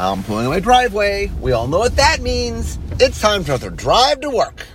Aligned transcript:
I'm 0.00 0.22
pulling 0.22 0.46
in 0.46 0.50
my 0.50 0.60
driveway. 0.60 1.30
We 1.40 1.52
all 1.52 1.68
know 1.68 1.80
what 1.80 1.96
that 1.96 2.22
means. 2.22 2.78
It's 2.92 3.20
time 3.20 3.44
for 3.44 3.52
another 3.52 3.68
drive 3.68 4.20
to 4.22 4.30
work. 4.30 4.66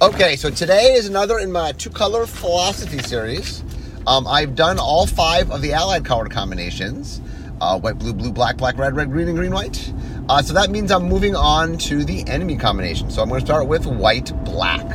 Okay, 0.00 0.36
so 0.36 0.48
today 0.48 0.94
is 0.94 1.06
another 1.06 1.38
in 1.38 1.52
my 1.52 1.72
two 1.72 1.90
color 1.90 2.26
philosophy 2.26 2.98
series. 2.98 3.62
Um, 4.06 4.26
I've 4.26 4.54
done 4.54 4.78
all 4.78 5.06
five 5.06 5.50
of 5.50 5.60
the 5.60 5.74
allied 5.74 6.06
color 6.06 6.26
combinations 6.30 7.20
uh, 7.60 7.78
white, 7.78 7.98
blue, 7.98 8.14
blue, 8.14 8.32
black, 8.32 8.56
black, 8.56 8.78
red, 8.78 8.96
red, 8.96 9.10
green, 9.10 9.28
and 9.28 9.36
green, 9.36 9.52
white. 9.52 9.92
Uh, 10.28 10.42
so 10.42 10.54
that 10.54 10.70
means 10.70 10.90
I'm 10.90 11.04
moving 11.04 11.36
on 11.36 11.76
to 11.78 12.04
the 12.04 12.26
enemy 12.26 12.56
combination. 12.56 13.10
So 13.10 13.22
I'm 13.22 13.28
going 13.28 13.40
to 13.40 13.46
start 13.46 13.66
with 13.68 13.86
white, 13.86 14.32
black. 14.44 14.86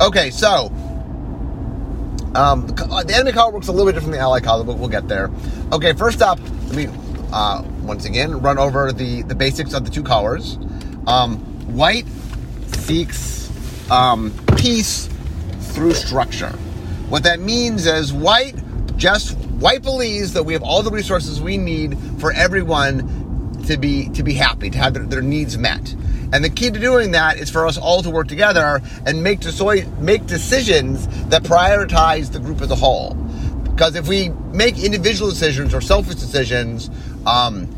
Okay, 0.00 0.30
so 0.30 0.66
um, 2.34 2.66
the, 2.68 3.12
enemy 3.14 3.32
color 3.32 3.52
works 3.52 3.68
a 3.68 3.72
little 3.72 3.86
bit 3.86 3.94
different 3.94 4.12
than 4.12 4.20
the 4.20 4.24
allied 4.24 4.44
color, 4.44 4.64
but 4.64 4.78
we'll 4.78 4.88
get 4.88 5.08
there. 5.08 5.30
Okay, 5.72 5.92
first 5.92 6.22
up, 6.22 6.38
let 6.68 6.76
me 6.76 6.88
uh, 7.32 7.62
once 7.86 8.04
again 8.04 8.40
run 8.40 8.58
over 8.58 8.92
the, 8.92 9.22
the 9.22 9.34
basics 9.34 9.72
of 9.74 9.84
the 9.84 9.90
two 9.90 10.02
colors. 10.02 10.58
Um, 11.06 11.38
white 11.74 12.06
seeks 12.66 13.50
um, 13.90 14.32
peace 14.56 15.08
through 15.60 15.94
structure. 15.94 16.50
What 17.08 17.22
that 17.22 17.40
means 17.40 17.86
is 17.86 18.12
white 18.12 18.54
just 18.96 19.36
white 19.38 19.82
believes 19.82 20.32
that 20.32 20.42
we 20.42 20.52
have 20.52 20.62
all 20.62 20.82
the 20.82 20.90
resources 20.90 21.40
we 21.40 21.56
need 21.56 21.98
for 22.18 22.32
everyone 22.32 23.62
to 23.66 23.76
be 23.76 24.08
to 24.10 24.22
be 24.22 24.34
happy, 24.34 24.70
to 24.70 24.78
have 24.78 24.94
their, 24.94 25.04
their 25.04 25.22
needs 25.22 25.56
met. 25.56 25.94
And 26.32 26.44
the 26.44 26.50
key 26.50 26.70
to 26.70 26.78
doing 26.78 27.12
that 27.12 27.38
is 27.38 27.50
for 27.50 27.66
us 27.66 27.78
all 27.78 28.02
to 28.02 28.10
work 28.10 28.26
together 28.26 28.80
and 29.06 29.22
make, 29.22 29.44
make 30.00 30.26
decisions 30.26 31.06
that 31.28 31.44
prioritize 31.44 32.32
the 32.32 32.40
group 32.40 32.60
as 32.60 32.70
a 32.70 32.74
whole. 32.74 33.14
Because 33.62 33.94
if 33.94 34.08
we 34.08 34.30
make 34.52 34.78
individual 34.82 35.30
decisions 35.30 35.72
or 35.72 35.80
selfish 35.80 36.16
decisions, 36.16 36.90
um, 37.26 37.68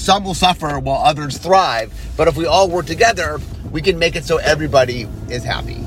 some 0.00 0.24
will 0.24 0.34
suffer 0.34 0.78
while 0.78 1.04
others 1.04 1.38
thrive. 1.38 1.92
But 2.16 2.26
if 2.26 2.36
we 2.36 2.46
all 2.46 2.68
work 2.68 2.86
together, 2.86 3.38
we 3.70 3.82
can 3.82 3.98
make 3.98 4.16
it 4.16 4.24
so 4.24 4.38
everybody 4.38 5.06
is 5.28 5.44
happy. 5.44 5.84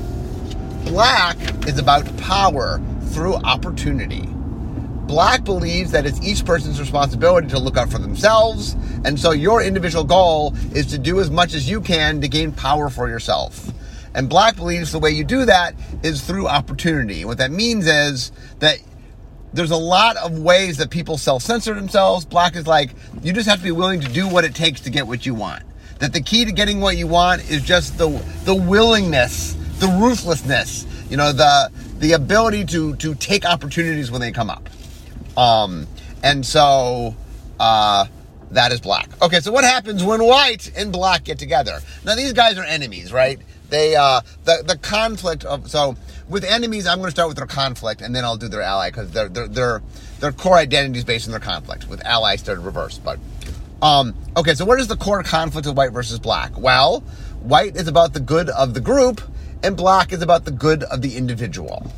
Black 0.84 1.36
is 1.66 1.78
about 1.78 2.16
power 2.18 2.80
through 3.08 3.34
opportunity. 3.34 4.28
Black 5.06 5.44
believes 5.44 5.90
that 5.90 6.06
it's 6.06 6.20
each 6.22 6.44
person's 6.44 6.80
responsibility 6.80 7.48
to 7.48 7.58
look 7.58 7.76
out 7.76 7.90
for 7.90 7.98
themselves, 7.98 8.74
and 9.04 9.18
so 9.20 9.32
your 9.32 9.62
individual 9.62 10.04
goal 10.04 10.54
is 10.72 10.86
to 10.86 10.98
do 10.98 11.20
as 11.20 11.30
much 11.30 11.52
as 11.52 11.68
you 11.68 11.80
can 11.80 12.20
to 12.20 12.28
gain 12.28 12.52
power 12.52 12.88
for 12.88 13.08
yourself. 13.08 13.70
And 14.14 14.28
Black 14.28 14.56
believes 14.56 14.92
the 14.92 14.98
way 14.98 15.10
you 15.10 15.24
do 15.24 15.44
that 15.44 15.74
is 16.02 16.22
through 16.22 16.46
opportunity. 16.46 17.24
What 17.24 17.38
that 17.38 17.50
means 17.50 17.86
is 17.86 18.32
that 18.60 18.78
there's 19.54 19.70
a 19.70 19.76
lot 19.76 20.16
of 20.16 20.38
ways 20.40 20.78
that 20.78 20.90
people 20.90 21.16
self 21.16 21.42
censor 21.42 21.74
themselves. 21.74 22.24
Black 22.24 22.56
is 22.56 22.66
like, 22.66 22.90
you 23.22 23.32
just 23.32 23.48
have 23.48 23.58
to 23.58 23.64
be 23.64 23.70
willing 23.70 24.00
to 24.00 24.08
do 24.08 24.28
what 24.28 24.44
it 24.44 24.54
takes 24.54 24.80
to 24.82 24.90
get 24.90 25.06
what 25.06 25.24
you 25.24 25.34
want. 25.34 25.62
That 26.00 26.12
the 26.12 26.20
key 26.20 26.44
to 26.44 26.52
getting 26.52 26.80
what 26.80 26.96
you 26.96 27.06
want 27.06 27.48
is 27.48 27.62
just 27.62 27.96
the, 27.96 28.08
the 28.44 28.54
willingness, 28.54 29.54
the 29.78 29.86
ruthlessness, 29.86 30.86
you 31.08 31.16
know, 31.16 31.32
the, 31.32 31.70
the 31.98 32.12
ability 32.12 32.64
to, 32.66 32.96
to 32.96 33.14
take 33.14 33.46
opportunities 33.46 34.10
when 34.10 34.20
they 34.20 34.32
come 34.32 34.50
up. 34.50 34.68
Um, 35.38 35.86
and 36.24 36.44
so, 36.44 37.14
uh, 37.60 38.06
that 38.50 38.72
is 38.72 38.80
black. 38.80 39.10
Okay, 39.22 39.40
so 39.40 39.52
what 39.52 39.64
happens 39.64 40.02
when 40.02 40.22
white 40.24 40.72
and 40.76 40.92
black 40.92 41.24
get 41.24 41.38
together? 41.38 41.80
Now 42.04 42.14
these 42.14 42.32
guys 42.32 42.56
are 42.56 42.64
enemies, 42.64 43.12
right? 43.12 43.40
They 43.68 43.96
uh 43.96 44.20
the 44.44 44.62
the 44.64 44.78
conflict 44.78 45.44
of 45.44 45.68
so 45.68 45.96
with 46.28 46.44
enemies, 46.44 46.86
I'm 46.86 46.98
going 46.98 47.08
to 47.08 47.10
start 47.10 47.28
with 47.28 47.36
their 47.36 47.46
conflict 47.46 48.00
and 48.00 48.14
then 48.14 48.24
I'll 48.24 48.36
do 48.36 48.48
their 48.48 48.62
ally 48.62 48.90
because 48.90 49.10
their 49.10 49.28
their 49.28 49.48
their 49.48 49.82
their 50.20 50.32
core 50.32 50.56
identity 50.56 50.98
is 50.98 51.04
based 51.04 51.26
on 51.28 51.32
their 51.32 51.40
conflict. 51.40 51.88
With 51.88 52.04
ally 52.04 52.36
started 52.36 52.62
reverse, 52.62 52.98
but 52.98 53.18
um 53.82 54.14
okay, 54.36 54.54
so 54.54 54.64
what 54.64 54.80
is 54.80 54.88
the 54.88 54.96
core 54.96 55.22
conflict 55.22 55.66
of 55.66 55.76
white 55.76 55.92
versus 55.92 56.18
black? 56.18 56.58
Well, 56.58 57.00
white 57.40 57.76
is 57.76 57.88
about 57.88 58.14
the 58.14 58.20
good 58.20 58.48
of 58.48 58.74
the 58.74 58.80
group 58.80 59.20
and 59.62 59.76
black 59.76 60.12
is 60.12 60.22
about 60.22 60.44
the 60.44 60.50
good 60.50 60.82
of 60.84 61.02
the 61.02 61.16
individual. 61.16 61.90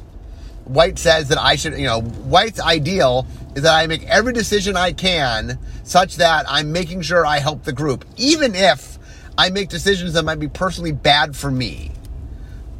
White 0.64 0.98
says 0.98 1.28
that 1.28 1.38
I 1.38 1.54
should, 1.54 1.78
you 1.78 1.86
know, 1.86 2.00
White's 2.00 2.60
ideal 2.60 3.26
is 3.54 3.62
that 3.62 3.74
I 3.74 3.86
make 3.86 4.04
every 4.04 4.32
decision 4.32 4.76
I 4.76 4.92
can 4.92 5.58
such 5.84 6.16
that 6.16 6.44
I'm 6.48 6.72
making 6.72 7.02
sure 7.02 7.24
I 7.24 7.38
help 7.38 7.62
the 7.62 7.72
group, 7.72 8.04
even 8.16 8.56
if 8.56 8.98
I 9.38 9.50
make 9.50 9.68
decisions 9.68 10.14
that 10.14 10.24
might 10.24 10.40
be 10.40 10.48
personally 10.48 10.90
bad 10.90 11.36
for 11.36 11.50
me. 11.50 11.92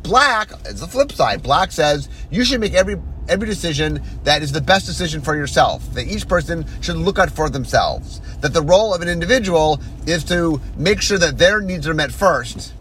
Black 0.06 0.50
is 0.66 0.80
the 0.80 0.86
flip 0.86 1.12
side. 1.12 1.42
Black 1.42 1.72
says 1.72 2.08
you 2.30 2.44
should 2.44 2.60
make 2.60 2.74
every 2.74 2.96
every 3.28 3.48
decision 3.48 4.00
that 4.22 4.40
is 4.42 4.52
the 4.52 4.60
best 4.60 4.86
decision 4.86 5.20
for 5.20 5.34
yourself. 5.34 5.92
That 5.94 6.06
each 6.06 6.28
person 6.28 6.64
should 6.80 6.96
look 6.96 7.18
out 7.18 7.30
for 7.30 7.50
themselves. 7.50 8.20
That 8.40 8.54
the 8.54 8.62
role 8.62 8.94
of 8.94 9.02
an 9.02 9.08
individual 9.08 9.80
is 10.06 10.22
to 10.24 10.60
make 10.76 11.02
sure 11.02 11.18
that 11.18 11.38
their 11.38 11.60
needs 11.60 11.88
are 11.88 11.94
met 11.94 12.12
first. 12.12 12.72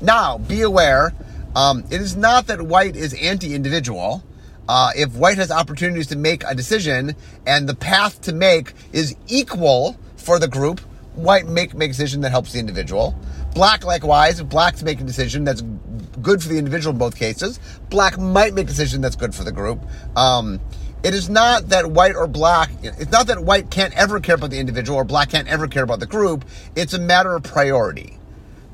Now, 0.00 0.38
be 0.38 0.60
aware, 0.60 1.14
um, 1.56 1.84
it 1.90 2.00
is 2.00 2.16
not 2.16 2.48
that 2.48 2.60
white 2.60 2.96
is 2.96 3.14
anti-individual 3.14 4.22
uh, 4.68 4.90
if 4.96 5.14
white 5.14 5.38
has 5.38 5.50
opportunities 5.50 6.06
to 6.08 6.16
make 6.16 6.42
a 6.44 6.54
decision 6.54 7.14
and 7.46 7.68
the 7.68 7.74
path 7.74 8.20
to 8.22 8.32
make 8.32 8.72
is 8.92 9.14
equal 9.26 9.96
for 10.16 10.38
the 10.38 10.48
group, 10.48 10.80
white 11.14 11.46
make 11.46 11.74
make 11.74 11.90
a 11.90 11.92
decision 11.92 12.20
that 12.22 12.30
helps 12.30 12.52
the 12.52 12.58
individual. 12.58 13.14
Black, 13.54 13.84
likewise, 13.84 14.40
if 14.40 14.48
black's 14.48 14.82
making 14.82 15.04
a 15.04 15.06
decision 15.06 15.44
that's 15.44 15.62
good 16.24 16.42
for 16.42 16.48
the 16.48 16.58
individual 16.58 16.92
in 16.92 16.98
both 16.98 17.16
cases, 17.16 17.60
black 17.90 18.18
might 18.18 18.54
make 18.54 18.64
a 18.64 18.68
decision 18.68 19.00
that's 19.00 19.14
good 19.14 19.34
for 19.34 19.44
the 19.44 19.52
group. 19.52 19.80
Um, 20.16 20.60
it 21.04 21.14
is 21.14 21.28
not 21.30 21.68
that 21.68 21.90
white 21.90 22.16
or 22.16 22.26
black, 22.26 22.70
it's 22.82 23.12
not 23.12 23.28
that 23.28 23.44
white 23.44 23.70
can't 23.70 23.94
ever 23.94 24.18
care 24.18 24.34
about 24.34 24.50
the 24.50 24.58
individual 24.58 24.98
or 24.98 25.04
black 25.04 25.30
can't 25.30 25.46
ever 25.46 25.68
care 25.68 25.84
about 25.84 26.00
the 26.00 26.06
group. 26.06 26.44
It's 26.74 26.94
a 26.94 26.98
matter 26.98 27.36
of 27.36 27.44
priority. 27.44 28.18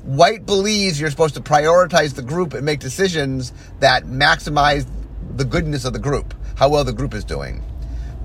White 0.03 0.47
believes 0.47 0.99
you're 0.99 1.11
supposed 1.11 1.35
to 1.35 1.41
prioritize 1.41 2.15
the 2.15 2.23
group 2.23 2.55
and 2.55 2.65
make 2.65 2.79
decisions 2.79 3.53
that 3.81 4.05
maximize 4.05 4.87
the 5.35 5.45
goodness 5.45 5.85
of 5.85 5.93
the 5.93 5.99
group, 5.99 6.33
how 6.55 6.69
well 6.69 6.83
the 6.83 6.93
group 6.93 7.13
is 7.13 7.23
doing. 7.23 7.61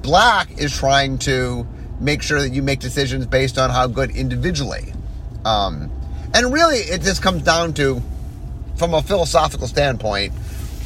Black 0.02 0.56
is 0.58 0.74
trying 0.74 1.18
to 1.18 1.66
make 2.00 2.22
sure 2.22 2.40
that 2.40 2.50
you 2.50 2.62
make 2.62 2.80
decisions 2.80 3.26
based 3.26 3.58
on 3.58 3.70
how 3.70 3.86
good 3.86 4.10
individually. 4.10 4.94
Um, 5.44 5.90
and 6.32 6.52
really, 6.52 6.78
it 6.78 7.02
just 7.02 7.22
comes 7.22 7.42
down 7.42 7.72
to, 7.74 8.02
from 8.76 8.94
a 8.94 9.02
philosophical 9.02 9.66
standpoint, 9.66 10.32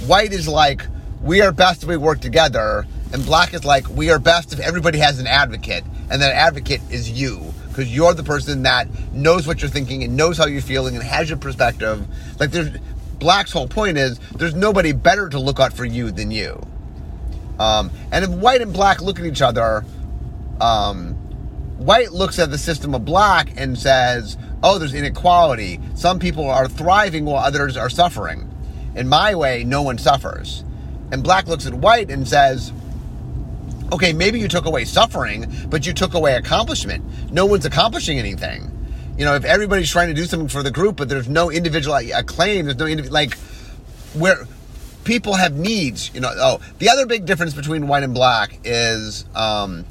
white 0.06 0.33
is 0.33 0.49
like, 0.49 0.87
we 1.23 1.43
are 1.43 1.53
best 1.53 1.83
if 1.83 1.89
we 1.89 1.97
work 1.97 2.21
together, 2.21 2.87
and 3.12 3.25
black 3.25 3.53
is 3.53 3.65
like, 3.65 3.89
we 3.89 4.11
are 4.11 4.19
best 4.19 4.53
if 4.53 4.61
everybody 4.61 4.99
has 4.99 5.19
an 5.19 5.27
advocate, 5.27 5.84
and 6.11 6.23
that 6.23 6.34
advocate 6.34 6.81
is 6.91 7.11
you. 7.11 7.53
Because 7.69 7.95
you're 7.95 8.15
the 8.15 8.25
person 8.25 8.62
that 8.65 8.89
knows 9.12 9.47
what 9.47 9.62
you're 9.62 9.71
thinking 9.71 10.03
and 10.03 10.17
knows 10.17 10.39
how 10.39 10.47
you're 10.47 10.62
feeling 10.62 10.97
and 10.97 11.05
has 11.05 11.29
your 11.29 11.39
perspective. 11.39 12.06
Like 12.41 12.50
there's 12.50 12.71
Black's 13.19 13.53
whole 13.53 13.69
point 13.69 13.97
is 13.97 14.19
there's 14.34 14.55
nobody 14.55 14.93
better 14.93 15.29
to 15.29 15.39
look 15.39 15.61
out 15.61 15.73
for 15.73 15.84
you 15.84 16.11
than 16.11 16.31
you. 16.31 16.61
Um, 17.61 17.91
and 18.11 18.25
if 18.25 18.31
white 18.31 18.62
and 18.62 18.73
black 18.73 19.03
look 19.03 19.21
at 19.21 19.27
each 19.27 19.43
other, 19.43 19.84
um, 20.61 21.17
white 21.85 22.13
looks 22.13 22.39
at 22.39 22.51
the 22.51 22.59
system 22.59 22.95
of 22.95 23.05
black 23.05 23.53
and 23.57 23.79
says, 23.79 24.37
oh, 24.63 24.79
there's 24.79 24.95
inequality. 24.95 25.81
Some 25.95 26.19
people 26.19 26.49
are 26.49 26.69
thriving 26.69 27.25
while 27.25 27.45
others 27.45 27.77
are 27.77 27.91
suffering. 27.91 28.49
In 28.95 29.09
my 29.09 29.35
way, 29.35 29.65
no 29.65 29.83
one 29.83 29.99
suffers. 29.99 30.65
And 31.13 31.23
black 31.23 31.47
looks 31.47 31.67
at 31.67 31.75
white 31.75 32.11
and 32.11 32.29
says, 32.29 32.73
okay, 33.93 34.13
maybe 34.13 34.39
you 34.39 34.49
took 34.49 34.67
away 34.67 34.85
suffering, 34.85 35.53
but 35.69 35.87
you 35.87 35.93
took 35.93 36.15
away 36.15 36.35
accomplishment. 36.35 37.05
No 37.33 37.47
one's 37.47 37.67
accomplishing 37.67 38.19
anything 38.19 38.77
you 39.21 39.27
know, 39.27 39.35
if 39.35 39.45
everybody's 39.45 39.91
trying 39.91 40.09
to 40.09 40.15
do 40.15 40.25
something 40.25 40.49
for 40.49 40.62
the 40.62 40.71
group, 40.71 40.97
but 40.97 41.11
there's 41.11 41.29
no 41.29 41.51
individual 41.51 41.95
acclaim, 41.95 42.65
there's 42.65 42.79
no 42.79 42.87
individual, 42.87 43.12
like, 43.12 43.37
where 44.15 44.47
people 45.05 45.35
have 45.35 45.53
needs, 45.55 46.11
you 46.15 46.21
know. 46.23 46.33
Oh, 46.37 46.61
the 46.79 46.89
other 46.89 47.05
big 47.05 47.27
difference 47.27 47.53
between 47.53 47.87
white 47.87 48.03
and 48.03 48.15
black 48.15 48.59
is 48.65 49.27
um, 49.35 49.85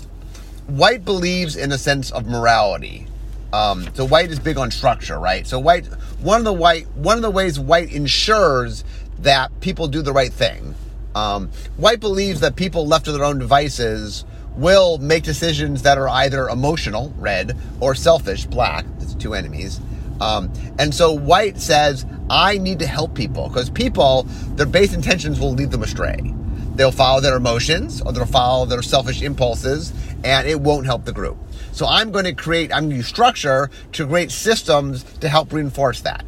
white 0.70 1.06
believes 1.06 1.56
in 1.56 1.72
a 1.72 1.78
sense 1.78 2.12
of 2.12 2.28
morality. 2.28 3.08
Um, 3.52 3.88
so 3.96 4.06
white 4.06 4.30
is 4.30 4.40
big 4.40 4.58
on 4.58 4.70
structure, 4.72 5.20
right? 5.20 5.46
So 5.48 5.60
white, 5.60 5.86
one 6.22 6.40
of 6.40 6.46
the 6.46 6.54
white, 6.54 6.88
one 6.96 7.18
of 7.18 7.24
the 7.24 7.32
ways 7.32 7.60
white 7.60 7.92
ensures 7.92 8.84
that 9.20 9.60
people 9.60 9.88
do 9.88 10.02
the 10.02 10.14
right 10.14 10.32
thing. 10.32 10.76
Um, 11.16 11.50
white 11.78 12.00
believes 12.00 12.42
that 12.42 12.56
people 12.56 12.86
left 12.86 13.06
to 13.06 13.12
their 13.12 13.24
own 13.24 13.40
devices 13.40 14.24
will 14.56 14.98
make 15.00 15.24
decisions 15.24 15.82
that 15.82 15.98
are 15.98 16.08
either 16.08 16.48
emotional, 16.50 17.14
red, 17.18 17.58
or 17.80 17.96
selfish, 17.96 18.46
black. 18.46 18.86
It's 19.00 19.16
two 19.16 19.34
enemies. 19.34 19.80
Um, 20.22 20.52
and 20.78 20.94
so 20.94 21.14
white 21.14 21.60
says, 21.60 22.06
I 22.30 22.58
need 22.58 22.80
to 22.80 22.86
help 22.86 23.16
people 23.16 23.48
because 23.48 23.70
people, 23.70 24.24
their 24.56 24.66
base 24.66 24.94
intentions 24.94 25.40
will 25.40 25.54
lead 25.54 25.72
them 25.72 25.82
astray. 25.82 26.34
They'll 26.80 26.94
follow 26.94 27.20
their 27.20 27.36
emotions 27.36 28.02
or 28.02 28.14
they'll 28.14 28.26
follow 28.26 28.66
their 28.66 28.82
selfish 28.82 29.22
impulses 29.22 29.92
and 30.24 30.48
it 30.48 30.62
won't 30.62 30.86
help 30.86 31.04
the 31.04 31.12
group. 31.12 31.36
So 31.74 31.86
I'm 31.86 32.10
going 32.10 32.24
to 32.24 32.32
create, 32.32 32.72
I'm 32.72 32.84
going 32.84 32.92
to 32.92 32.96
use 32.96 33.08
structure 33.08 33.70
to 33.92 34.08
create 34.08 34.32
systems 34.32 35.04
to 35.16 35.28
help 35.28 35.52
reinforce 35.52 36.00
that. 36.04 36.24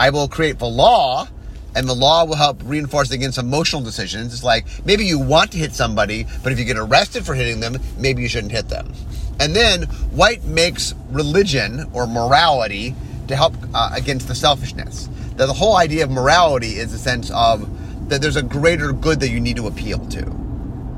I 0.00 0.10
will 0.10 0.26
create 0.26 0.58
the 0.58 0.66
law 0.66 1.28
and 1.76 1.88
the 1.88 1.94
law 1.94 2.24
will 2.24 2.34
help 2.34 2.60
reinforce 2.64 3.12
against 3.12 3.38
emotional 3.38 3.80
decisions. 3.80 4.34
It's 4.34 4.42
like 4.42 4.66
maybe 4.84 5.04
you 5.04 5.20
want 5.20 5.52
to 5.52 5.58
hit 5.58 5.72
somebody, 5.72 6.26
but 6.42 6.50
if 6.50 6.58
you 6.58 6.64
get 6.64 6.78
arrested 6.78 7.24
for 7.24 7.34
hitting 7.34 7.60
them, 7.60 7.76
maybe 7.96 8.22
you 8.22 8.28
shouldn't 8.28 8.50
hit 8.50 8.68
them. 8.68 8.92
And 9.38 9.54
then 9.54 9.82
white 10.10 10.42
makes 10.42 10.96
religion 11.10 11.88
or 11.92 12.08
morality 12.08 12.96
to 13.28 13.36
help 13.36 13.54
uh, 13.72 13.90
against 13.92 14.26
the 14.26 14.34
selfishness. 14.34 15.08
Now, 15.38 15.46
the 15.46 15.52
whole 15.52 15.76
idea 15.76 16.02
of 16.02 16.10
morality 16.10 16.78
is 16.78 16.92
a 16.92 16.98
sense 16.98 17.30
of 17.30 17.68
that 18.12 18.20
there's 18.20 18.36
a 18.36 18.42
greater 18.42 18.92
good 18.92 19.20
that 19.20 19.30
you 19.30 19.40
need 19.40 19.56
to 19.56 19.66
appeal 19.66 19.98
to, 20.08 20.20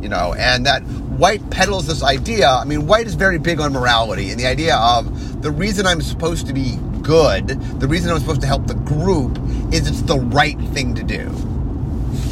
you 0.00 0.08
know, 0.08 0.34
and 0.36 0.66
that 0.66 0.82
white 0.82 1.48
peddles 1.48 1.86
this 1.86 2.02
idea. 2.02 2.48
I 2.48 2.64
mean, 2.64 2.88
white 2.88 3.06
is 3.06 3.14
very 3.14 3.38
big 3.38 3.60
on 3.60 3.72
morality 3.72 4.32
and 4.32 4.40
the 4.40 4.46
idea 4.46 4.76
of 4.76 5.40
the 5.40 5.52
reason 5.52 5.86
I'm 5.86 6.02
supposed 6.02 6.48
to 6.48 6.52
be 6.52 6.76
good, 7.02 7.46
the 7.78 7.86
reason 7.86 8.10
I'm 8.10 8.18
supposed 8.18 8.40
to 8.40 8.48
help 8.48 8.66
the 8.66 8.74
group 8.74 9.38
is 9.72 9.86
it's 9.86 10.02
the 10.02 10.18
right 10.18 10.58
thing 10.72 10.96
to 10.96 11.04
do. 11.04 11.30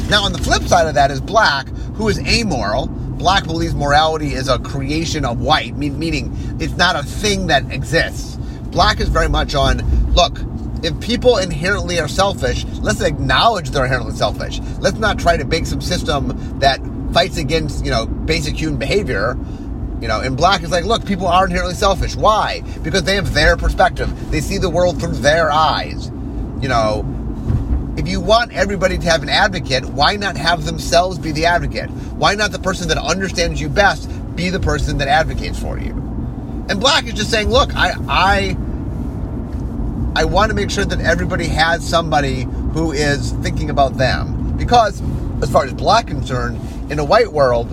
Now, 0.09 0.23
on 0.25 0.33
the 0.33 0.39
flip 0.39 0.63
side 0.63 0.85
of 0.85 0.95
that 0.95 1.11
is 1.11 1.21
black, 1.21 1.69
who 1.95 2.09
is 2.09 2.19
amoral. 2.19 2.87
Black 2.87 3.45
believes 3.45 3.73
morality 3.73 4.33
is 4.33 4.49
a 4.49 4.59
creation 4.59 5.23
of 5.23 5.39
white, 5.39 5.77
meaning 5.77 6.35
it's 6.59 6.75
not 6.75 6.97
a 6.97 7.03
thing 7.03 7.47
that 7.47 7.71
exists. 7.71 8.35
Black 8.65 8.99
is 8.99 9.07
very 9.07 9.29
much 9.29 9.55
on 9.55 9.77
look, 10.13 10.39
if 10.83 10.99
people 10.99 11.37
inherently 11.37 11.99
are 11.99 12.09
selfish, 12.09 12.65
let's 12.81 13.01
acknowledge 13.01 13.69
they're 13.69 13.85
inherently 13.85 14.13
selfish. 14.13 14.59
Let's 14.79 14.97
not 14.97 15.17
try 15.17 15.37
to 15.37 15.45
bake 15.45 15.65
some 15.65 15.81
system 15.81 16.59
that 16.59 16.79
fights 17.13 17.37
against, 17.37 17.85
you 17.85 17.91
know, 17.91 18.05
basic 18.05 18.55
human 18.55 18.77
behavior. 18.77 19.37
You 20.01 20.09
know, 20.09 20.19
and 20.19 20.35
black 20.35 20.63
is 20.63 20.71
like, 20.71 20.83
look, 20.83 21.05
people 21.05 21.27
are 21.27 21.45
inherently 21.45 21.75
selfish. 21.75 22.17
Why? 22.17 22.61
Because 22.83 23.03
they 23.03 23.15
have 23.15 23.33
their 23.33 23.55
perspective. 23.55 24.31
They 24.31 24.41
see 24.41 24.57
the 24.57 24.69
world 24.69 24.99
through 24.99 25.13
their 25.13 25.49
eyes. 25.49 26.07
You 26.59 26.67
know, 26.67 27.05
if 27.97 28.07
you 28.09 28.19
want 28.19 28.51
everybody 28.51 28.97
to 28.97 29.05
have 29.09 29.23
an 29.23 29.29
advocate, 29.29 29.85
why 29.85 30.17
not 30.17 30.35
have 30.35 30.65
themselves 30.65 31.17
be 31.17 31.31
the 31.31 31.45
advocate? 31.45 31.89
Why 31.89 32.35
not 32.35 32.51
the 32.51 32.59
person 32.59 32.89
that 32.89 32.97
understands 32.97 33.61
you 33.61 33.69
best 33.69 34.09
be 34.35 34.49
the 34.49 34.59
person 34.59 34.97
that 34.97 35.07
advocates 35.07 35.57
for 35.57 35.79
you? 35.79 35.91
And 36.67 36.81
black 36.81 37.05
is 37.05 37.13
just 37.13 37.31
saying, 37.31 37.49
look, 37.49 37.73
I 37.73 37.93
I 38.09 38.57
I 40.15 40.25
want 40.25 40.49
to 40.49 40.55
make 40.55 40.69
sure 40.69 40.85
that 40.85 40.99
everybody 41.01 41.47
has 41.47 41.87
somebody 41.87 42.43
who 42.73 42.91
is 42.91 43.31
thinking 43.41 43.69
about 43.69 43.97
them. 43.97 44.55
Because, 44.57 45.01
as 45.41 45.51
far 45.51 45.65
as 45.65 45.73
black 45.73 46.07
concerned, 46.07 46.59
in 46.91 46.99
a 46.99 47.03
white 47.03 47.31
world, 47.31 47.71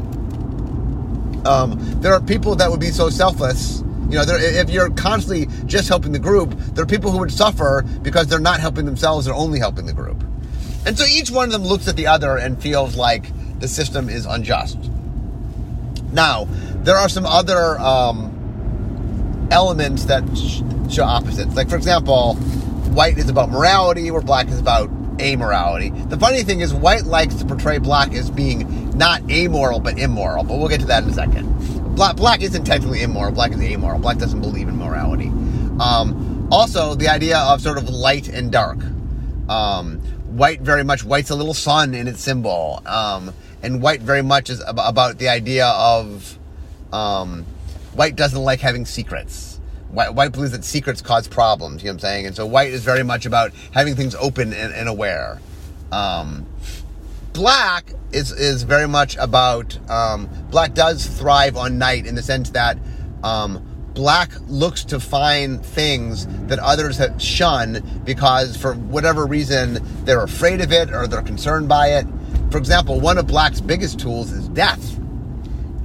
um, 1.47 1.79
there 2.01 2.13
are 2.15 2.21
people 2.21 2.57
that 2.57 2.71
would 2.71 2.81
be 2.81 2.91
so 2.91 3.11
selfless. 3.11 3.81
You 4.09 4.17
know, 4.17 4.25
if 4.27 4.71
you're 4.71 4.91
constantly 4.91 5.47
just 5.67 5.89
helping 5.89 6.13
the 6.13 6.19
group, 6.19 6.51
there 6.75 6.83
are 6.83 6.87
people 6.87 7.11
who 7.11 7.19
would 7.19 7.33
suffer 7.33 7.85
because 8.03 8.27
they're 8.27 8.41
not 8.41 8.59
helping 8.59 8.87
themselves, 8.87 9.27
they're 9.27 9.35
only 9.35 9.59
helping 9.59 9.87
the 9.87 9.93
group. 9.93 10.25
And 10.87 10.99
so 10.99 11.05
each 11.05 11.31
one 11.31 11.45
of 11.45 11.53
them 11.53 11.63
looks 11.63 11.89
at 11.89 11.97
the 11.97 12.07
other 12.07 12.37
and 12.37 12.61
feels 12.61 12.97
like 12.97 13.31
the 13.61 13.69
system 13.69 14.09
is 14.09 14.27
unjust. 14.27 14.79
Now, 16.13 16.49
there 16.83 16.97
are 16.97 17.09
some 17.09 17.27
other 17.27 17.79
um, 17.79 18.40
elements 19.51 20.05
that 20.07 20.23
show 20.91 21.05
opposites. 21.05 21.55
Like, 21.55 21.69
for 21.69 21.77
example, 21.77 22.35
white 22.95 23.19
is 23.19 23.29
about 23.29 23.51
morality, 23.51 24.11
where 24.11 24.23
black 24.23 24.49
is 24.49 24.59
about 24.59 24.91
amorality. 25.19 26.09
The 26.09 26.19
funny 26.19 26.43
thing 26.43 26.61
is, 26.61 26.73
white 26.73 27.05
likes 27.05 27.35
to 27.37 27.45
portray 27.45 27.79
black 27.79 28.13
as 28.15 28.31
being 28.31 28.97
not 28.97 29.29
amoral, 29.31 29.81
but 29.81 29.99
immoral. 29.99 30.45
But 30.45 30.59
we'll 30.59 30.69
get 30.69 30.81
to 30.81 30.87
that 30.87 31.03
in 31.05 31.11
a 31.11 31.13
second. 31.13 31.95
Black, 31.95 32.17
black 32.17 32.43
isn't 32.43 32.65
technically 32.65 33.03
immoral, 33.03 33.33
black 33.33 33.53
is 33.53 33.61
amoral. 33.61 33.99
Black 33.99 34.19
doesn't 34.19 34.41
believe 34.41 34.69
in 34.69 34.77
morality. 34.77 35.29
Um, 35.81 36.49
also, 36.51 36.95
the 36.95 37.09
idea 37.09 37.39
of 37.39 37.61
sort 37.61 37.79
of 37.79 37.89
light 37.89 38.29
and 38.29 38.51
dark. 38.51 38.79
Um, 39.49 39.99
white 40.31 40.61
very 40.61 40.85
much, 40.85 41.05
white's 41.05 41.31
a 41.31 41.35
little 41.35 41.55
sun 41.55 41.95
in 41.95 42.09
its 42.09 42.21
symbol. 42.21 42.83
Um, 42.87 43.35
and 43.63 43.83
white 43.83 44.01
very 44.01 44.23
much 44.23 44.49
is 44.51 44.63
about 44.67 45.19
the 45.19 45.29
idea 45.29 45.67
of 45.67 46.39
um, 46.93 47.45
white 47.95 48.17
doesn't 48.17 48.43
like 48.43 48.61
having 48.61 48.87
secrets 48.87 49.61
White, 49.91 50.15
white 50.15 50.33
believes 50.33 50.53
that 50.53 50.65
secrets 50.65 51.03
cause 51.03 51.27
problems. 51.27 51.83
You 51.83 51.89
know 51.89 51.95
what 51.95 51.95
I'm 51.95 52.01
saying? 52.01 52.27
And 52.27 52.37
so 52.37 52.47
white 52.47 52.71
is 52.71 52.85
very 52.85 53.03
much 53.03 53.27
about 53.27 53.53
having 53.73 53.97
things 53.97 54.15
open 54.15 54.53
and, 54.53 54.73
and 54.73 54.89
aware. 54.89 55.41
Um, 55.91 56.47
black 57.33 57.93
is 58.13 58.31
is 58.31 58.63
very 58.63 58.87
much 58.87 59.17
about 59.17 59.79
um, 59.91 60.29
black 60.51 60.75
does 60.75 61.07
thrive 61.07 61.57
on 61.57 61.79
night 61.79 62.07
in 62.07 62.15
the 62.15 62.23
sense 62.23 62.51
that 62.51 62.79
um, 63.25 63.67
black 63.95 64.31
looks 64.47 64.85
to 64.85 65.01
find 65.01 65.65
things 65.65 66.27
that 66.47 66.61
others 66.61 66.97
have 66.99 67.21
shunned 67.21 67.83
because 68.05 68.57
for 68.57 68.75
whatever 68.75 69.27
reason 69.27 69.81
they're 70.05 70.23
afraid 70.23 70.61
of 70.61 70.71
it 70.71 70.93
or 70.93 71.09
they're 71.09 71.23
concerned 71.23 71.69
by 71.69 71.95
it. 71.95 72.07
For 72.53 72.59
example, 72.59 73.01
one 73.01 73.19
of 73.19 73.27
black's 73.27 73.61
biggest 73.61 73.99
tools 73.99 74.31
is 74.31 74.49
death. 74.49 75.00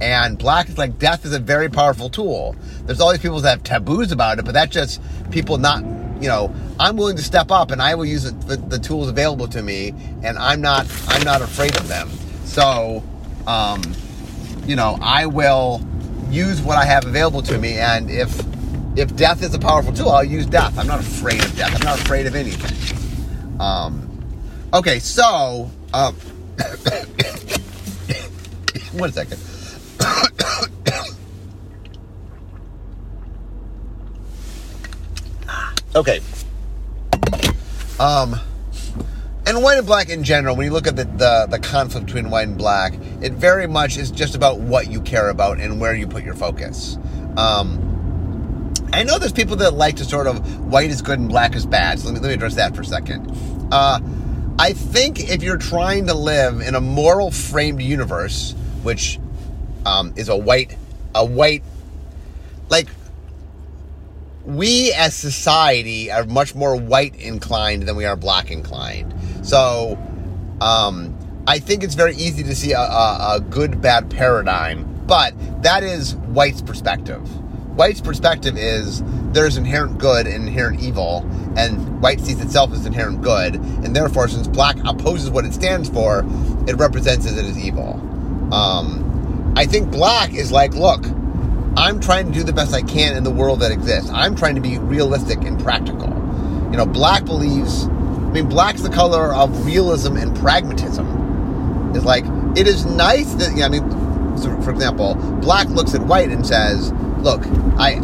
And 0.00 0.38
black 0.38 0.68
is 0.68 0.76
like 0.76 0.98
death 0.98 1.24
is 1.24 1.32
a 1.32 1.38
very 1.38 1.68
powerful 1.68 2.10
tool. 2.10 2.54
There's 2.84 3.00
all 3.00 3.10
these 3.10 3.20
people 3.20 3.40
that 3.40 3.50
have 3.50 3.62
taboos 3.62 4.12
about 4.12 4.38
it, 4.38 4.44
but 4.44 4.52
that's 4.52 4.72
just 4.72 5.00
people 5.30 5.56
not, 5.56 5.82
you 6.20 6.28
know, 6.28 6.54
I'm 6.78 6.96
willing 6.96 7.16
to 7.16 7.22
step 7.22 7.50
up 7.50 7.70
and 7.70 7.80
I 7.80 7.94
will 7.94 8.04
use 8.04 8.24
the, 8.24 8.56
the 8.56 8.78
tools 8.78 9.08
available 9.08 9.48
to 9.48 9.62
me, 9.62 9.94
and 10.22 10.36
I'm 10.38 10.60
not, 10.60 10.86
I'm 11.08 11.22
not 11.22 11.40
afraid 11.40 11.74
of 11.76 11.88
them. 11.88 12.10
So, 12.44 13.02
um, 13.46 13.82
you 14.66 14.76
know, 14.76 14.98
I 15.00 15.26
will 15.26 15.80
use 16.30 16.60
what 16.60 16.76
I 16.76 16.84
have 16.84 17.06
available 17.06 17.42
to 17.42 17.56
me, 17.58 17.78
and 17.78 18.10
if 18.10 18.44
if 18.96 19.14
death 19.14 19.42
is 19.42 19.54
a 19.54 19.58
powerful 19.58 19.92
tool, 19.92 20.08
I'll 20.08 20.24
use 20.24 20.46
death. 20.46 20.78
I'm 20.78 20.86
not 20.86 21.00
afraid 21.00 21.44
of 21.44 21.54
death. 21.54 21.74
I'm 21.74 21.84
not 21.84 22.00
afraid 22.00 22.26
of 22.26 22.34
anything. 22.34 23.60
Um, 23.60 24.08
okay, 24.72 24.98
so 24.98 25.70
um, 25.92 26.14
one 28.92 29.12
second. 29.12 29.38
okay. 35.94 36.20
Um, 37.98 38.38
and 39.46 39.62
white 39.62 39.78
and 39.78 39.86
black 39.86 40.10
in 40.10 40.24
general, 40.24 40.56
when 40.56 40.66
you 40.66 40.72
look 40.72 40.86
at 40.86 40.96
the, 40.96 41.04
the, 41.04 41.46
the, 41.48 41.58
conflict 41.58 42.06
between 42.06 42.30
white 42.30 42.48
and 42.48 42.58
black, 42.58 42.94
it 43.22 43.32
very 43.32 43.66
much 43.66 43.96
is 43.96 44.10
just 44.10 44.34
about 44.34 44.58
what 44.58 44.90
you 44.90 45.00
care 45.00 45.30
about 45.30 45.60
and 45.60 45.80
where 45.80 45.94
you 45.94 46.06
put 46.06 46.24
your 46.24 46.34
focus. 46.34 46.98
Um, 47.36 48.74
I 48.92 49.04
know 49.04 49.18
there's 49.18 49.32
people 49.32 49.56
that 49.56 49.74
like 49.74 49.96
to 49.96 50.04
sort 50.04 50.26
of 50.26 50.66
white 50.66 50.90
is 50.90 51.00
good 51.00 51.18
and 51.18 51.28
black 51.28 51.54
is 51.54 51.64
bad, 51.64 52.00
so 52.00 52.06
let 52.06 52.14
me, 52.14 52.20
let 52.20 52.28
me 52.28 52.34
address 52.34 52.56
that 52.56 52.74
for 52.74 52.82
a 52.82 52.84
second. 52.84 53.30
Uh, 53.70 54.00
I 54.58 54.72
think 54.72 55.30
if 55.30 55.42
you're 55.42 55.58
trying 55.58 56.06
to 56.06 56.14
live 56.14 56.60
in 56.60 56.74
a 56.74 56.80
moral 56.80 57.30
framed 57.30 57.82
universe, 57.82 58.54
which 58.82 59.18
um, 59.86 60.12
is 60.16 60.28
a 60.28 60.36
white, 60.36 60.76
a 61.14 61.24
white, 61.24 61.62
like 62.68 62.88
we 64.44 64.92
as 64.92 65.14
society 65.14 66.10
are 66.10 66.24
much 66.24 66.54
more 66.54 66.76
white 66.76 67.14
inclined 67.16 67.84
than 67.84 67.96
we 67.96 68.04
are 68.04 68.16
black 68.16 68.50
inclined. 68.50 69.14
So, 69.42 69.96
um, 70.60 71.16
I 71.46 71.60
think 71.60 71.84
it's 71.84 71.94
very 71.94 72.16
easy 72.16 72.42
to 72.42 72.54
see 72.54 72.72
a, 72.72 72.80
a, 72.80 73.36
a 73.36 73.40
good 73.40 73.80
bad 73.80 74.10
paradigm, 74.10 75.04
but 75.06 75.34
that 75.62 75.84
is 75.84 76.16
white's 76.16 76.60
perspective. 76.60 77.22
White's 77.76 78.00
perspective 78.00 78.56
is 78.56 79.02
there's 79.32 79.56
inherent 79.56 79.98
good 79.98 80.26
and 80.26 80.48
inherent 80.48 80.80
evil, 80.80 81.24
and 81.56 82.00
white 82.00 82.20
sees 82.20 82.40
itself 82.40 82.72
as 82.72 82.86
inherent 82.86 83.22
good, 83.22 83.54
and 83.54 83.94
therefore, 83.94 84.26
since 84.28 84.48
black 84.48 84.76
opposes 84.84 85.30
what 85.30 85.44
it 85.44 85.54
stands 85.54 85.88
for, 85.88 86.24
it 86.66 86.76
represents 86.76 87.26
it 87.26 87.38
as 87.38 87.58
evil. 87.58 88.00
Um, 88.52 89.05
I 89.56 89.64
think 89.64 89.90
black 89.90 90.34
is 90.34 90.52
like, 90.52 90.74
look, 90.74 91.04
I'm 91.78 91.98
trying 91.98 92.26
to 92.26 92.32
do 92.32 92.42
the 92.44 92.52
best 92.52 92.74
I 92.74 92.82
can 92.82 93.16
in 93.16 93.24
the 93.24 93.30
world 93.30 93.60
that 93.60 93.72
exists. 93.72 94.10
I'm 94.10 94.36
trying 94.36 94.54
to 94.54 94.60
be 94.60 94.78
realistic 94.78 95.42
and 95.44 95.58
practical. 95.58 96.08
You 96.70 96.76
know, 96.76 96.84
black 96.84 97.24
believes, 97.24 97.86
I 97.86 98.30
mean, 98.32 98.48
black's 98.50 98.82
the 98.82 98.90
color 98.90 99.34
of 99.34 99.64
realism 99.64 100.16
and 100.16 100.36
pragmatism. 100.36 101.94
It's 101.96 102.04
like, 102.04 102.24
it 102.54 102.66
is 102.66 102.84
nice 102.84 103.32
that, 103.34 103.52
you 103.52 103.60
know, 103.60 103.64
I 103.64 103.68
mean, 103.70 104.38
so 104.38 104.60
for 104.60 104.70
example, 104.70 105.14
black 105.40 105.68
looks 105.68 105.94
at 105.94 106.02
white 106.02 106.28
and 106.28 106.46
says, 106.46 106.92
look, 107.20 107.40
I, 107.78 107.98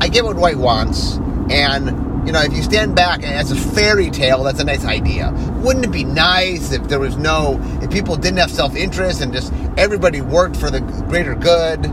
I 0.00 0.08
get 0.08 0.24
what 0.24 0.34
white 0.36 0.56
wants, 0.56 1.16
and 1.50 2.07
you 2.28 2.32
know, 2.32 2.42
if 2.42 2.52
you 2.52 2.62
stand 2.62 2.94
back 2.94 3.22
as 3.22 3.50
a 3.50 3.56
fairy 3.56 4.10
tale, 4.10 4.42
that's 4.42 4.60
a 4.60 4.64
nice 4.64 4.84
idea. 4.84 5.32
Wouldn't 5.62 5.86
it 5.86 5.90
be 5.90 6.04
nice 6.04 6.72
if 6.72 6.86
there 6.86 7.00
was 7.00 7.16
no, 7.16 7.58
if 7.80 7.90
people 7.90 8.16
didn't 8.16 8.36
have 8.36 8.50
self 8.50 8.76
interest 8.76 9.22
and 9.22 9.32
just 9.32 9.50
everybody 9.78 10.20
worked 10.20 10.54
for 10.54 10.70
the 10.70 10.80
greater 11.08 11.34
good? 11.34 11.86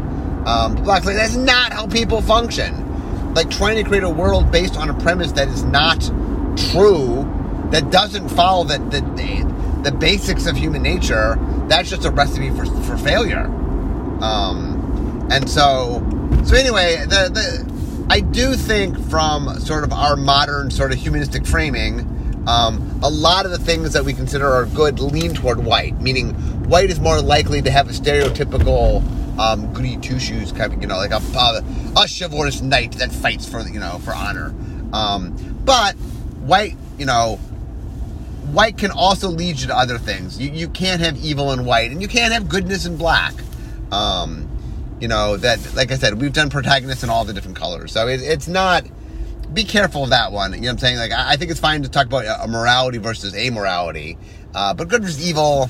Um, 0.46 0.84
like, 0.84 1.04
that's 1.04 1.38
not 1.38 1.72
how 1.72 1.88
people 1.88 2.22
function. 2.22 3.34
Like 3.34 3.50
trying 3.50 3.82
to 3.82 3.86
create 3.86 4.04
a 4.04 4.10
world 4.10 4.52
based 4.52 4.76
on 4.76 4.90
a 4.90 4.94
premise 4.96 5.32
that 5.32 5.48
is 5.48 5.64
not 5.64 6.02
true, 6.58 7.24
that 7.72 7.90
doesn't 7.90 8.28
follow 8.28 8.66
the, 8.66 8.80
the, 8.90 9.90
the 9.90 9.92
basics 9.94 10.48
of 10.48 10.58
human 10.58 10.84
nature, 10.84 11.38
that's 11.70 11.90
just 11.90 12.04
a 12.04 12.12
recipe 12.12 12.50
for, 12.50 12.66
for 12.82 12.98
failure. 12.98 13.46
Um, 14.20 15.30
and 15.32 15.50
so, 15.50 16.06
so 16.44 16.58
anyway, 16.58 17.06
the, 17.06 17.30
the 17.32 17.75
I 18.10 18.20
do 18.20 18.54
think 18.54 18.98
from 19.10 19.60
sort 19.60 19.84
of 19.84 19.92
our 19.92 20.16
modern 20.16 20.70
sort 20.70 20.92
of 20.92 21.00
humanistic 21.00 21.46
framing, 21.46 22.00
um, 22.48 23.00
a 23.02 23.10
lot 23.10 23.46
of 23.46 23.52
the 23.52 23.58
things 23.58 23.94
that 23.94 24.06
we 24.06 24.14
consider 24.14 24.48
are 24.48 24.66
good 24.68 25.00
lean 25.00 25.34
toward 25.34 25.64
white, 25.64 26.00
meaning 26.00 26.34
white 26.70 26.92
is 26.92 27.00
more 27.00 27.20
likely 27.20 27.62
to 27.64 27.72
have 27.72 27.90
a 27.90 27.94
stereotypical 27.94 29.04
um, 29.40 29.74
goody 29.74 29.98
two 29.98 30.20
shoes 30.20 30.52
kind 30.52 30.72
of, 30.72 30.82
you 30.82 30.88
know, 30.88 30.98
like 30.98 31.12
a, 31.12 31.22
a 31.98 32.08
chivalrous 32.08 32.62
knight 32.62 32.92
that 32.94 33.12
fights 33.12 33.50
for, 33.50 33.60
you 33.62 33.80
know, 33.80 34.00
for 34.00 34.14
honor. 34.14 34.54
Um, 34.94 35.36
but 35.66 35.96
white, 36.46 36.78
you 37.00 37.06
know, 37.06 37.38
white 38.52 38.78
can 38.78 38.92
also 38.92 39.30
lead 39.30 39.60
you 39.60 39.68
to 39.68 39.76
other 39.76 39.98
things. 39.98 40.40
You, 40.40 40.52
you 40.52 40.70
can't 40.70 41.02
have 41.02 41.18
evil 41.18 41.52
in 41.52 41.66
white, 41.66 41.92
and 41.92 42.02
you 42.02 42.08
can't 42.08 42.34
have 42.34 42.48
goodness 42.48 42.86
in 42.86 42.98
black. 42.98 43.34
Um, 43.92 44.45
you 45.00 45.08
know 45.08 45.38
that, 45.38 45.76
like 45.76 45.92
I 45.92 45.98
said, 45.98 46.22
we've 46.22 46.34
done 46.34 46.50
protagonists 46.50 47.04
in 47.04 47.10
all 47.10 47.26
the 47.26 47.34
different 47.34 47.58
colors, 47.58 47.92
so 47.92 48.08
it, 48.08 48.22
it's 48.22 48.48
not. 48.48 48.86
Be 49.54 49.64
careful 49.64 50.04
of 50.04 50.10
that 50.10 50.34
one. 50.34 50.52
You 50.54 50.62
know 50.62 50.68
what 50.68 50.72
I'm 50.72 50.78
saying? 50.80 50.98
Like 50.98 51.12
I, 51.12 51.34
I 51.34 51.36
think 51.38 51.50
it's 51.52 51.60
fine 51.60 51.84
to 51.84 51.90
talk 51.90 52.08
about 52.08 52.26
a 52.26 52.48
morality 52.48 52.98
versus 52.98 53.34
amorality, 53.34 54.18
uh, 54.54 54.74
but 54.74 54.90
good 54.90 55.04
versus 55.04 55.26
evil 55.26 55.70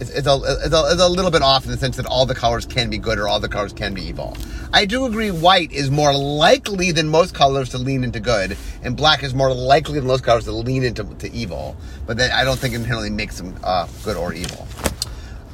it's, 0.00 0.10
a, 0.10 0.14
it's, 0.14 0.26
a, 0.26 0.84
it's 0.92 1.02
a 1.02 1.08
little 1.08 1.30
bit 1.30 1.42
off 1.42 1.64
in 1.64 1.72
the 1.72 1.76
sense 1.76 1.96
that 1.96 2.06
all 2.06 2.24
the 2.24 2.34
colors 2.34 2.64
can 2.66 2.88
be 2.88 2.98
good 2.98 3.18
or 3.18 3.26
all 3.26 3.40
the 3.40 3.48
colors 3.48 3.72
can 3.72 3.94
be 3.94 4.02
evil. 4.02 4.36
I 4.72 4.84
do 4.84 5.06
agree 5.06 5.30
white 5.30 5.72
is 5.72 5.90
more 5.90 6.14
likely 6.14 6.92
than 6.92 7.08
most 7.08 7.34
colors 7.34 7.70
to 7.70 7.78
lean 7.78 8.04
into 8.04 8.20
good, 8.20 8.56
and 8.82 8.96
black 8.96 9.22
is 9.22 9.34
more 9.34 9.52
likely 9.52 9.98
than 9.98 10.06
most 10.06 10.22
colors 10.22 10.44
to 10.44 10.52
lean 10.52 10.84
into 10.84 11.04
to 11.04 11.32
evil. 11.32 11.76
But 12.06 12.16
then 12.16 12.30
I 12.30 12.44
don't 12.44 12.58
think 12.58 12.74
inherently 12.74 13.10
makes 13.10 13.38
them 13.38 13.56
uh, 13.64 13.88
good 14.04 14.16
or 14.16 14.32
evil. 14.32 14.68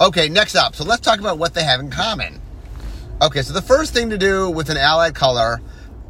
Okay, 0.00 0.28
next 0.28 0.56
up. 0.56 0.74
So 0.74 0.84
let's 0.84 1.00
talk 1.00 1.20
about 1.20 1.38
what 1.38 1.54
they 1.54 1.62
have 1.62 1.80
in 1.80 1.90
common. 1.90 2.40
Okay, 3.22 3.42
so 3.42 3.52
the 3.52 3.62
first 3.62 3.94
thing 3.94 4.10
to 4.10 4.18
do 4.18 4.50
with 4.50 4.70
an 4.70 4.76
allied 4.76 5.14
color, 5.14 5.60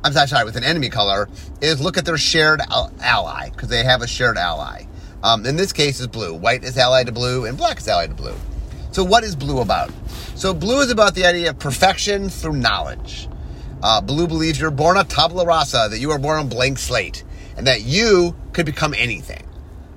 I'm 0.02 0.14
sorry, 0.14 0.26
sorry 0.26 0.44
with 0.46 0.56
an 0.56 0.64
enemy 0.64 0.88
color, 0.88 1.28
is 1.60 1.78
look 1.78 1.98
at 1.98 2.06
their 2.06 2.16
shared 2.16 2.62
ally, 2.70 3.50
because 3.50 3.68
they 3.68 3.84
have 3.84 4.00
a 4.00 4.06
shared 4.06 4.38
ally. 4.38 4.86
Um, 5.22 5.44
in 5.44 5.56
this 5.56 5.70
case, 5.70 6.00
is 6.00 6.06
blue. 6.06 6.32
White 6.32 6.64
is 6.64 6.78
allied 6.78 7.06
to 7.06 7.12
blue, 7.12 7.44
and 7.44 7.58
black 7.58 7.78
is 7.78 7.88
allied 7.88 8.08
to 8.08 8.16
blue. 8.16 8.34
So, 8.90 9.04
what 9.04 9.22
is 9.22 9.36
blue 9.36 9.60
about? 9.60 9.90
So, 10.34 10.54
blue 10.54 10.80
is 10.80 10.90
about 10.90 11.14
the 11.14 11.26
idea 11.26 11.50
of 11.50 11.58
perfection 11.58 12.30
through 12.30 12.56
knowledge. 12.56 13.28
Uh, 13.82 14.00
blue 14.00 14.26
believes 14.26 14.58
you're 14.58 14.70
born 14.70 14.96
a 14.96 15.04
tabula 15.04 15.44
rasa, 15.44 15.88
that 15.90 15.98
you 15.98 16.10
are 16.10 16.18
born 16.18 16.38
on 16.38 16.48
blank 16.48 16.78
slate, 16.78 17.22
and 17.58 17.66
that 17.66 17.82
you 17.82 18.34
could 18.54 18.64
become 18.64 18.94
anything. 18.94 19.46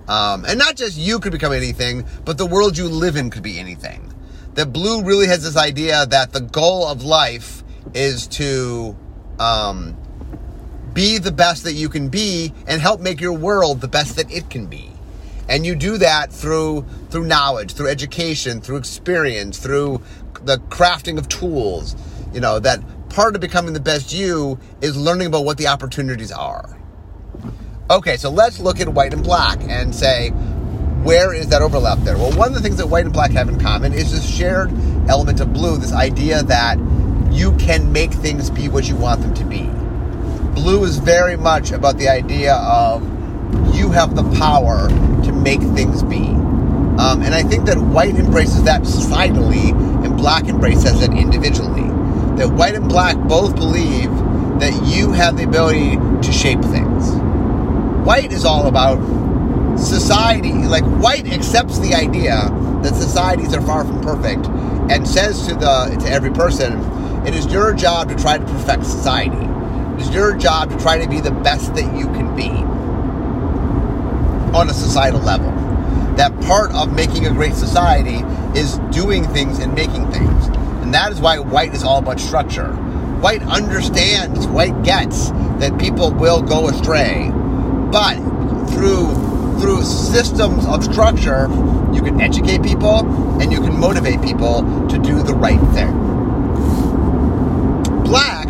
Um, 0.10 0.44
and 0.44 0.60
not 0.60 0.76
just 0.76 0.98
you 0.98 1.20
could 1.20 1.32
become 1.32 1.54
anything, 1.54 2.06
but 2.26 2.38
the 2.38 2.46
world 2.46 2.78
you 2.78 2.90
live 2.90 3.16
in 3.16 3.30
could 3.30 3.44
be 3.44 3.60
anything. 3.60 4.07
That 4.58 4.74
blue 4.74 5.04
really 5.04 5.28
has 5.28 5.44
this 5.44 5.56
idea 5.56 6.08
that 6.08 6.34
the 6.34 6.42
goal 6.42 6.88
of 6.88 7.04
life 7.04 7.64
is 7.94 8.26
to 8.30 8.98
um, 9.38 9.96
be 10.94 11.20
the 11.20 11.32
best 11.32 11.64
that 11.66 11.74
you 11.74 11.90
can 11.90 12.10
be 12.10 12.52
and 12.66 12.82
help 12.82 13.00
make 13.00 13.22
your 13.22 13.34
world 13.34 13.82
the 13.82 13.88
best 13.88 14.16
that 14.16 14.32
it 14.32 14.50
can 14.50 14.66
be. 14.66 14.90
And 15.48 15.64
you 15.64 15.76
do 15.76 16.00
that 16.00 16.34
through 16.34 16.88
through 17.12 17.26
knowledge 17.26 17.74
through 17.74 17.90
education 17.90 18.60
through 18.60 18.78
experience 18.78 19.60
through 19.60 20.02
the 20.42 20.58
crafting 20.70 21.20
of 21.20 21.30
tools 21.30 21.96
you 22.34 22.42
know 22.42 22.60
that 22.60 22.82
part 23.10 23.36
of 23.36 23.42
becoming 23.42 23.74
the 23.74 23.80
best 23.80 24.12
you 24.12 24.60
is 24.82 24.98
learning 24.98 25.28
about 25.28 25.46
what 25.46 25.60
the 25.60 25.68
opportunities 25.68 26.32
are. 26.32 26.80
Okay 27.92 28.18
so 28.18 28.32
let's 28.32 28.60
look 28.60 28.80
at 28.80 28.90
white 28.90 29.14
and 29.14 29.24
black 29.24 29.60
and 29.70 29.94
say 29.94 30.32
where 31.04 31.34
is 31.34 31.48
that 31.48 31.62
overlap 31.62 31.98
there 32.00 32.18
well 32.18 32.32
one 32.38 32.50
of 32.50 32.54
the 32.54 32.62
things 32.62 32.78
that 32.78 32.88
white 32.88 33.06
and 33.06 33.14
black 33.14 33.32
have 33.32 33.50
in 33.50 33.60
common 33.60 33.94
is 33.94 34.12
this 34.12 34.28
shared 34.28 34.72
element 35.10 35.40
of 35.40 35.54
blue 35.54 35.78
this 35.78 35.94
idea 35.94 36.44
that 36.44 36.78
you 37.32 37.56
can 37.58 37.92
make 37.92 38.12
things 38.12 38.50
be 38.50 38.68
what 38.68 38.88
you 38.88 38.96
want 38.96 39.22
them 39.22 39.34
to 39.34 39.44
be 39.46 39.70
blue 40.58 40.84
is 40.84 40.98
very 40.98 41.38
much 41.38 41.72
about 41.72 41.98
the 41.98 42.10
idea 42.10 42.56
of 42.56 43.04
you 43.76 43.92
have 43.92 44.16
the 44.16 44.24
power 44.38 44.90
to 45.24 45.32
make 45.32 45.62
things 45.62 46.02
be. 46.04 46.26
Um, 46.98 47.22
and 47.22 47.34
I 47.34 47.44
think 47.44 47.66
that 47.66 47.78
white 47.78 48.16
embraces 48.16 48.64
that 48.64 48.82
societally 48.82 49.70
and 50.04 50.18
black 50.18 50.46
embraces 50.46 51.02
it 51.02 51.12
individually. 51.14 51.88
That 52.38 52.52
white 52.52 52.76
and 52.76 52.90
black 52.90 53.16
both 53.18 53.56
believe 53.56 54.10
that 54.60 54.74
you 54.86 55.12
have 55.12 55.38
the 55.38 55.44
ability 55.44 55.98
to 56.26 56.32
shape 56.32 56.62
things. 56.62 57.12
White 58.06 58.34
is 58.34 58.46
all 58.46 58.68
about 58.68 58.98
society. 59.78 60.54
Like 60.54 60.84
white 60.84 61.28
accepts 61.28 61.80
the 61.80 61.94
idea 61.94 62.50
that 62.84 62.96
societies 62.96 63.54
are 63.54 63.62
far 63.62 63.86
from 63.86 64.02
perfect 64.02 64.46
and 64.92 65.08
says 65.08 65.48
to 65.48 65.54
the 65.54 65.98
to 66.02 66.10
every 66.10 66.32
person, 66.32 66.80
it 67.26 67.36
is 67.36 67.46
your 67.48 67.74
job 67.74 68.10
to 68.10 68.16
try 68.16 68.38
to 68.38 68.46
perfect 68.46 68.86
society. 68.86 69.38
It 69.96 70.02
is 70.02 70.10
your 70.14 70.36
job 70.36 70.72
to 70.72 70.78
try 70.78 71.00
to 71.04 71.10
be 71.10 71.20
the 71.20 71.32
best 71.32 71.74
that 71.76 71.98
you 71.98 72.06
can 72.06 72.36
be 72.36 72.50
on 74.56 74.70
a 74.70 74.74
societal 74.74 75.22
level. 75.22 75.52
That 76.16 76.40
part 76.42 76.72
of 76.72 76.94
making 76.94 77.26
a 77.26 77.32
great 77.32 77.54
society 77.54 78.24
is 78.58 78.78
doing 78.92 79.26
things 79.34 79.60
and 79.60 79.74
making 79.74 80.12
things. 80.12 80.48
And 80.82 80.94
that 80.94 81.12
is 81.12 81.20
why 81.20 81.38
white 81.40 81.74
is 81.74 81.84
all 81.84 82.00
about 82.00 82.20
structure. 82.20 82.72
White 83.22 83.42
understands, 83.44 84.48
white 84.48 84.84
gets 84.84 85.32
that 85.60 85.78
people 85.80 86.12
will 86.12 86.42
go 86.42 86.70
astray. 86.70 87.30
But 87.92 88.16
through 88.70 89.27
through 89.60 89.84
systems 89.84 90.66
of 90.66 90.84
structure, 90.84 91.48
you 91.94 92.02
can 92.02 92.22
educate 92.22 92.64
people 92.64 93.06
and 93.42 93.52
you 93.52 93.60
can 93.60 93.78
motivate 93.80 94.22
people 94.22 94.62
to 94.88 94.98
do 95.00 95.22
the 95.24 95.34
right 95.34 95.60
thing. 95.74 95.92
Black 98.04 98.48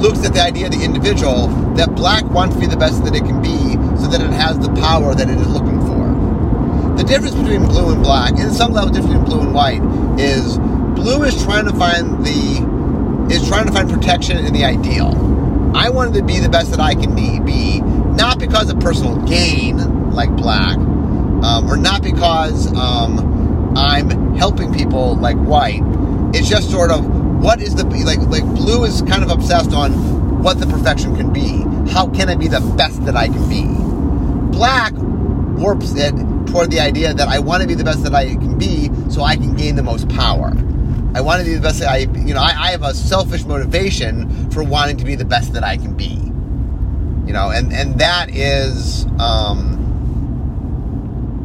looks 0.00 0.24
at 0.24 0.34
the 0.34 0.42
idea 0.42 0.66
of 0.66 0.72
the 0.72 0.84
individual 0.84 1.48
that 1.74 1.94
black 1.94 2.24
wants 2.24 2.54
to 2.54 2.60
be 2.60 2.66
the 2.66 2.76
best 2.76 3.04
that 3.04 3.14
it 3.14 3.24
can 3.24 3.40
be 3.40 3.74
so 3.96 4.08
that 4.08 4.20
it 4.20 4.30
has 4.30 4.58
the 4.58 4.68
power 4.74 5.14
that 5.14 5.30
it 5.30 5.38
is 5.38 5.48
looking 5.48 5.80
for. 5.80 5.94
The 6.96 7.04
difference 7.04 7.34
between 7.34 7.64
blue 7.64 7.92
and 7.92 8.02
black, 8.02 8.38
and 8.38 8.52
some 8.52 8.72
level 8.72 8.90
difference 8.90 9.14
between 9.14 9.24
blue 9.24 9.40
and 9.40 9.54
white, 9.54 9.82
is 10.20 10.58
blue 10.94 11.24
is 11.24 11.42
trying 11.42 11.64
to 11.66 11.72
find 11.72 12.24
the 12.24 12.74
is 13.34 13.46
trying 13.48 13.66
to 13.66 13.72
find 13.72 13.90
protection 13.90 14.38
in 14.44 14.52
the 14.52 14.64
ideal. 14.64 15.12
I 15.74 15.88
wanted 15.88 16.14
to 16.14 16.22
be 16.22 16.38
the 16.38 16.48
best 16.48 16.70
that 16.70 16.80
I 16.80 16.94
can 16.94 17.14
be, 17.14 17.40
be 17.40 17.80
not 17.80 18.38
because 18.38 18.70
of 18.70 18.78
personal 18.78 19.16
gain, 19.26 19.78
like 20.14 20.34
black, 20.36 20.76
um, 20.76 21.70
or 21.70 21.76
not 21.76 22.02
because 22.02 22.72
um, 22.74 23.76
I'm 23.76 24.34
helping 24.36 24.72
people 24.72 25.16
like 25.16 25.36
white. 25.36 25.82
It's 26.34 26.48
just 26.48 26.70
sort 26.70 26.90
of 26.90 27.04
what 27.42 27.60
is 27.60 27.74
the 27.74 27.84
like 27.84 28.20
like 28.20 28.44
blue 28.54 28.84
is 28.84 29.02
kind 29.02 29.22
of 29.22 29.30
obsessed 29.30 29.72
on 29.72 30.42
what 30.42 30.58
the 30.60 30.66
perfection 30.66 31.16
can 31.16 31.32
be. 31.32 31.62
How 31.92 32.08
can 32.08 32.28
I 32.28 32.34
be 32.34 32.48
the 32.48 32.60
best 32.76 33.04
that 33.04 33.16
I 33.16 33.28
can 33.28 33.48
be? 33.48 33.84
black 34.54 34.92
warps 34.94 35.94
it 35.96 36.12
toward 36.46 36.70
the 36.70 36.78
idea 36.80 37.12
that 37.12 37.28
I 37.28 37.40
want 37.40 37.62
to 37.62 37.68
be 37.68 37.74
the 37.74 37.84
best 37.84 38.04
that 38.04 38.14
I 38.14 38.34
can 38.34 38.56
be 38.56 38.88
so 39.10 39.22
I 39.22 39.36
can 39.36 39.54
gain 39.54 39.74
the 39.74 39.82
most 39.82 40.08
power. 40.08 40.52
I 41.14 41.20
want 41.20 41.40
to 41.40 41.44
be 41.44 41.54
the 41.54 41.60
best 41.60 41.80
that 41.80 41.88
I, 41.88 41.98
you 41.98 42.34
know, 42.34 42.40
I, 42.40 42.54
I 42.56 42.70
have 42.70 42.82
a 42.82 42.94
selfish 42.94 43.44
motivation 43.44 44.50
for 44.50 44.62
wanting 44.62 44.96
to 44.98 45.04
be 45.04 45.16
the 45.16 45.24
best 45.24 45.52
that 45.54 45.64
I 45.64 45.76
can 45.76 45.94
be. 45.94 46.20
You 47.26 47.32
know, 47.32 47.50
and, 47.50 47.72
and 47.72 47.98
that 48.00 48.30
is, 48.30 49.06
um, 49.18 49.73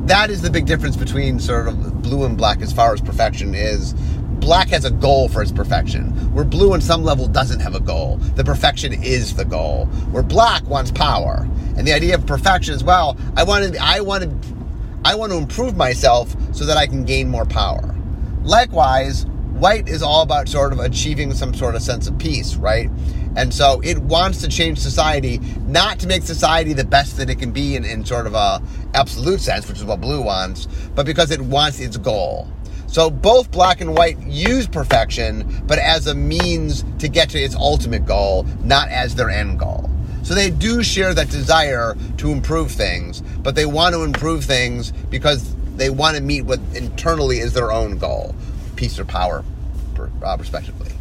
that 0.10 0.30
is 0.30 0.42
the 0.42 0.50
big 0.50 0.66
difference 0.66 0.98
between 0.98 1.39
sort 1.39 1.68
of 1.68 2.01
blue 2.01 2.25
and 2.25 2.38
black 2.38 2.62
as 2.62 2.74
far 2.74 2.94
as 2.94 3.01
perfection 3.01 3.54
is 3.56 3.94
black 4.39 4.70
has 4.70 4.86
a 4.86 4.92
goal 4.92 5.28
for 5.28 5.42
its 5.42 5.51
perfection 5.51 6.12
where 6.34 6.46
blue 6.46 6.74
on 6.74 6.82
some 6.82 7.04
level 7.04 7.28
doesn't 7.28 7.60
have 7.60 7.75
a 7.75 7.80
goal 7.80 8.18
the 8.36 8.44
perfection 8.44 8.94
is 9.04 9.36
the 9.36 9.46
goal 9.46 9.86
where 10.12 10.24
black 10.24 10.66
wants 10.68 10.92
power 10.92 11.48
and 11.80 11.88
the 11.88 11.94
idea 11.94 12.13
of 12.13 12.25
perfection 12.25 12.74
as 12.74 12.84
well. 12.84 13.18
I 13.38 13.44
want 13.44 13.74
to, 13.74 13.80
I 13.82 14.01
want 14.01 14.24
to, 14.24 14.56
I 15.06 15.16
want 15.16 15.32
to 15.32 15.38
improve 15.38 15.78
myself 15.78 16.36
so 16.54 16.66
that 16.66 16.75
I 16.75 16.86
can 16.86 17.06
gain 17.06 17.30
more 17.30 17.46
power. 17.46 17.96
Likewise, 18.44 19.25
white 19.54 19.88
is 19.88 20.04
all 20.04 20.22
about 20.22 20.50
sort 20.50 20.74
of 20.74 20.80
achieving 20.80 21.34
some 21.34 21.54
sort 21.54 21.75
of 21.75 21.82
sense 21.82 22.08
of 22.08 22.18
peace, 22.18 22.56
right? 22.58 22.89
And 23.39 23.53
so 23.53 23.79
it 23.86 23.98
wants 23.98 24.41
to 24.41 24.50
change 24.50 24.79
society, 24.79 25.39
not 25.65 25.98
to 26.00 26.08
make 26.08 26.24
society 26.24 26.74
the 26.74 26.84
best 26.84 27.15
that 27.15 27.29
it 27.29 27.39
can 27.39 27.51
be 27.51 27.77
in, 27.77 27.86
in 27.86 28.03
sort 28.03 28.27
of 28.27 28.34
a 28.34 28.62
absolute 28.93 29.39
sense, 29.39 29.65
which 29.69 29.77
is 29.77 29.86
what 29.86 30.01
blue 30.01 30.22
wants, 30.22 30.67
but 30.93 31.05
because 31.05 31.31
it 31.31 31.39
wants 31.39 31.79
its 31.79 31.96
goal. 31.96 32.50
So 32.88 33.10
both 33.10 33.50
black 33.50 33.79
and 33.79 33.96
white 33.96 34.19
use 34.24 34.67
perfection, 34.67 35.63
but 35.65 35.79
as 35.79 36.05
a 36.08 36.13
means 36.13 36.84
to 36.98 37.08
get 37.08 37.29
to 37.29 37.39
its 37.39 37.55
ultimate 37.55 38.05
goal, 38.05 38.43
not 38.62 38.89
as 38.89 39.15
their 39.15 39.29
end 39.29 39.58
goal. 39.58 39.89
So 40.24 40.36
they 40.36 40.50
do 40.50 40.84
share 40.84 41.13
that 41.13 41.29
desire 41.29 41.96
to 42.17 42.31
improve 42.31 42.72
things, 42.72 43.22
but 43.22 43.55
they 43.55 43.65
want 43.65 43.96
to 43.96 44.03
improve 44.03 44.43
things 44.43 44.91
because 44.91 45.55
they 45.77 45.89
want 45.89 46.17
to 46.17 46.22
meet 46.22 46.41
what 46.41 46.60
internally 46.75 47.39
is 47.39 47.53
their 47.53 47.72
own 47.72 48.00
goal 48.00 48.36
peace 48.75 49.00
or 49.00 49.05
power, 49.05 49.46
uh, 50.24 50.38
respectively. 50.38 50.91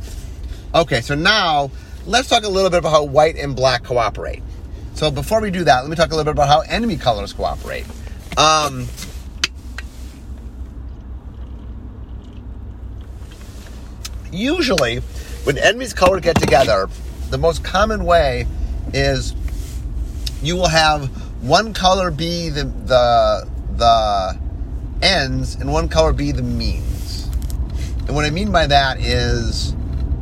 Okay, 0.74 1.00
so 1.00 1.14
now 1.14 1.70
let's 2.06 2.28
talk 2.28 2.44
a 2.44 2.48
little 2.48 2.70
bit 2.70 2.78
about 2.78 2.90
how 2.90 3.04
white 3.04 3.36
and 3.36 3.54
black 3.54 3.84
cooperate. 3.84 4.42
So 4.94 5.10
before 5.10 5.40
we 5.40 5.50
do 5.50 5.64
that, 5.64 5.80
let 5.80 5.90
me 5.90 5.96
talk 5.96 6.08
a 6.08 6.16
little 6.16 6.24
bit 6.24 6.32
about 6.32 6.48
how 6.48 6.60
enemy 6.60 6.96
colors 6.96 7.32
cooperate. 7.32 7.86
Um, 8.36 8.86
usually, 14.32 14.98
when 15.44 15.58
enemies 15.58 15.92
color 15.92 16.20
get 16.20 16.36
together, 16.40 16.88
the 17.30 17.38
most 17.38 17.62
common 17.62 18.04
way 18.04 18.46
is 18.92 19.34
you 20.42 20.56
will 20.56 20.68
have 20.68 21.06
one 21.42 21.72
color 21.72 22.10
be 22.10 22.48
the 22.48 22.64
the 22.64 23.48
the 23.76 24.38
ends 25.02 25.54
and 25.54 25.72
one 25.72 25.88
color 25.88 26.12
be 26.12 26.32
the 26.32 26.42
means. 26.42 27.28
And 28.06 28.14
what 28.14 28.24
I 28.24 28.30
mean 28.30 28.50
by 28.50 28.66
that 28.66 29.00
is 29.00 29.74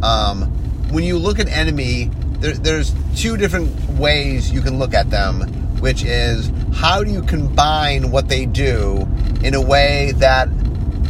um, 0.03 0.56
when 0.91 1.05
you 1.05 1.19
look 1.19 1.39
at 1.39 1.49
enemy, 1.49 2.11
there, 2.41 2.55
there's 2.55 2.95
two 3.15 3.37
different 3.37 3.75
ways 3.91 4.53
you 4.53 4.61
can 4.61 4.79
look 4.79 4.95
at 4.95 5.11
them, 5.11 5.43
which 5.81 6.05
is 6.05 6.51
how 6.75 7.03
do 7.03 7.11
you 7.11 7.23
combine 7.23 8.11
what 8.11 8.29
they 8.29 8.47
do 8.47 9.07
in 9.43 9.55
a 9.55 9.61
way 9.61 10.13
that 10.17 10.49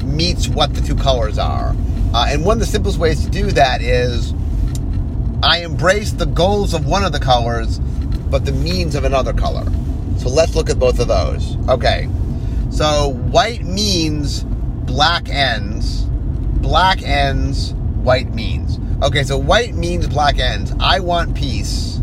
meets 0.05 0.49
what 0.49 0.75
the 0.75 0.81
two 0.81 0.95
colors 0.97 1.39
are. 1.39 1.75
Uh, 2.15 2.27
and 2.29 2.45
one 2.45 2.57
of 2.57 2.61
the 2.61 2.67
simplest 2.67 2.99
ways 2.99 3.25
to 3.25 3.31
do 3.31 3.51
that 3.53 3.83
is 3.83 4.33
I 5.43 5.59
embrace 5.59 6.13
the 6.13 6.27
goals 6.27 6.75
of 6.75 6.87
one 6.87 7.05
of 7.05 7.13
the 7.13 7.21
colors, 7.21 7.79
but 7.79 8.45
the 8.45 8.53
means 8.53 8.95
of 8.95 9.05
another 9.05 9.33
color. 9.33 9.67
So 10.19 10.29
let's 10.29 10.55
look 10.55 10.71
at 10.71 10.79
both 10.79 10.99
of 10.99 11.09
those. 11.09 11.57
Okay. 11.69 12.09
So 12.71 13.11
white 13.31 13.63
means 13.63 14.43
black 14.43 15.29
ends, 15.29 16.05
black 16.05 17.03
ends, 17.03 17.75
white 17.75 18.33
means. 18.33 18.79
Okay, 19.03 19.25
so 19.25 19.37
white 19.37 19.75
means 19.75 20.09
black 20.09 20.39
ends. 20.39 20.73
I 20.81 21.01
want 21.01 21.37
peace, 21.37 21.99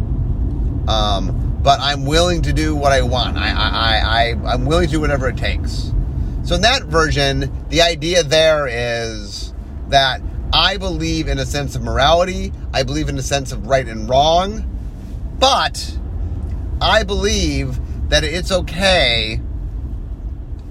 um, 0.87 1.59
but 1.63 1.79
I'm 1.79 2.05
willing 2.05 2.43
to 2.43 2.53
do 2.53 2.75
what 2.75 2.91
I 2.91 3.01
want. 3.01 3.35
I, 3.35 3.49
I, 3.49 3.97
I, 3.97 4.53
I'm 4.53 4.65
willing 4.65 4.85
to 4.85 4.91
do 4.91 5.01
whatever 5.01 5.27
it 5.27 5.35
takes. 5.35 5.91
So 6.43 6.53
in 6.53 6.61
that 6.61 6.83
version, 6.83 7.51
the 7.69 7.81
idea 7.81 8.21
there 8.21 8.67
is 8.69 9.55
that 9.87 10.21
I 10.53 10.77
believe 10.77 11.27
in 11.27 11.39
a 11.39 11.47
sense 11.47 11.75
of 11.75 11.81
morality. 11.81 12.53
I 12.75 12.83
believe 12.83 13.09
in 13.09 13.17
a 13.17 13.23
sense 13.23 13.51
of 13.51 13.65
right 13.65 13.87
and 13.87 14.07
wrong, 14.07 14.63
but 15.39 15.97
I 16.79 17.03
believe 17.03 17.79
that 18.09 18.23
it's 18.23 18.51
okay. 18.51 19.41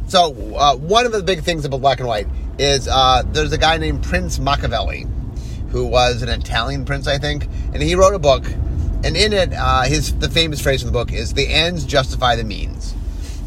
So 0.07 0.55
uh, 0.55 0.77
one 0.77 1.05
of 1.05 1.11
the 1.11 1.25
big 1.25 1.43
things 1.43 1.65
about 1.65 1.81
black 1.81 1.99
and 1.99 2.07
white 2.07 2.29
is 2.61 2.87
uh, 2.87 3.25
there's 3.27 3.53
a 3.53 3.59
guy 3.59 3.77
named 3.79 4.05
Prince 4.05 4.39
Machiavelli 4.39 5.07
who 5.73 5.87
was 5.87 6.23
an 6.23 6.29
Italian 6.29 6.85
prince, 6.85 7.09
I 7.09 7.19
think, 7.19 7.49
and 7.73 7.83
he 7.83 7.95
wrote 7.95 8.15
a 8.15 8.19
book. 8.19 8.45
And 9.05 9.17
in 9.17 9.33
it, 9.33 9.53
uh, 9.53 9.83
his 9.83 10.17
the 10.19 10.31
famous 10.31 10.61
phrase 10.61 10.83
from 10.83 10.93
the 10.93 10.99
book 10.99 11.13
is 11.13 11.35
"the 11.35 11.49
ends 11.49 11.85
justify 11.85 12.37
the 12.37 12.45
means." 12.45 12.95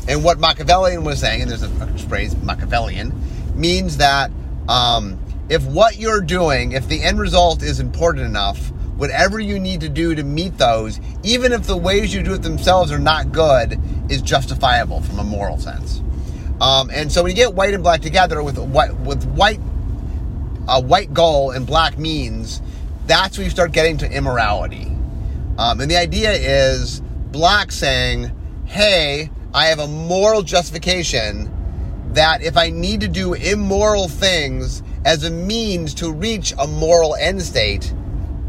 And 0.08 0.24
what 0.24 0.40
Machiavellian 0.40 1.04
was 1.04 1.20
saying, 1.20 1.42
and 1.42 1.50
there's 1.50 1.64
a 1.64 1.70
phrase 2.10 2.36
Machiavellian, 2.44 3.14
means 3.56 3.98
that 3.98 4.32
um, 4.68 5.18
if 5.50 5.64
what 5.64 5.98
you're 5.98 6.22
doing, 6.22 6.74
if 6.74 6.88
the 6.88 7.02
end 7.02 7.20
result 7.20 7.64
is 7.64 7.80
important 7.80 8.26
enough, 8.26 8.72
whatever 8.98 9.40
you 9.40 9.60
need 9.60 9.82
to 9.82 9.90
do 9.90 10.14
to 10.16 10.24
meet 10.24 10.58
those, 10.58 11.00
even 11.24 11.54
if 11.54 11.64
the 11.64 11.78
ways 11.78 12.14
you 12.14 12.24
do 12.24 12.34
it 12.34 12.42
themselves 12.42 12.92
are 12.92 13.00
not 13.00 13.32
good, 13.32 13.80
is 14.10 14.22
justifiable 14.22 15.02
from 15.02 15.20
a 15.20 15.24
moral 15.24 15.58
sense. 15.58 16.02
Um, 16.62 16.90
and 16.92 17.12
so 17.12 17.24
when 17.24 17.32
you 17.32 17.36
get 17.36 17.54
white 17.54 17.74
and 17.74 17.84
black 17.84 18.02
together 18.02 18.42
with 18.42 18.58
white 18.58 18.96
with 19.00 19.26
white 19.32 19.60
a 20.68 20.82
white 20.82 21.14
goal 21.14 21.52
and 21.52 21.66
black 21.66 21.98
means, 21.98 22.62
that's 23.06 23.38
where 23.38 23.46
you 23.46 23.52
start 23.52 23.72
getting 23.72 23.98
to 24.00 24.12
immorality. 24.12 24.92
Um, 25.58 25.80
and 25.80 25.90
the 25.90 25.98
idea 25.98 26.32
is 26.34 27.02
black 27.32 27.72
saying, 27.72 28.32
hey, 28.66 29.30
I 29.54 29.68
have 29.68 29.80
a 29.80 29.88
moral 29.88 30.42
justification 30.42 31.52
that 32.14 32.42
if 32.42 32.58
I 32.58 32.70
need 32.70 33.02
to 33.02 33.08
do 33.08 33.34
immoral 33.34 34.08
things 34.08 34.82
as 35.06 35.24
a 35.24 35.30
means 35.30 35.94
to 35.96 36.12
reach 36.12 36.54
a 36.58 36.68
moral 36.68 37.16
end 37.16 37.42
state, 37.42 37.94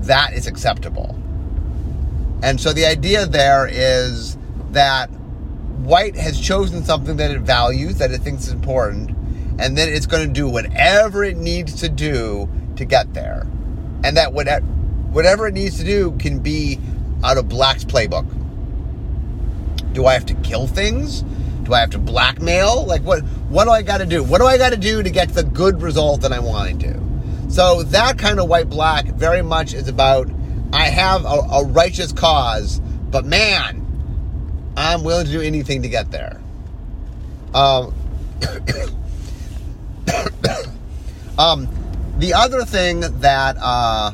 that 0.00 0.32
is 0.32 0.46
acceptable. 0.46 1.20
And 2.42 2.60
so 2.60 2.72
the 2.72 2.86
idea 2.86 3.26
there 3.26 3.68
is 3.70 4.36
that 4.70 5.10
white 5.82 6.16
has 6.16 6.40
chosen 6.40 6.84
something 6.84 7.16
that 7.16 7.30
it 7.30 7.40
values, 7.40 7.98
that 7.98 8.10
it 8.10 8.22
thinks 8.22 8.46
is 8.46 8.52
important, 8.52 9.15
and 9.58 9.76
then 9.76 9.88
it's 9.88 10.06
going 10.06 10.26
to 10.26 10.32
do 10.32 10.48
whatever 10.48 11.24
it 11.24 11.36
needs 11.36 11.80
to 11.80 11.88
do 11.88 12.48
to 12.76 12.84
get 12.84 13.14
there. 13.14 13.46
And 14.04 14.16
that 14.16 14.32
whatever 14.32 15.46
it 15.46 15.54
needs 15.54 15.78
to 15.78 15.84
do 15.84 16.12
can 16.18 16.40
be 16.40 16.78
out 17.24 17.38
of 17.38 17.48
Black's 17.48 17.84
playbook. 17.84 18.26
Do 19.92 20.06
I 20.06 20.12
have 20.12 20.26
to 20.26 20.34
kill 20.34 20.66
things? 20.66 21.22
Do 21.66 21.74
I 21.74 21.80
have 21.80 21.90
to 21.90 21.98
blackmail? 21.98 22.86
Like 22.86 23.02
what 23.02 23.22
what 23.48 23.64
do 23.64 23.70
I 23.70 23.82
got 23.82 23.98
to 23.98 24.06
do? 24.06 24.22
What 24.22 24.38
do 24.38 24.46
I 24.46 24.56
got 24.56 24.70
to 24.70 24.76
do 24.76 25.02
to 25.02 25.10
get 25.10 25.30
the 25.30 25.42
good 25.42 25.82
result 25.82 26.20
that 26.20 26.32
I'm 26.32 26.44
wanting 26.44 26.78
to? 26.80 27.50
So 27.50 27.82
that 27.84 28.18
kind 28.18 28.38
of 28.38 28.48
white 28.48 28.68
black 28.68 29.06
very 29.06 29.42
much 29.42 29.74
is 29.74 29.88
about 29.88 30.30
I 30.72 30.84
have 30.84 31.24
a, 31.24 31.28
a 31.28 31.64
righteous 31.66 32.12
cause, 32.12 32.78
but 33.10 33.24
man, 33.24 33.84
I'm 34.76 35.02
willing 35.02 35.26
to 35.26 35.32
do 35.32 35.40
anything 35.40 35.82
to 35.82 35.88
get 35.88 36.12
there. 36.12 36.40
Um 37.52 37.94
um, 41.38 41.68
the 42.18 42.34
other 42.34 42.64
thing 42.64 43.00
that 43.20 43.56
uh, 43.60 44.12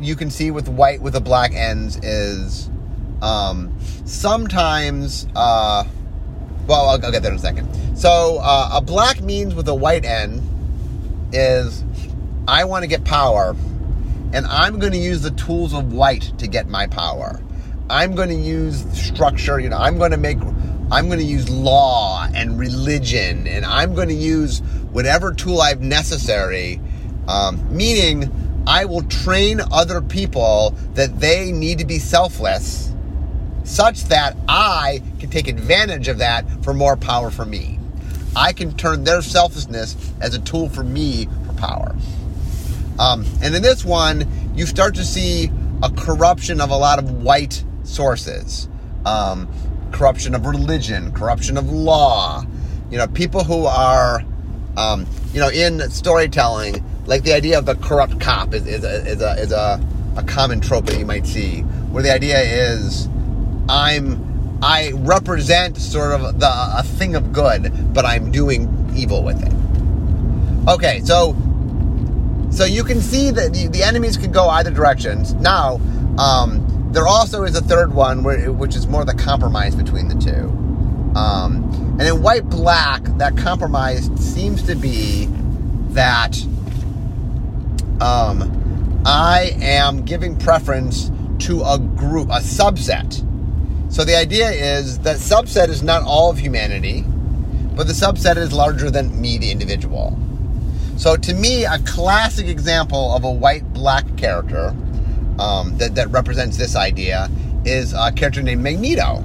you 0.00 0.16
can 0.16 0.30
see 0.30 0.50
with 0.50 0.68
white 0.68 1.00
with 1.00 1.14
the 1.14 1.20
black 1.20 1.54
ends 1.54 1.96
is 2.02 2.70
um, 3.22 3.74
sometimes. 4.04 5.26
Uh, 5.34 5.84
well, 6.66 6.82
I'll, 6.82 7.04
I'll, 7.04 7.10
get 7.10 7.22
there 7.22 7.32
in 7.32 7.38
a 7.38 7.40
second. 7.40 7.68
So 7.98 8.38
uh, 8.40 8.70
a 8.74 8.80
black 8.80 9.20
means 9.20 9.54
with 9.54 9.68
a 9.68 9.74
white 9.74 10.04
end 10.04 10.40
is 11.32 11.84
I 12.46 12.64
want 12.64 12.82
to 12.82 12.86
get 12.86 13.04
power, 13.04 13.56
and 14.32 14.46
I'm 14.46 14.78
going 14.78 14.92
to 14.92 14.98
use 14.98 15.22
the 15.22 15.30
tools 15.32 15.74
of 15.74 15.92
white 15.92 16.32
to 16.38 16.46
get 16.46 16.68
my 16.68 16.86
power. 16.86 17.40
I'm 17.88 18.14
going 18.14 18.28
to 18.28 18.34
use 18.34 18.84
structure. 18.92 19.58
You 19.58 19.68
know, 19.68 19.78
I'm 19.78 19.98
going 19.98 20.12
to 20.12 20.16
make 20.16 20.38
I'm 20.90 21.06
going 21.06 21.20
to 21.20 21.24
use 21.24 21.48
law 21.48 22.26
and 22.34 22.58
religion, 22.58 23.46
and 23.46 23.64
I'm 23.64 23.94
going 23.94 24.08
to 24.08 24.14
use 24.14 24.58
whatever 24.90 25.32
tool 25.32 25.60
I've 25.60 25.80
necessary. 25.80 26.80
Um, 27.28 27.64
meaning, 27.74 28.64
I 28.66 28.84
will 28.86 29.02
train 29.02 29.60
other 29.72 30.00
people 30.00 30.74
that 30.94 31.20
they 31.20 31.52
need 31.52 31.78
to 31.78 31.84
be 31.84 31.98
selfless, 31.98 32.92
such 33.62 34.04
that 34.04 34.36
I 34.48 35.00
can 35.20 35.30
take 35.30 35.46
advantage 35.46 36.08
of 36.08 36.18
that 36.18 36.44
for 36.64 36.74
more 36.74 36.96
power 36.96 37.30
for 37.30 37.44
me. 37.44 37.78
I 38.34 38.52
can 38.52 38.76
turn 38.76 39.04
their 39.04 39.22
selflessness 39.22 39.96
as 40.20 40.34
a 40.34 40.40
tool 40.40 40.68
for 40.68 40.82
me 40.82 41.28
for 41.46 41.52
power. 41.54 41.94
Um, 42.98 43.24
and 43.42 43.54
in 43.54 43.62
this 43.62 43.84
one, 43.84 44.28
you 44.56 44.66
start 44.66 44.96
to 44.96 45.04
see 45.04 45.50
a 45.82 45.90
corruption 45.90 46.60
of 46.60 46.70
a 46.70 46.76
lot 46.76 46.98
of 46.98 47.22
white 47.22 47.64
sources. 47.84 48.68
Um, 49.06 49.48
corruption 49.92 50.34
of 50.34 50.46
religion, 50.46 51.12
corruption 51.12 51.56
of 51.56 51.70
law. 51.70 52.44
You 52.90 52.98
know, 52.98 53.06
people 53.06 53.44
who 53.44 53.66
are, 53.66 54.24
um, 54.76 55.06
you 55.32 55.40
know, 55.40 55.50
in 55.50 55.90
storytelling, 55.90 56.84
like 57.06 57.22
the 57.22 57.32
idea 57.32 57.58
of 57.58 57.66
the 57.66 57.76
corrupt 57.76 58.20
cop 58.20 58.54
is, 58.54 58.66
is, 58.66 58.84
a, 58.84 59.06
is, 59.06 59.22
a, 59.22 59.32
is 59.40 59.52
a, 59.52 59.80
a 60.16 60.22
common 60.24 60.60
trope 60.60 60.86
that 60.86 60.98
you 60.98 61.06
might 61.06 61.26
see, 61.26 61.60
where 61.92 62.02
the 62.02 62.12
idea 62.12 62.40
is, 62.40 63.08
I'm 63.68 64.30
I 64.62 64.92
represent 64.94 65.78
sort 65.78 66.12
of 66.12 66.38
the 66.38 66.50
a 66.50 66.82
thing 66.82 67.14
of 67.14 67.32
good, 67.32 67.94
but 67.94 68.04
I'm 68.04 68.30
doing 68.30 68.92
evil 68.94 69.22
with 69.22 69.42
it. 69.42 70.68
Okay, 70.68 71.00
so 71.00 71.34
so 72.50 72.64
you 72.64 72.84
can 72.84 73.00
see 73.00 73.30
that 73.30 73.54
the, 73.54 73.68
the 73.68 73.82
enemies 73.82 74.16
can 74.16 74.32
go 74.32 74.48
either 74.48 74.70
directions. 74.70 75.32
Now, 75.34 75.80
um, 76.18 76.66
there 76.90 77.06
also 77.06 77.44
is 77.44 77.56
a 77.56 77.60
third 77.60 77.92
one, 77.92 78.22
where, 78.22 78.50
which 78.52 78.74
is 78.74 78.86
more 78.86 79.04
the 79.04 79.14
compromise 79.14 79.74
between 79.74 80.08
the 80.08 80.16
two. 80.16 80.48
Um, 81.16 81.96
and 81.98 82.02
in 82.02 82.22
white 82.22 82.48
black, 82.48 83.02
that 83.18 83.36
compromise 83.36 84.10
seems 84.16 84.62
to 84.64 84.74
be 84.74 85.26
that 85.90 86.36
um, 88.00 89.02
I 89.04 89.56
am 89.60 90.02
giving 90.02 90.36
preference 90.36 91.10
to 91.40 91.62
a 91.62 91.78
group, 91.78 92.28
a 92.28 92.40
subset. 92.40 93.26
So 93.92 94.04
the 94.04 94.16
idea 94.16 94.50
is 94.50 94.98
that 95.00 95.16
subset 95.16 95.68
is 95.68 95.82
not 95.82 96.02
all 96.02 96.30
of 96.30 96.38
humanity, 96.38 97.04
but 97.74 97.86
the 97.86 97.92
subset 97.92 98.36
is 98.36 98.52
larger 98.52 98.90
than 98.90 99.20
me, 99.20 99.38
the 99.38 99.50
individual. 99.50 100.18
So 100.96 101.16
to 101.16 101.34
me, 101.34 101.64
a 101.64 101.78
classic 101.80 102.46
example 102.46 103.14
of 103.14 103.24
a 103.24 103.30
white 103.30 103.72
black 103.72 104.04
character 104.16 104.74
um, 105.40 105.76
that, 105.78 105.94
that 105.94 106.10
represents 106.10 106.56
this 106.56 106.76
idea 106.76 107.28
is 107.64 107.92
a 107.92 108.12
character 108.12 108.42
named 108.42 108.62
Magneto. 108.62 109.24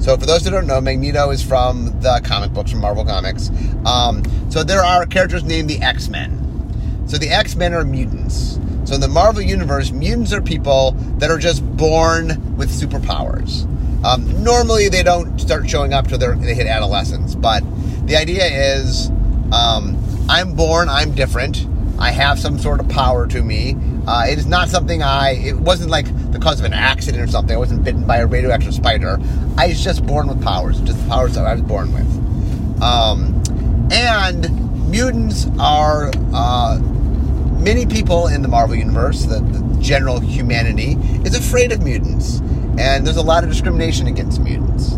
So, 0.00 0.16
for 0.16 0.26
those 0.26 0.44
who 0.44 0.50
don't 0.50 0.66
know, 0.66 0.80
Magneto 0.80 1.30
is 1.30 1.42
from 1.42 1.86
the 2.00 2.20
comic 2.24 2.52
books 2.52 2.70
from 2.70 2.80
Marvel 2.80 3.04
Comics. 3.04 3.50
Um, 3.84 4.22
so, 4.50 4.62
there 4.62 4.84
are 4.84 5.04
characters 5.06 5.42
named 5.42 5.68
the 5.68 5.80
X 5.82 6.08
Men. 6.08 7.04
So, 7.06 7.18
the 7.18 7.28
X 7.28 7.56
Men 7.56 7.74
are 7.74 7.84
mutants. 7.84 8.58
So, 8.84 8.94
in 8.94 9.00
the 9.00 9.08
Marvel 9.08 9.42
Universe, 9.42 9.90
mutants 9.90 10.32
are 10.32 10.40
people 10.40 10.92
that 11.18 11.30
are 11.30 11.38
just 11.38 11.64
born 11.76 12.56
with 12.56 12.70
superpowers. 12.70 13.64
Um, 14.04 14.44
normally, 14.44 14.88
they 14.88 15.02
don't 15.02 15.38
start 15.40 15.68
showing 15.68 15.92
up 15.92 16.06
till 16.06 16.18
they 16.18 16.54
hit 16.54 16.68
adolescence, 16.68 17.34
but 17.34 17.64
the 18.06 18.16
idea 18.16 18.44
is 18.76 19.10
um, 19.52 19.98
I'm 20.28 20.54
born, 20.54 20.88
I'm 20.88 21.14
different. 21.14 21.66
I 21.98 22.12
have 22.12 22.38
some 22.38 22.58
sort 22.58 22.78
of 22.78 22.88
power 22.88 23.26
to 23.26 23.42
me. 23.42 23.76
Uh, 24.08 24.24
it 24.26 24.38
is 24.38 24.46
not 24.46 24.70
something 24.70 25.02
I. 25.02 25.32
It 25.32 25.56
wasn't 25.58 25.90
like 25.90 26.06
the 26.32 26.38
cause 26.38 26.60
of 26.60 26.64
an 26.64 26.72
accident 26.72 27.22
or 27.22 27.26
something. 27.30 27.54
I 27.54 27.58
wasn't 27.58 27.84
bitten 27.84 28.06
by 28.06 28.16
a 28.16 28.26
radioactive 28.26 28.72
spider. 28.72 29.18
I 29.58 29.66
was 29.66 29.84
just 29.84 30.06
born 30.06 30.28
with 30.28 30.42
powers, 30.42 30.80
just 30.80 30.98
the 30.98 31.08
powers 31.10 31.34
that 31.34 31.44
I 31.44 31.52
was 31.52 31.60
born 31.60 31.92
with. 31.92 32.82
Um, 32.82 33.42
and 33.92 34.90
mutants 34.90 35.46
are 35.58 36.10
uh, 36.32 36.78
many 37.58 37.84
people 37.84 38.28
in 38.28 38.40
the 38.40 38.48
Marvel 38.48 38.76
Universe, 38.76 39.26
the, 39.26 39.40
the 39.40 39.78
general 39.82 40.20
humanity, 40.20 40.96
is 41.26 41.36
afraid 41.36 41.70
of 41.70 41.82
mutants. 41.82 42.38
And 42.78 43.06
there's 43.06 43.18
a 43.18 43.22
lot 43.22 43.44
of 43.44 43.50
discrimination 43.50 44.06
against 44.06 44.40
mutants. 44.40 44.94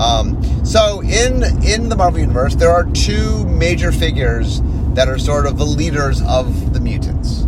Um, 0.00 0.40
so 0.64 1.02
in 1.02 1.42
in 1.64 1.88
the 1.88 1.96
Marvel 1.96 2.20
universe, 2.20 2.54
there 2.54 2.70
are 2.70 2.84
two 2.92 3.44
major 3.44 3.90
figures 3.90 4.60
that 4.94 5.08
are 5.08 5.18
sort 5.18 5.46
of 5.46 5.58
the 5.58 5.66
leaders 5.66 6.22
of 6.22 6.72
the 6.72 6.78
mutants. 6.78 7.44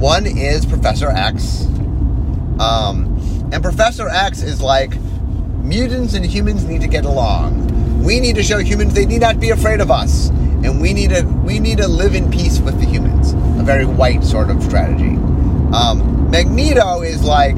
One 0.00 0.26
is 0.26 0.64
Professor 0.64 1.10
X, 1.10 1.66
um, 2.58 3.50
and 3.52 3.62
Professor 3.62 4.08
X 4.08 4.42
is 4.42 4.62
like 4.62 4.98
mutants 5.62 6.14
and 6.14 6.24
humans 6.24 6.64
need 6.64 6.80
to 6.80 6.88
get 6.88 7.04
along. 7.04 8.02
We 8.02 8.18
need 8.18 8.36
to 8.36 8.42
show 8.42 8.60
humans 8.60 8.94
they 8.94 9.04
need 9.04 9.20
not 9.20 9.38
be 9.38 9.50
afraid 9.50 9.78
of 9.82 9.90
us, 9.90 10.30
and 10.30 10.80
we 10.80 10.94
need 10.94 11.10
to 11.10 11.24
we 11.44 11.58
need 11.58 11.76
to 11.78 11.86
live 11.86 12.14
in 12.14 12.30
peace 12.30 12.60
with 12.60 12.80
the 12.80 12.86
humans. 12.86 13.34
A 13.60 13.62
very 13.62 13.84
white 13.84 14.24
sort 14.24 14.48
of 14.48 14.62
strategy. 14.62 15.16
Um, 15.74 16.30
Magneto 16.30 17.02
is 17.02 17.22
like 17.22 17.56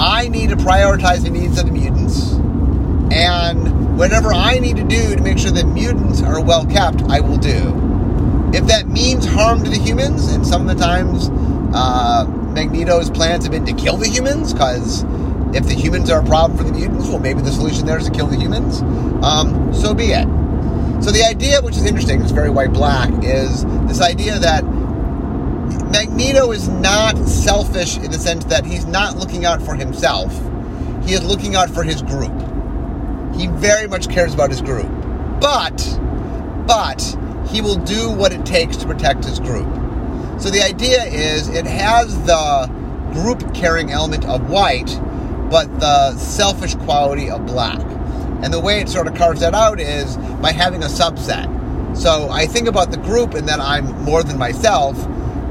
I 0.00 0.26
need 0.28 0.50
to 0.50 0.56
prioritize 0.56 1.22
the 1.22 1.30
needs 1.30 1.60
of 1.60 1.66
the 1.66 1.72
mutants 1.72 2.32
and 3.12 3.96
whatever 3.96 4.34
I 4.34 4.58
need 4.58 4.78
to 4.78 4.84
do 4.84 5.14
to 5.14 5.22
make 5.22 5.38
sure 5.38 5.52
that 5.52 5.66
mutants 5.66 6.22
are 6.22 6.42
well 6.42 6.66
kept, 6.66 7.02
I 7.02 7.20
will 7.20 7.38
do. 7.38 7.83
If 8.54 8.66
that 8.68 8.86
means 8.86 9.26
harm 9.26 9.64
to 9.64 9.70
the 9.70 9.78
humans, 9.78 10.32
and 10.32 10.46
some 10.46 10.68
of 10.68 10.76
the 10.76 10.80
times 10.80 11.28
uh, 11.74 12.24
Magneto's 12.52 13.10
plans 13.10 13.44
have 13.44 13.52
been 13.52 13.66
to 13.66 13.72
kill 13.74 13.96
the 13.96 14.06
humans, 14.06 14.52
because 14.52 15.02
if 15.54 15.66
the 15.66 15.74
humans 15.74 16.08
are 16.08 16.20
a 16.20 16.24
problem 16.24 16.56
for 16.56 16.64
the 16.64 16.72
mutants, 16.72 17.08
well, 17.08 17.18
maybe 17.18 17.40
the 17.40 17.50
solution 17.50 17.84
there 17.84 17.98
is 17.98 18.06
to 18.06 18.12
kill 18.12 18.28
the 18.28 18.36
humans. 18.36 18.80
Um, 19.24 19.74
so 19.74 19.92
be 19.92 20.12
it. 20.12 20.24
So 21.02 21.10
the 21.10 21.24
idea, 21.28 21.60
which 21.62 21.76
is 21.76 21.84
interesting, 21.84 22.22
it's 22.22 22.30
very 22.30 22.48
white 22.48 22.72
black, 22.72 23.10
is 23.24 23.64
this 23.88 24.00
idea 24.00 24.38
that 24.38 24.64
Magneto 25.90 26.52
is 26.52 26.68
not 26.68 27.16
selfish 27.26 27.96
in 27.96 28.10
the 28.10 28.18
sense 28.18 28.44
that 28.46 28.64
he's 28.64 28.86
not 28.86 29.16
looking 29.16 29.44
out 29.44 29.60
for 29.62 29.74
himself. 29.74 30.32
He 31.04 31.14
is 31.14 31.24
looking 31.24 31.56
out 31.56 31.70
for 31.70 31.82
his 31.82 32.02
group. 32.02 32.32
He 33.34 33.48
very 33.48 33.88
much 33.88 34.08
cares 34.08 34.32
about 34.32 34.50
his 34.50 34.60
group. 34.60 34.88
But, 35.40 35.76
but, 36.66 37.00
he 37.46 37.60
will 37.60 37.76
do 37.76 38.10
what 38.10 38.32
it 38.32 38.44
takes 38.44 38.76
to 38.78 38.86
protect 38.86 39.24
his 39.24 39.38
group. 39.38 39.68
So 40.40 40.50
the 40.50 40.62
idea 40.62 41.04
is 41.04 41.48
it 41.48 41.66
has 41.66 42.16
the 42.24 42.66
group 43.12 43.54
caring 43.54 43.90
element 43.90 44.24
of 44.26 44.50
white, 44.50 45.00
but 45.50 45.80
the 45.80 46.16
selfish 46.16 46.74
quality 46.74 47.30
of 47.30 47.46
black. 47.46 47.80
And 48.42 48.52
the 48.52 48.60
way 48.60 48.80
it 48.80 48.88
sort 48.88 49.06
of 49.06 49.14
carves 49.14 49.40
that 49.40 49.54
out 49.54 49.80
is 49.80 50.16
by 50.42 50.52
having 50.52 50.82
a 50.82 50.86
subset. 50.86 51.96
So 51.96 52.28
I 52.30 52.46
think 52.46 52.66
about 52.66 52.90
the 52.90 52.96
group 52.96 53.34
and 53.34 53.48
that 53.48 53.60
I'm 53.60 53.86
more 54.02 54.22
than 54.22 54.36
myself, 54.36 54.96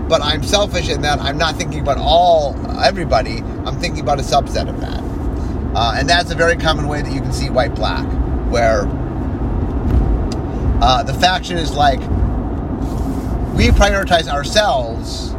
but 0.10 0.22
I'm 0.22 0.44
selfish 0.44 0.90
in 0.90 1.02
that 1.02 1.20
I'm 1.20 1.38
not 1.38 1.56
thinking 1.56 1.80
about 1.80 1.98
all 1.98 2.56
everybody. 2.82 3.38
I'm 3.66 3.80
thinking 3.80 4.02
about 4.02 4.20
a 4.20 4.24
subset 4.24 4.68
of 4.68 4.80
that. 4.82 5.02
Uh, 5.76 5.96
and 5.98 6.08
that's 6.08 6.30
a 6.32 6.36
very 6.36 6.58
common 6.58 6.88
way 6.88 7.02
that 7.02 7.12
you 7.12 7.22
can 7.22 7.32
see 7.32 7.50
white 7.50 7.74
black, 7.74 8.06
where 8.52 8.86
uh, 10.84 11.02
the 11.02 11.14
faction 11.14 11.58
is 11.58 11.74
like, 11.74 12.00
we 13.56 13.70
prioritize 13.70 14.28
ourselves, 14.28 15.30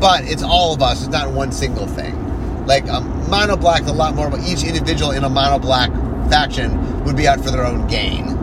but 0.00 0.24
it's 0.24 0.42
all 0.42 0.74
of 0.74 0.82
us, 0.82 1.02
it's 1.02 1.12
not 1.12 1.30
one 1.30 1.52
single 1.52 1.86
thing. 1.86 2.66
Like 2.66 2.88
a 2.88 3.00
mono 3.00 3.56
black, 3.56 3.82
a 3.82 3.92
lot 3.92 4.16
more, 4.16 4.28
but 4.28 4.40
each 4.40 4.64
individual 4.64 5.12
in 5.12 5.22
a 5.22 5.28
mono 5.28 5.60
black 5.60 5.92
faction 6.28 7.04
would 7.04 7.16
be 7.16 7.28
out 7.28 7.38
for 7.40 7.52
their 7.52 7.64
own 7.64 7.86
gain. 7.86 8.36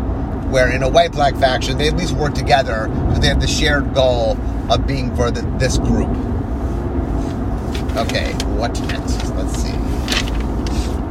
Where 0.50 0.74
in 0.74 0.84
a 0.84 0.90
white 0.90 1.12
black 1.12 1.36
faction, 1.36 1.78
they 1.78 1.90
at 1.90 1.98
least 1.98 2.14
work 2.14 2.34
together 2.34 2.88
because 2.88 3.20
they 3.20 3.28
have 3.28 3.42
the 3.42 3.48
shared 3.48 3.94
goal 3.94 4.38
of 4.72 4.88
being 4.88 5.14
for 5.18 5.30
the, 5.30 5.42
this 5.58 5.78
group. 5.78 6.08
Okay, 7.98 8.32
what 8.56 8.80
next? 8.84 9.30
Let's 9.32 9.62
see. 9.62 9.74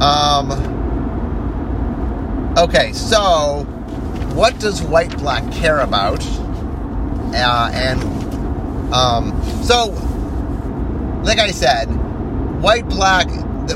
Um, 0.01 0.51
okay, 2.57 2.91
so 2.91 3.67
what 4.37 4.59
does 4.59 4.83
white 4.83 5.17
black 5.17 5.51
care 5.51 5.79
about? 5.79 6.23
Uh, 7.33 7.71
and 7.73 8.93
um, 8.93 9.43
so, 9.63 9.87
like 11.23 11.39
I 11.39 11.49
said, 11.49 11.85
white 12.61 12.87
black. 12.87 13.27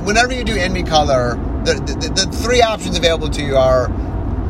Whenever 0.03 0.33
you 0.33 0.43
do 0.43 0.55
enemy 0.55 0.83
color, 0.83 1.33
the, 1.65 1.73
the, 1.73 2.25
the 2.25 2.31
three 2.37 2.61
options 2.61 2.95
available 2.95 3.27
to 3.31 3.43
you 3.43 3.57
are 3.57 3.87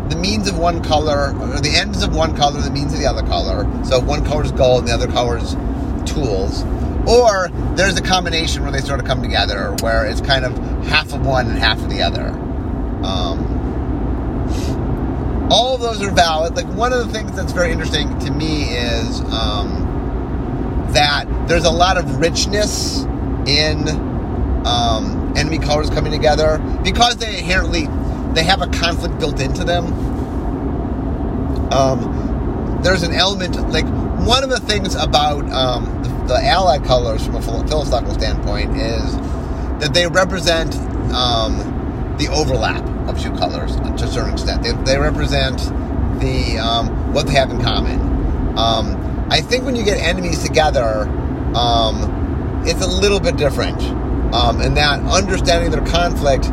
the 0.09 0.17
means 0.17 0.49
of 0.49 0.57
one 0.57 0.83
color, 0.83 1.33
or 1.39 1.61
the 1.61 1.73
ends 1.73 2.03
of 2.03 2.13
one 2.13 2.35
color, 2.35 2.59
the 2.59 2.69
means 2.69 2.93
of 2.93 2.99
the 2.99 3.07
other 3.07 3.23
color. 3.23 3.63
So 3.85 4.01
one 4.01 4.25
color 4.25 4.43
is 4.43 4.51
gold, 4.51 4.79
and 4.79 4.89
the 4.89 4.93
other 4.93 5.07
color 5.07 5.37
is 5.37 5.55
tools. 6.05 6.63
Or 7.07 7.49
there's 7.75 7.97
a 7.97 8.03
combination 8.03 8.63
where 8.63 8.71
they 8.73 8.81
sort 8.81 8.99
of 8.99 9.05
come 9.05 9.21
together, 9.21 9.73
where 9.79 10.05
it's 10.05 10.19
kind 10.19 10.43
of 10.43 10.57
half 10.87 11.13
of 11.13 11.25
one 11.25 11.47
and 11.47 11.57
half 11.57 11.81
of 11.81 11.89
the 11.89 12.01
other. 12.01 12.27
Um, 13.03 13.60
all 15.51 15.75
of 15.75 15.81
those 15.81 16.01
are 16.01 16.11
valid. 16.11 16.55
Like 16.55 16.67
one 16.67 16.93
of 16.93 17.05
the 17.05 17.13
things 17.13 17.35
that's 17.35 17.51
very 17.51 17.73
interesting 17.73 18.17
to 18.19 18.31
me 18.31 18.63
is 18.63 19.19
um, 19.25 20.89
that 20.93 21.25
there's 21.49 21.65
a 21.65 21.71
lot 21.71 21.97
of 21.97 22.19
richness 22.21 23.03
in 23.45 23.89
um, 24.65 25.33
enemy 25.35 25.59
colors 25.59 25.89
coming 25.89 26.13
together 26.13 26.57
because 26.83 27.17
they 27.17 27.39
inherently 27.39 27.87
they 28.33 28.43
have 28.43 28.61
a 28.61 28.67
conflict 28.67 29.19
built 29.19 29.41
into 29.41 29.65
them. 29.65 29.87
Um, 31.73 32.79
there's 32.81 33.03
an 33.03 33.11
element 33.13 33.55
like 33.71 33.85
one 34.25 34.45
of 34.45 34.49
the 34.49 34.59
things 34.59 34.95
about 34.95 35.43
um, 35.51 36.01
the, 36.01 36.33
the 36.33 36.45
allied 36.45 36.85
colors 36.85 37.25
from 37.25 37.35
a 37.35 37.41
philosophical 37.41 38.13
standpoint 38.13 38.77
is 38.77 39.15
that 39.81 39.91
they 39.93 40.07
represent 40.07 40.73
um, 41.13 42.15
the 42.17 42.29
overlap 42.29 42.90
of 43.07 43.19
two 43.19 43.31
colors 43.31 43.75
to 43.75 44.03
a 44.03 44.07
certain 44.07 44.33
extent. 44.33 44.63
They, 44.63 44.71
they 44.83 44.97
represent 44.97 45.57
the 46.19 46.59
um, 46.59 47.13
what 47.13 47.27
they 47.27 47.33
have 47.33 47.49
in 47.49 47.61
common. 47.61 47.99
Um, 48.57 49.27
I 49.29 49.41
think 49.41 49.65
when 49.65 49.75
you 49.75 49.83
get 49.83 49.97
enemies 49.97 50.43
together, 50.43 51.07
um, 51.55 52.63
it's 52.65 52.81
a 52.81 52.87
little 52.87 53.19
bit 53.19 53.37
different. 53.37 53.81
Um, 54.33 54.61
and 54.61 54.77
that 54.77 54.99
understanding 55.01 55.71
their 55.71 55.85
conflict, 55.85 56.45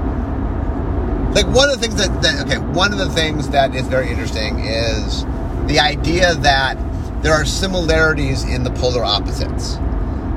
like 1.34 1.46
one 1.54 1.70
of 1.70 1.80
the 1.80 1.87
things 1.87 1.96
that, 1.96 2.22
that 2.22 2.46
okay, 2.46 2.58
one 2.58 2.92
of 2.92 2.98
the 2.98 3.11
things 3.11 3.50
that 3.50 3.74
is 3.74 3.87
very 3.87 4.11
interesting 4.11 4.61
is 4.61 5.24
the 5.66 5.78
idea 5.78 6.34
that 6.37 6.76
there 7.22 7.34
are 7.34 7.44
similarities 7.44 8.44
in 8.44 8.64
the 8.64 8.70
polar 8.70 9.04
opposites. 9.04 9.76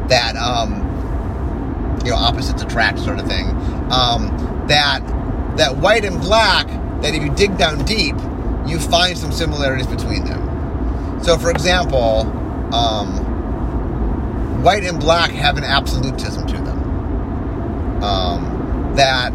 That 0.09 0.35
um, 0.35 0.87
you 2.03 2.11
know, 2.11 2.17
opposites 2.17 2.61
attract 2.61 2.99
sort 2.99 3.19
of 3.19 3.27
thing. 3.27 3.47
Um, 3.91 4.65
that 4.67 5.01
that 5.61 5.77
white 5.77 6.03
and 6.03 6.19
black, 6.19 6.65
that 7.03 7.13
if 7.13 7.21
you 7.21 7.31
dig 7.35 7.55
down 7.55 7.85
deep, 7.85 8.15
you 8.65 8.79
find 8.79 9.15
some 9.15 9.31
similarities 9.31 9.85
between 9.85 10.25
them. 10.25 11.21
So, 11.23 11.37
for 11.37 11.51
example, 11.51 12.21
um, 12.73 14.63
white 14.63 14.83
and 14.83 14.99
black 14.99 15.29
have 15.29 15.57
an 15.57 15.63
absolutism 15.63 16.47
to 16.47 16.53
them. 16.53 18.03
Um, 18.03 18.93
that 18.95 19.31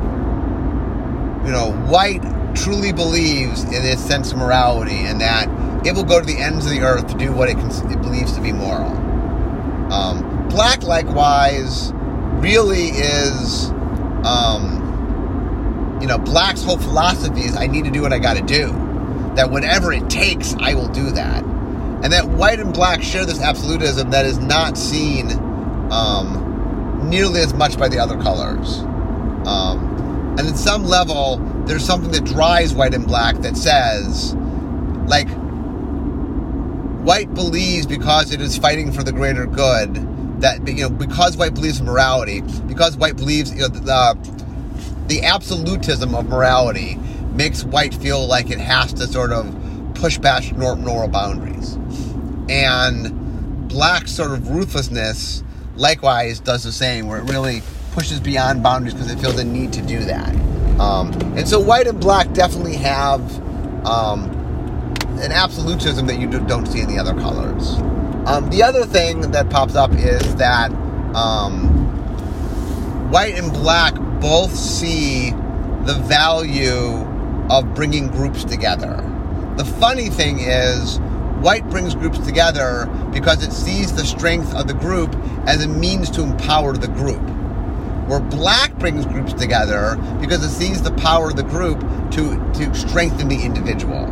you 1.47 1.53
know, 1.53 1.71
white 1.89 2.23
truly 2.57 2.93
believes 2.93 3.63
in 3.63 3.85
its 3.85 4.03
sense 4.03 4.33
of 4.33 4.39
morality, 4.39 4.97
and 4.97 5.21
that 5.21 5.47
it 5.87 5.95
will 5.95 6.03
go 6.03 6.19
to 6.19 6.27
the 6.27 6.39
ends 6.39 6.67
of 6.67 6.73
the 6.73 6.81
earth 6.81 7.07
to 7.07 7.17
do 7.17 7.33
what 7.33 7.49
it, 7.49 7.55
can, 7.55 7.71
it 7.93 8.03
believes 8.03 8.33
to 8.33 8.41
be 8.41 8.51
moral. 8.51 8.91
Um, 9.93 10.49
black, 10.49 10.83
likewise, 10.83 11.93
really 12.43 12.89
is, 12.89 13.71
um, 14.25 14.76
you 16.01 16.07
know, 16.07 16.19
Black's 16.19 16.63
whole 16.63 16.79
philosophy 16.79 17.43
is 17.43 17.57
I 17.57 17.67
need 17.67 17.85
to 17.85 17.91
do 17.91 18.03
what 18.03 18.13
I 18.13 18.19
got 18.19 18.37
to 18.37 18.43
do. 18.43 18.69
That 19.35 19.51
whatever 19.51 19.93
it 19.93 20.09
takes, 20.09 20.55
I 20.55 20.75
will 20.75 20.89
do 20.89 21.11
that. 21.13 21.45
And 21.45 22.13
that 22.13 22.29
white 22.29 22.61
and 22.61 22.73
black 22.73 23.03
share 23.03 23.25
this 23.25 23.41
absolutism 23.41 24.11
that 24.11 24.27
is 24.27 24.39
not 24.39 24.77
seen 24.77 25.33
um, 25.91 27.09
nearly 27.09 27.41
as 27.41 27.55
much 27.55 27.79
by 27.79 27.89
the 27.89 27.99
other 27.99 28.17
colors. 28.21 28.79
Um, 29.47 30.35
and 30.39 30.47
at 30.47 30.57
some 30.57 30.85
level, 30.85 31.39
there's 31.67 31.85
something 31.85 32.13
that 32.13 32.25
drives 32.25 32.75
white 32.75 32.95
and 32.95 33.07
black 33.07 33.37
that 33.39 33.57
says, 33.57 34.35
like, 35.07 35.29
white 37.07 37.33
believes 37.35 37.87
because 37.87 38.33
it 38.33 38.41
is 38.41 38.59
fighting 38.59 38.93
for 38.93 39.03
the 39.03 39.13
greater 39.13 39.47
good 39.47 39.95
that 40.41 40.67
you 40.69 40.83
know 40.83 40.91
because 40.91 41.37
white 41.37 41.55
believes 41.55 41.81
in 41.81 41.87
morality, 41.87 42.43
because 42.67 42.97
white 42.97 43.17
believes 43.17 43.53
you 43.55 43.61
know 43.61 43.69
the 43.69 43.81
the 43.81 44.36
absolutism 45.23 46.15
of 46.15 46.29
morality 46.29 46.97
makes 47.33 47.65
white 47.65 47.95
feel 47.95 48.27
like 48.27 48.51
it 48.51 48.59
has 48.59 48.93
to 48.95 49.07
sort 49.07 49.33
of 49.33 49.55
push 49.95 50.21
past 50.21 50.53
normal 50.53 51.09
boundaries, 51.09 51.75
and 52.49 53.69
black 53.69 54.09
sort 54.09 54.33
of 54.33 54.51
ruthlessness 54.51 55.43
likewise 55.77 56.41
does 56.41 56.65
the 56.65 56.73
same, 56.73 57.07
where 57.07 57.19
it 57.19 57.31
really 57.31 57.63
pushes 57.93 58.21
beyond 58.21 58.63
boundaries 58.63 58.95
because 58.95 59.11
it 59.11 59.19
feels 59.19 59.37
the 59.37 59.45
need 59.45 59.73
to 59.73 59.83
do 59.83 60.01
that. 60.01 60.35
Um, 60.81 61.13
and 61.37 61.49
so 61.49 61.59
white 61.59 61.87
and 61.87 61.99
black 61.99 62.33
definitely 62.33 62.77
have 62.77 63.21
um, 63.87 64.25
an 65.21 65.33
absolutism 65.33 66.07
that 66.07 66.19
you 66.19 66.29
don't 66.29 66.67
see 66.67 66.81
in 66.81 66.89
the 66.89 66.99
other 66.99 67.15
colors. 67.15 67.77
Um, 68.27 68.51
the 68.51 68.63
other 68.63 68.85
thing 68.85 69.21
that 69.31 69.49
pops 69.51 69.77
up 69.77 69.93
is 69.93 70.37
that 70.37 70.71
um, 71.15 71.69
white 73.11 73.39
and 73.39 73.53
black 73.53 73.95
both 74.27 74.57
see 74.57 75.31
the 75.85 75.95
value 76.09 77.07
of 77.49 77.77
bringing 77.77 78.09
groups 78.09 78.43
together. 78.43 78.97
The 79.57 79.65
funny 79.65 80.09
thing 80.09 80.41
is, 80.41 80.99
white 81.39 81.65
brings 81.71 81.95
groups 81.95 82.19
together 82.19 82.87
because 83.13 83.45
it 83.45 83.53
sees 83.53 83.93
the 83.93 84.05
strength 84.05 84.53
of 84.53 84.67
the 84.67 84.75
group 84.75 85.15
as 85.47 85.65
a 85.65 85.69
means 85.69 86.11
to 86.11 86.25
empower 86.25 86.73
the 86.73 86.89
group. 86.89 87.23
Where 88.09 88.19
black 88.19 88.77
brings 88.81 89.07
groups 89.07 89.33
together 89.33 89.95
because 90.21 90.45
it 90.45 90.51
sees 90.51 90.83
the 90.83 90.93
power 90.95 91.31
of 91.31 91.37
the 91.37 91.45
group 91.45 91.79
to, 92.11 92.53
to 92.55 92.75
strengthen 92.75 93.29
the 93.29 93.41
individual. 93.41 94.11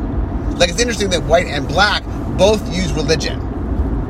Like 0.59 0.71
it's 0.71 0.81
interesting 0.81 1.11
that 1.11 1.25
white 1.25 1.49
and 1.49 1.67
black 1.67 2.05
both 2.39 2.63
use 2.73 2.93
religion. 2.93 3.41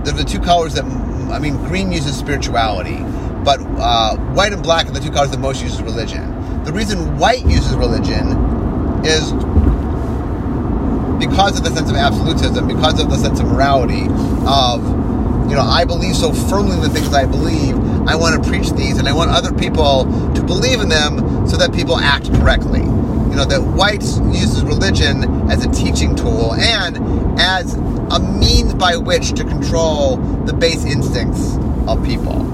They're 0.04 0.12
the 0.12 0.24
two 0.24 0.40
colors 0.40 0.74
that, 0.74 0.84
I 0.84 1.38
mean, 1.38 1.56
green 1.64 1.90
uses 1.90 2.14
spirituality, 2.14 2.98
but 3.44 3.60
uh, 3.60 4.16
white 4.34 4.52
and 4.52 4.62
black 4.62 4.86
are 4.86 4.92
the 4.92 5.00
two 5.00 5.10
colors 5.10 5.30
that 5.30 5.38
most 5.38 5.62
uses 5.62 5.82
religion. 5.82 6.64
The 6.64 6.72
reason 6.72 7.18
white 7.18 7.44
uses 7.44 7.74
religion 7.76 8.26
is 9.04 9.32
because 11.20 11.58
of 11.58 11.64
the 11.64 11.70
sense 11.70 11.90
of 11.90 11.96
absolutism, 11.96 12.66
because 12.66 13.00
of 13.00 13.10
the 13.10 13.16
sense 13.16 13.40
of 13.40 13.46
morality, 13.46 14.06
of, 14.46 14.82
you 15.48 15.56
know, 15.56 15.62
I 15.62 15.84
believe 15.84 16.16
so 16.16 16.32
firmly 16.32 16.76
in 16.76 16.82
the 16.82 16.88
things 16.88 17.12
I 17.12 17.26
believe, 17.26 17.76
I 18.08 18.16
want 18.16 18.42
to 18.42 18.48
preach 18.48 18.70
these, 18.72 18.98
and 18.98 19.08
I 19.08 19.12
want 19.12 19.30
other 19.30 19.52
people 19.52 20.04
to 20.34 20.42
believe 20.42 20.80
in 20.80 20.88
them 20.88 21.46
so 21.48 21.56
that 21.56 21.72
people 21.72 21.98
act 21.98 22.32
correctly. 22.34 22.80
You 22.80 23.40
know, 23.40 23.44
that 23.44 23.60
white 23.62 24.02
uses 24.02 24.62
religion 24.62 25.50
as 25.50 25.64
a 25.64 25.70
teaching 25.70 26.14
tool 26.14 26.54
and 26.54 26.96
as 27.40 27.74
a 27.74 28.20
means 28.20 28.74
by 28.74 28.96
which 28.96 29.32
to 29.34 29.44
control 29.44 30.16
the 30.44 30.52
base 30.52 30.84
instincts 30.84 31.56
of 31.88 32.04
people. 32.04 32.44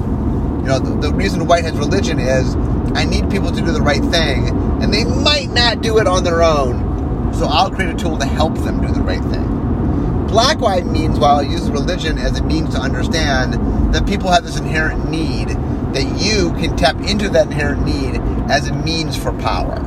You 0.60 0.66
know, 0.66 0.78
the, 0.78 1.08
the 1.08 1.14
reason 1.14 1.46
white 1.46 1.64
has 1.64 1.74
religion 1.76 2.18
is 2.18 2.54
I 2.94 3.04
need 3.04 3.30
people 3.30 3.50
to 3.50 3.60
do 3.60 3.72
the 3.72 3.80
right 3.80 4.02
thing, 4.02 4.48
and 4.82 4.92
they 4.92 5.04
might 5.04 5.48
not 5.50 5.80
do 5.80 5.98
it 5.98 6.06
on 6.06 6.22
their 6.22 6.42
own, 6.42 7.32
so 7.32 7.46
I'll 7.46 7.70
create 7.70 7.94
a 7.94 7.96
tool 7.96 8.18
to 8.18 8.26
help 8.26 8.54
them 8.58 8.80
do 8.80 8.92
the 8.92 9.00
right 9.00 9.22
thing. 9.22 10.26
Black 10.26 10.60
white 10.60 10.86
meanwhile 10.86 11.42
uses 11.42 11.70
religion 11.70 12.18
as 12.18 12.38
a 12.38 12.42
means 12.44 12.74
to 12.74 12.80
understand 12.80 13.54
that 13.94 14.06
people 14.06 14.30
have 14.30 14.44
this 14.44 14.58
inherent 14.58 15.10
need, 15.10 15.48
that 15.48 16.20
you 16.20 16.52
can 16.60 16.76
tap 16.76 16.96
into 17.00 17.28
that 17.30 17.46
inherent 17.46 17.84
need 17.84 18.20
as 18.50 18.68
a 18.68 18.74
means 18.74 19.16
for 19.16 19.32
power. 19.38 19.78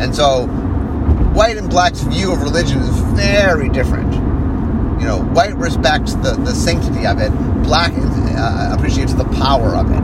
And 0.00 0.14
so, 0.14 0.46
white 1.34 1.56
and 1.58 1.68
black's 1.68 2.00
view 2.00 2.32
of 2.32 2.42
religion 2.42 2.78
is 2.78 2.98
very 3.14 3.68
different. 3.68 4.27
You 4.98 5.04
know, 5.04 5.22
white 5.22 5.56
respects 5.56 6.14
the, 6.14 6.32
the 6.32 6.54
sanctity 6.54 7.06
of 7.06 7.20
it, 7.20 7.30
black 7.62 7.92
uh, 7.94 8.74
appreciates 8.76 9.14
the 9.14 9.24
power 9.24 9.76
of 9.76 9.90
it. 9.90 10.02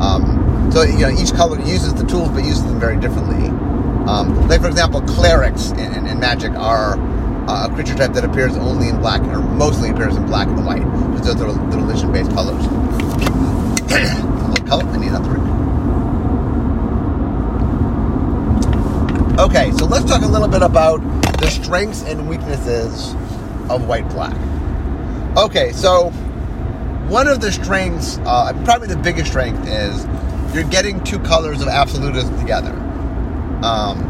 Um, 0.00 0.70
so, 0.72 0.82
you 0.82 0.98
know, 0.98 1.10
each 1.10 1.32
color 1.32 1.60
uses 1.60 1.94
the 1.94 2.04
tools 2.04 2.30
but 2.30 2.44
uses 2.44 2.64
them 2.64 2.80
very 2.80 2.98
differently. 2.98 3.48
Um, 4.08 4.48
like, 4.48 4.62
for 4.62 4.68
example, 4.68 5.02
clerics 5.02 5.72
in, 5.72 5.94
in, 5.94 6.06
in 6.06 6.18
magic 6.18 6.52
are 6.52 6.98
uh, 7.48 7.68
a 7.68 7.74
creature 7.74 7.94
type 7.94 8.14
that 8.14 8.24
appears 8.24 8.56
only 8.56 8.88
in 8.88 8.98
black, 9.00 9.20
or 9.22 9.40
mostly 9.40 9.90
appears 9.90 10.16
in 10.16 10.24
black 10.26 10.48
and 10.48 10.64
white, 10.64 10.84
because 11.12 11.34
those 11.34 11.42
are 11.42 11.52
the 11.52 11.76
religion 11.76 12.10
based 12.12 12.30
colors. 12.32 12.66
color? 14.68 14.84
I 14.84 14.96
need 14.98 15.08
another. 15.08 15.38
Okay, 19.42 19.72
so 19.72 19.86
let's 19.86 20.04
talk 20.04 20.22
a 20.22 20.26
little 20.26 20.48
bit 20.48 20.62
about 20.62 20.98
the 21.40 21.50
strengths 21.50 22.04
and 22.04 22.28
weaknesses 22.28 23.14
of 23.68 23.86
white 23.86 24.08
black. 24.10 24.36
Okay, 25.36 25.72
so 25.72 26.10
one 27.08 27.26
of 27.26 27.40
the 27.40 27.50
strengths, 27.50 28.18
uh, 28.24 28.52
probably 28.64 28.88
the 28.88 28.96
biggest 28.96 29.30
strength, 29.30 29.66
is 29.66 30.06
you're 30.54 30.64
getting 30.64 31.02
two 31.04 31.18
colors 31.18 31.60
of 31.60 31.68
absolutism 31.68 32.38
together. 32.38 32.72
Um, 33.62 34.06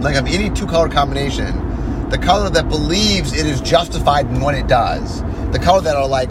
like 0.00 0.16
of 0.16 0.26
any 0.26 0.50
two 0.50 0.66
color 0.66 0.88
combination, 0.88 2.08
the 2.10 2.18
color 2.18 2.50
that 2.50 2.68
believes 2.68 3.32
it 3.32 3.46
is 3.46 3.60
justified 3.60 4.26
in 4.26 4.40
what 4.40 4.54
it 4.54 4.66
does, 4.66 5.22
the 5.52 5.58
color 5.58 5.80
that 5.80 5.96
are 5.96 6.06
like 6.06 6.30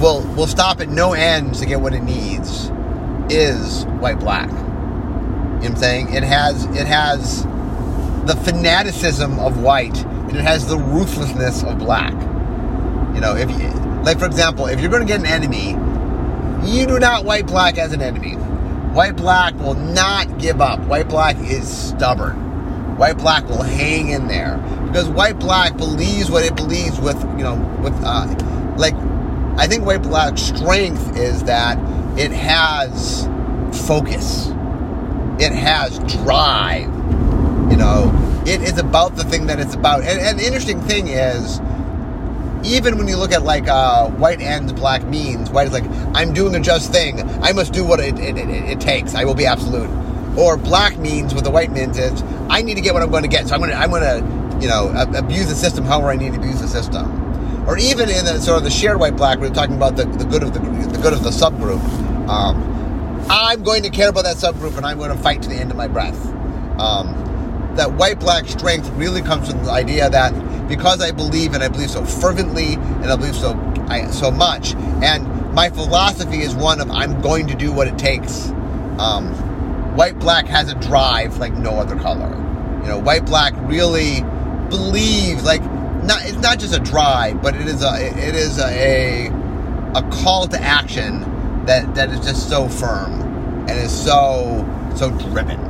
will 0.00 0.22
will 0.36 0.46
stop 0.46 0.80
at 0.80 0.88
no 0.88 1.12
ends 1.12 1.60
to 1.60 1.66
get 1.66 1.80
what 1.80 1.94
it 1.94 2.02
needs, 2.02 2.70
is 3.30 3.84
white 4.00 4.18
black. 4.18 4.48
You 4.48 4.54
know 4.54 5.58
what 5.58 5.64
I'm 5.70 5.76
saying? 5.76 6.14
It 6.14 6.22
has 6.22 6.64
it 6.66 6.86
has 6.86 7.44
the 8.26 8.36
fanaticism 8.44 9.38
of 9.38 9.60
white 9.60 10.04
and 10.28 10.36
it 10.36 10.42
has 10.42 10.66
the 10.66 10.78
ruthlessness 10.78 11.62
of 11.62 11.78
black. 11.78 12.12
You 13.14 13.20
know, 13.20 13.34
if 13.36 13.50
you, 13.50 13.68
like 14.02 14.18
for 14.18 14.26
example, 14.26 14.66
if 14.66 14.80
you're 14.80 14.90
going 14.90 15.06
to 15.06 15.08
get 15.08 15.20
an 15.20 15.26
enemy, 15.26 15.70
you 16.70 16.86
do 16.86 16.98
not 16.98 17.24
white 17.24 17.46
black 17.46 17.78
as 17.78 17.92
an 17.92 18.02
enemy. 18.02 18.34
White 18.94 19.16
black 19.16 19.54
will 19.54 19.74
not 19.74 20.38
give 20.38 20.60
up. 20.60 20.80
White 20.80 21.08
black 21.08 21.36
is 21.38 21.68
stubborn. 21.68 22.96
White 22.96 23.18
black 23.18 23.44
will 23.48 23.62
hang 23.62 24.08
in 24.08 24.26
there 24.26 24.58
because 24.86 25.08
white 25.08 25.38
black 25.38 25.76
believes 25.76 26.30
what 26.30 26.44
it 26.44 26.56
believes 26.56 26.98
with 26.98 27.20
you 27.36 27.44
know 27.44 27.56
with 27.82 27.94
uh, 28.04 28.26
like 28.76 28.94
I 29.56 29.66
think 29.68 29.84
white 29.84 30.02
black's 30.02 30.42
strength 30.42 31.16
is 31.16 31.44
that 31.44 31.78
it 32.18 32.32
has 32.32 33.28
focus 33.86 34.50
it 35.38 35.52
has 35.52 35.98
drive. 36.24 36.86
You 37.70 37.76
know, 37.76 38.10
it 38.48 38.62
is 38.62 38.78
about 38.78 39.14
the 39.16 39.24
thing 39.24 39.46
that 39.48 39.60
it's 39.60 39.74
about. 39.74 40.00
And, 40.00 40.20
and 40.20 40.38
the 40.38 40.44
interesting 40.44 40.80
thing 40.80 41.08
is, 41.08 41.60
even 42.64 42.98
when 42.98 43.06
you 43.06 43.16
look 43.16 43.32
at 43.32 43.42
like 43.42 43.68
uh, 43.68 44.08
white 44.10 44.40
and 44.40 44.74
black 44.74 45.04
means, 45.04 45.50
white 45.50 45.66
is 45.66 45.72
like, 45.72 45.84
I'm 46.14 46.32
doing 46.32 46.54
a 46.54 46.60
just 46.60 46.90
thing. 46.90 47.20
I 47.42 47.52
must 47.52 47.72
do 47.72 47.84
what 47.84 48.00
it, 48.00 48.18
it, 48.18 48.36
it, 48.38 48.48
it 48.48 48.80
takes. 48.80 49.14
I 49.14 49.24
will 49.24 49.34
be 49.34 49.46
absolute. 49.46 49.90
Or 50.36 50.56
black 50.56 50.96
means, 50.98 51.34
what 51.34 51.44
the 51.44 51.50
white 51.50 51.70
means 51.70 51.98
is, 51.98 52.22
I 52.48 52.62
need 52.62 52.74
to 52.74 52.80
get 52.80 52.94
what 52.94 53.02
I'm 53.02 53.10
going 53.10 53.22
to 53.22 53.28
get. 53.28 53.48
So 53.48 53.54
I'm 53.54 53.60
going 53.60 53.70
to, 53.70 53.76
I'm 53.76 53.90
going 53.90 54.02
to, 54.02 54.62
you 54.62 54.68
know, 54.68 54.88
abuse 55.14 55.48
the 55.48 55.54
system 55.54 55.84
however 55.84 56.08
I 56.08 56.16
need 56.16 56.32
to 56.32 56.38
abuse 56.38 56.60
the 56.60 56.68
system. 56.68 57.06
Or 57.68 57.76
even 57.76 58.08
in 58.08 58.24
the 58.24 58.40
sort 58.40 58.56
of 58.56 58.64
the 58.64 58.70
shared 58.70 58.98
white 58.98 59.16
black, 59.16 59.40
we're 59.40 59.50
talking 59.50 59.76
about 59.76 59.96
the, 59.96 60.06
the 60.06 60.24
good 60.24 60.42
of 60.42 60.54
the, 60.54 60.60
the 60.60 60.98
good 61.02 61.12
of 61.12 61.22
the 61.22 61.30
subgroup. 61.30 61.82
Um, 62.28 62.64
I'm 63.30 63.62
going 63.62 63.82
to 63.82 63.90
care 63.90 64.08
about 64.08 64.24
that 64.24 64.36
subgroup 64.36 64.78
and 64.78 64.86
I'm 64.86 64.96
going 64.96 65.10
to 65.14 65.18
fight 65.18 65.42
to 65.42 65.48
the 65.48 65.56
end 65.56 65.70
of 65.70 65.76
my 65.76 65.86
breath. 65.86 66.18
Um, 66.80 67.27
that 67.78 67.92
white 67.92 68.18
black 68.18 68.46
strength 68.46 68.88
really 68.90 69.22
comes 69.22 69.50
from 69.50 69.64
the 69.64 69.70
idea 69.70 70.10
that 70.10 70.68
because 70.68 71.00
I 71.00 71.12
believe 71.12 71.54
and 71.54 71.62
I 71.62 71.68
believe 71.68 71.90
so 71.90 72.04
fervently 72.04 72.74
and 72.74 73.06
I 73.06 73.16
believe 73.16 73.36
so 73.36 73.54
I, 73.88 74.10
so 74.10 74.30
much, 74.30 74.74
and 74.74 75.54
my 75.54 75.70
philosophy 75.70 76.42
is 76.42 76.54
one 76.54 76.80
of 76.80 76.90
I'm 76.90 77.22
going 77.22 77.46
to 77.46 77.54
do 77.54 77.72
what 77.72 77.88
it 77.88 77.98
takes. 77.98 78.48
Um, 78.98 79.32
white 79.96 80.18
black 80.18 80.46
has 80.46 80.70
a 80.70 80.74
drive 80.74 81.38
like 81.38 81.54
no 81.54 81.78
other 81.78 81.96
color. 81.96 82.28
You 82.82 82.88
know, 82.88 82.98
white 82.98 83.24
black 83.24 83.54
really 83.60 84.20
believes 84.68 85.44
like 85.44 85.62
not 86.02 86.24
it's 86.24 86.38
not 86.38 86.58
just 86.58 86.74
a 86.74 86.80
drive, 86.80 87.40
but 87.40 87.54
it 87.54 87.66
is 87.66 87.82
a 87.82 88.06
it 88.06 88.34
is 88.34 88.58
a 88.58 89.28
a 89.94 90.02
call 90.10 90.46
to 90.48 90.60
action 90.60 91.20
that 91.64 91.94
that 91.94 92.10
is 92.10 92.20
just 92.20 92.48
so 92.48 92.68
firm 92.68 93.22
and 93.68 93.70
is 93.70 94.04
so 94.04 94.66
so 94.96 95.10
driven. 95.30 95.60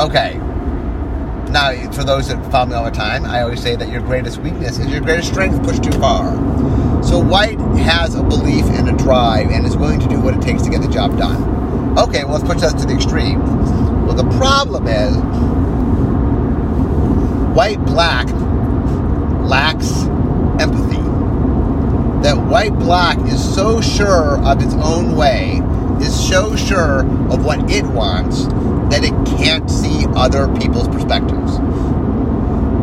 Okay. 0.00 0.40
Now, 1.50 1.90
for 1.92 2.04
those 2.04 2.28
that 2.28 2.50
follow 2.50 2.66
me 2.66 2.74
all 2.74 2.84
the 2.84 2.90
time, 2.90 3.24
I 3.24 3.42
always 3.42 3.62
say 3.62 3.76
that 3.76 3.88
your 3.88 4.00
greatest 4.00 4.38
weakness 4.38 4.78
is 4.78 4.88
your 4.88 5.00
greatest 5.00 5.28
strength 5.28 5.62
pushed 5.62 5.84
too 5.84 5.92
far. 5.92 6.34
So 7.02 7.18
white 7.18 7.58
has 7.78 8.14
a 8.14 8.22
belief 8.22 8.64
and 8.66 8.88
a 8.88 8.96
drive 8.96 9.50
and 9.50 9.66
is 9.66 9.76
willing 9.76 10.00
to 10.00 10.08
do 10.08 10.20
what 10.20 10.34
it 10.34 10.42
takes 10.42 10.62
to 10.62 10.70
get 10.70 10.82
the 10.82 10.88
job 10.88 11.16
done. 11.18 11.98
Okay, 11.98 12.24
well 12.24 12.38
let's 12.38 12.44
push 12.44 12.60
that 12.60 12.78
to 12.78 12.86
the 12.86 12.94
extreme. 12.94 13.40
Well, 14.06 14.14
the 14.14 14.28
problem 14.36 14.86
is 14.88 15.14
white 17.54 17.84
black 17.84 18.26
lacks 19.44 20.04
empathy 20.60 21.04
that 22.24 22.38
white 22.38 22.72
black 22.78 23.18
is 23.28 23.54
so 23.54 23.82
sure 23.82 24.42
of 24.46 24.62
its 24.62 24.72
own 24.76 25.14
way, 25.14 25.60
is 26.00 26.28
so 26.28 26.56
sure 26.56 27.00
of 27.30 27.44
what 27.44 27.70
it 27.70 27.84
wants, 27.84 28.46
that 28.90 29.04
it 29.04 29.38
can't 29.38 29.70
see 29.70 30.06
other 30.14 30.48
people's 30.56 30.88
perspectives. 30.88 31.58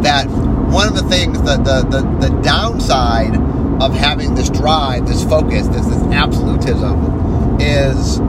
That 0.03 0.25
one 0.71 0.87
of 0.87 0.95
the 0.95 1.03
things, 1.03 1.41
that 1.43 1.63
the, 1.63 1.81
the, 1.83 2.27
the 2.27 2.41
downside 2.41 3.35
of 3.81 3.93
having 3.93 4.35
this 4.35 4.49
drive, 4.49 5.07
this 5.07 5.23
focus, 5.23 5.67
this, 5.67 5.85
this 5.85 6.01
absolutism, 6.13 7.59
is 7.59 8.19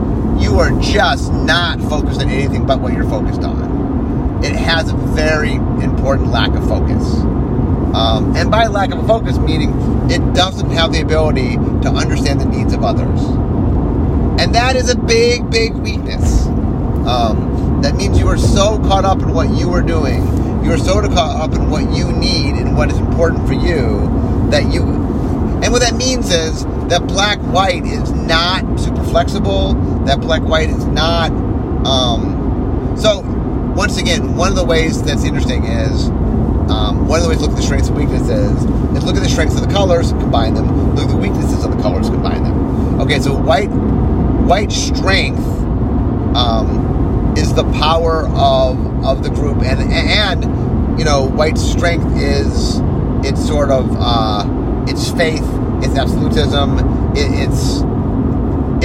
you 0.43 0.59
are 0.59 0.71
just 0.81 1.31
not 1.31 1.79
focused 1.81 2.21
on 2.21 2.29
anything 2.29 2.65
but 2.65 2.79
what 2.79 2.93
you're 2.93 3.09
focused 3.09 3.43
on. 3.43 4.43
It 4.43 4.55
has 4.55 4.91
a 4.91 4.95
very 4.95 5.53
important 5.53 6.31
lack 6.31 6.49
of 6.49 6.67
focus. 6.67 7.15
Um, 7.95 8.35
and 8.35 8.49
by 8.49 8.67
lack 8.67 8.91
of 8.91 9.05
focus, 9.05 9.37
meaning 9.37 9.69
it 10.09 10.33
doesn't 10.33 10.71
have 10.71 10.91
the 10.91 11.01
ability 11.01 11.55
to 11.55 11.89
understand 11.89 12.41
the 12.41 12.45
needs 12.45 12.73
of 12.73 12.83
others. 12.83 13.21
And 14.41 14.55
that 14.55 14.75
is 14.75 14.89
a 14.89 14.97
big, 14.97 15.49
big 15.49 15.73
weakness. 15.75 16.47
Um, 17.07 17.81
that 17.81 17.95
means 17.95 18.17
you 18.17 18.27
are 18.27 18.37
so 18.37 18.79
caught 18.79 19.05
up 19.05 19.19
in 19.21 19.33
what 19.33 19.49
you 19.49 19.71
are 19.73 19.81
doing, 19.81 20.23
you 20.63 20.71
are 20.71 20.77
so 20.77 21.01
caught 21.01 21.41
up 21.41 21.53
in 21.53 21.69
what 21.69 21.91
you 21.91 22.11
need 22.13 22.55
and 22.55 22.77
what 22.77 22.89
is 22.89 22.97
important 22.97 23.45
for 23.47 23.53
you 23.53 24.07
that 24.49 24.71
you. 24.71 24.83
And 24.83 25.71
what 25.71 25.81
that 25.81 25.95
means 25.95 26.31
is 26.31 26.65
that 26.89 27.05
black 27.07 27.39
white 27.39 27.85
is 27.85 28.11
not 28.11 28.79
super 28.79 29.03
flexible. 29.03 29.73
That 30.05 30.21
black 30.21 30.41
white 30.41 30.69
is 30.69 30.85
not. 30.85 31.31
Um, 31.85 32.95
so, 32.97 33.21
once 33.75 33.97
again, 33.97 34.35
one 34.35 34.49
of 34.49 34.55
the 34.55 34.65
ways 34.65 35.01
that's 35.01 35.23
interesting 35.23 35.65
is 35.65 36.07
um, 36.69 37.07
one 37.07 37.19
of 37.19 37.23
the 37.23 37.29
ways 37.29 37.39
to 37.39 37.43
look 37.43 37.51
at 37.51 37.57
the 37.57 37.63
strengths 37.63 37.89
and 37.89 37.97
weaknesses 37.97 38.51
is 38.63 39.03
look 39.03 39.15
at 39.15 39.23
the 39.23 39.29
strengths 39.29 39.55
of 39.55 39.67
the 39.67 39.73
colors, 39.73 40.11
combine 40.11 40.53
them. 40.53 40.95
Look 40.95 41.05
at 41.05 41.11
the 41.11 41.17
weaknesses 41.17 41.63
of 41.63 41.75
the 41.75 41.81
colors, 41.81 42.09
combine 42.09 42.43
them. 42.43 43.01
Okay, 43.01 43.19
so 43.19 43.35
white 43.35 43.67
white 43.67 44.71
strength 44.71 45.41
um, 46.35 47.35
is 47.37 47.53
the 47.53 47.63
power 47.73 48.27
of 48.29 49.05
of 49.05 49.23
the 49.23 49.29
group, 49.29 49.61
and 49.63 49.91
and 49.91 50.63
you 50.97 51.05
know, 51.05 51.23
white 51.23 51.57
strength 51.57 52.05
is 52.17 52.79
it's 53.25 53.45
sort 53.45 53.71
of 53.71 53.89
uh, 53.97 54.45
it's 54.87 55.09
faith, 55.11 55.43
it's 55.83 55.97
absolutism, 55.97 56.79
it, 57.15 57.49
it's 57.49 57.81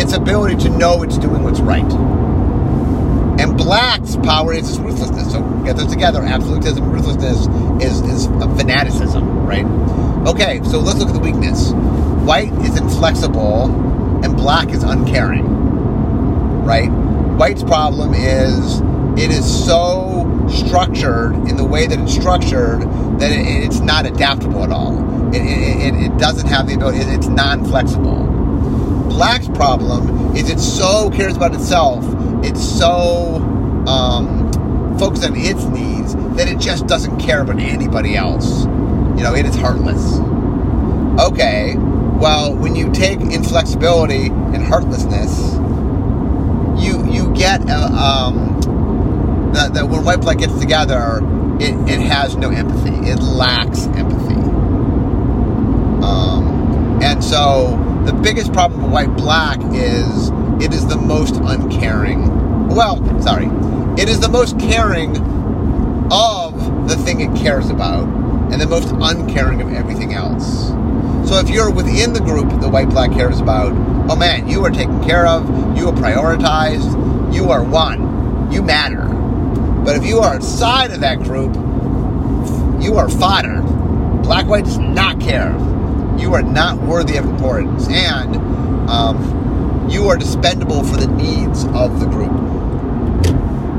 its 0.00 0.12
ability 0.14 0.56
to 0.56 0.70
know 0.70 1.02
it's 1.02 1.18
doing 1.18 1.42
what's 1.42 1.60
right. 1.60 1.84
And 3.40 3.56
black's 3.56 4.16
power 4.16 4.52
is 4.52 4.68
its 4.70 4.78
ruthlessness. 4.78 5.32
So 5.32 5.42
get 5.64 5.76
those 5.76 5.92
together. 5.92 6.22
Absolutism, 6.22 6.90
ruthlessness 6.90 7.46
is 7.82 8.00
is 8.02 8.26
fanaticism, 8.26 9.46
right? 9.46 9.66
Okay, 10.26 10.60
so 10.64 10.80
let's 10.80 10.98
look 10.98 11.08
at 11.08 11.14
the 11.14 11.20
weakness. 11.20 11.72
White 11.72 12.52
is 12.64 12.76
inflexible, 12.78 13.66
and 14.24 14.36
black 14.36 14.70
is 14.70 14.82
uncaring, 14.82 15.46
right? 16.64 16.90
White's 17.38 17.62
problem 17.62 18.14
is 18.14 18.80
it 19.16 19.30
is 19.30 19.64
so 19.64 20.26
structured 20.48 21.34
in 21.48 21.56
the 21.56 21.64
way 21.64 21.86
that 21.86 21.96
it's 21.96 22.12
structured 22.12 22.82
that 23.20 23.30
it, 23.30 23.64
it's 23.64 23.78
not 23.78 24.06
adaptable 24.06 24.64
at 24.64 24.72
all. 24.72 24.98
It, 25.32 25.42
it, 25.42 25.94
it, 25.94 26.18
doesn't 26.18 26.48
have 26.48 26.66
the 26.66 26.74
ability, 26.74 26.98
it's 26.98 27.28
non 27.28 27.64
flexible. 27.64 28.26
Black's 29.08 29.46
problem 29.50 30.34
is 30.34 30.50
it 30.50 30.58
so 30.58 31.10
cares 31.10 31.36
about 31.36 31.54
itself, 31.54 32.04
it's 32.44 32.60
so 32.60 33.36
um, 33.86 34.50
focused 34.98 35.24
on 35.24 35.36
its 35.36 35.62
needs 35.66 36.16
that 36.36 36.48
it 36.48 36.58
just 36.58 36.88
doesn't 36.88 37.20
care 37.20 37.42
about 37.42 37.60
anybody 37.60 38.16
else. 38.16 38.64
You 38.64 39.22
know, 39.22 39.36
it 39.36 39.46
is 39.46 39.54
heartless. 39.54 40.18
Okay, 41.20 41.76
well, 41.76 42.52
when 42.52 42.74
you 42.74 42.90
take 42.90 43.20
inflexibility 43.20 44.26
and 44.26 44.60
heartlessness, 44.60 45.56
get 47.38 47.60
uh, 47.70 47.86
um, 47.86 49.52
that, 49.54 49.72
that 49.74 49.88
when 49.88 50.04
white 50.04 50.20
black 50.20 50.38
gets 50.38 50.58
together, 50.58 51.20
it, 51.60 51.74
it 51.88 52.00
has 52.00 52.36
no 52.36 52.50
empathy. 52.50 52.94
It 53.08 53.20
lacks 53.20 53.86
empathy. 53.86 54.34
Um, 56.04 57.00
and 57.02 57.22
so 57.22 58.02
the 58.04 58.12
biggest 58.12 58.52
problem 58.52 58.82
with 58.82 58.92
white 58.92 59.16
black 59.16 59.58
is 59.72 60.30
it 60.60 60.74
is 60.74 60.86
the 60.86 60.96
most 60.96 61.36
uncaring. 61.36 62.68
Well, 62.68 62.96
sorry, 63.22 63.46
it 64.00 64.08
is 64.08 64.20
the 64.20 64.28
most 64.28 64.58
caring 64.58 65.16
of 66.10 66.88
the 66.88 66.96
thing 66.96 67.20
it 67.20 67.36
cares 67.40 67.70
about, 67.70 68.08
and 68.52 68.60
the 68.60 68.66
most 68.66 68.88
uncaring 68.90 69.60
of 69.60 69.72
everything 69.72 70.14
else. 70.14 70.68
So 71.28 71.38
if 71.38 71.50
you're 71.50 71.70
within 71.70 72.14
the 72.14 72.20
group 72.20 72.48
the 72.60 72.68
white 72.68 72.88
black 72.88 73.12
cares 73.12 73.40
about, 73.40 73.72
oh 74.10 74.16
man, 74.16 74.48
you 74.48 74.64
are 74.64 74.70
taken 74.70 75.04
care 75.04 75.26
of, 75.26 75.46
you 75.76 75.88
are 75.88 75.92
prioritized, 75.92 76.97
you 77.38 77.52
are 77.52 77.62
one, 77.62 78.50
you 78.50 78.62
matter. 78.62 79.04
But 79.84 79.94
if 79.94 80.04
you 80.04 80.18
are 80.18 80.34
outside 80.34 80.90
of 80.90 81.00
that 81.02 81.20
group, 81.20 81.54
you 82.82 82.96
are 82.96 83.08
fodder. 83.08 83.62
Black 84.22 84.46
white 84.46 84.64
does 84.64 84.78
not 84.78 85.20
care. 85.20 85.52
You 86.18 86.34
are 86.34 86.42
not 86.42 86.78
worthy 86.82 87.16
of 87.16 87.24
importance, 87.26 87.86
and 87.88 88.34
um, 88.90 89.88
you 89.88 90.08
are 90.08 90.16
dispendable 90.16 90.84
for 90.90 90.96
the 90.96 91.06
needs 91.06 91.64
of 91.66 92.00
the 92.00 92.06
group. 92.06 92.32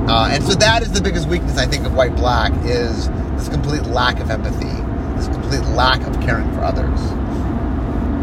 Uh, 0.07 0.29
and 0.31 0.41
so 0.41 0.53
that 0.53 0.81
is 0.81 0.93
the 0.93 1.01
biggest 1.01 1.27
weakness 1.27 1.57
I 1.57 1.65
think 1.65 1.85
of 1.85 1.93
white 1.93 2.15
black 2.15 2.53
is 2.63 3.09
this 3.35 3.49
complete 3.49 3.83
lack 3.83 4.21
of 4.21 4.31
empathy, 4.31 4.71
this 5.17 5.27
complete 5.27 5.65
lack 5.75 5.99
of 6.07 6.13
caring 6.21 6.49
for 6.53 6.61
others. 6.61 6.99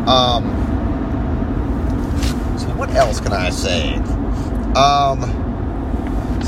Um, 0.09 0.45
so 2.59 2.69
what 2.69 2.89
else 2.95 3.21
can 3.21 3.35
I 3.35 3.51
say? 3.51 4.01
Um, 4.77 5.23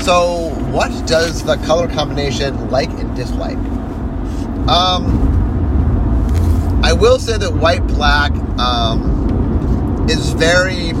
so 0.03 0.53
what 0.71 0.89
does 1.07 1.43
the 1.43 1.57
color 1.65 1.87
combination 1.87 2.69
like 2.69 2.89
and 2.91 3.15
dislike? 3.15 3.57
Um, 4.69 5.29
I 6.83 6.93
will 6.93 7.17
say 7.17 7.37
that 7.37 7.53
white 7.53 7.85
black 7.87 8.31
um, 8.59 10.05
is 10.09 10.33
very. 10.33 10.91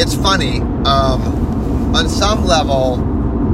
It's 0.00 0.14
funny. 0.14 0.60
Um, 0.84 1.94
on 1.96 2.08
some 2.08 2.44
level, 2.44 3.02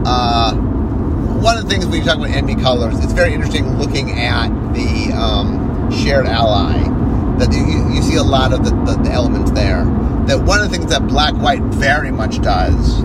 uh, 0.05 0.55
one 0.55 1.57
of 1.57 1.65
the 1.65 1.71
things 1.71 1.87
we 1.87 2.01
talk 2.01 2.17
about 2.17 2.31
enemy 2.31 2.61
colors, 2.61 2.99
it's 3.03 3.13
very 3.13 3.33
interesting 3.33 3.79
looking 3.79 4.19
at 4.19 4.49
the 4.75 5.13
um, 5.13 5.91
shared 5.93 6.27
ally. 6.27 6.94
That 7.39 7.53
you, 7.53 7.95
you, 7.95 8.03
see 8.03 8.17
a 8.17 8.23
lot 8.23 8.53
of 8.53 8.65
the, 8.65 8.71
the, 8.71 9.03
the, 9.03 9.11
elements 9.11 9.51
there. 9.51 9.85
That 10.27 10.45
one 10.45 10.61
of 10.61 10.71
the 10.71 10.77
things 10.77 10.91
that 10.91 11.07
black 11.09 11.35
white 11.35 11.63
very 11.63 12.13
much 12.13 12.41
does 12.41 13.01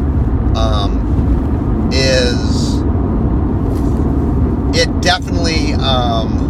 um, 0.55 1.89
is 1.91 2.79
it 4.75 5.01
definitely 5.01 5.73
um, 5.73 6.49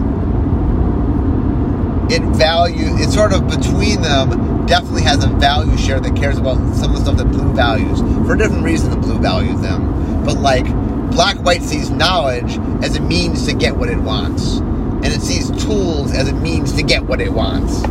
it 2.09 2.21
value 2.35 2.95
it's 2.97 3.13
sort 3.13 3.33
of 3.33 3.47
between 3.47 4.01
them 4.01 4.65
definitely 4.65 5.03
has 5.03 5.23
a 5.23 5.27
value 5.27 5.77
share 5.77 5.99
that 5.99 6.15
cares 6.15 6.37
about 6.37 6.57
some 6.75 6.91
of 6.91 6.97
the 6.97 7.03
stuff 7.03 7.17
that 7.17 7.25
blue 7.25 7.53
values 7.53 7.99
for 8.27 8.33
a 8.33 8.37
different 8.37 8.63
reasons 8.63 8.93
that 8.93 9.01
blue 9.01 9.17
values 9.19 9.59
them 9.61 10.23
but 10.25 10.37
like 10.37 10.65
black 11.11 11.37
white 11.37 11.61
sees 11.61 11.89
knowledge 11.89 12.57
as 12.83 12.95
a 12.95 13.01
means 13.01 13.45
to 13.45 13.53
get 13.53 13.75
what 13.75 13.89
it 13.89 13.97
wants 13.97 14.59
and 15.03 15.07
it 15.07 15.21
sees 15.21 15.49
tools 15.63 16.13
as 16.13 16.29
a 16.29 16.33
means 16.33 16.73
to 16.73 16.83
get 16.83 17.03
what 17.03 17.21
it 17.21 17.31
wants 17.31 17.81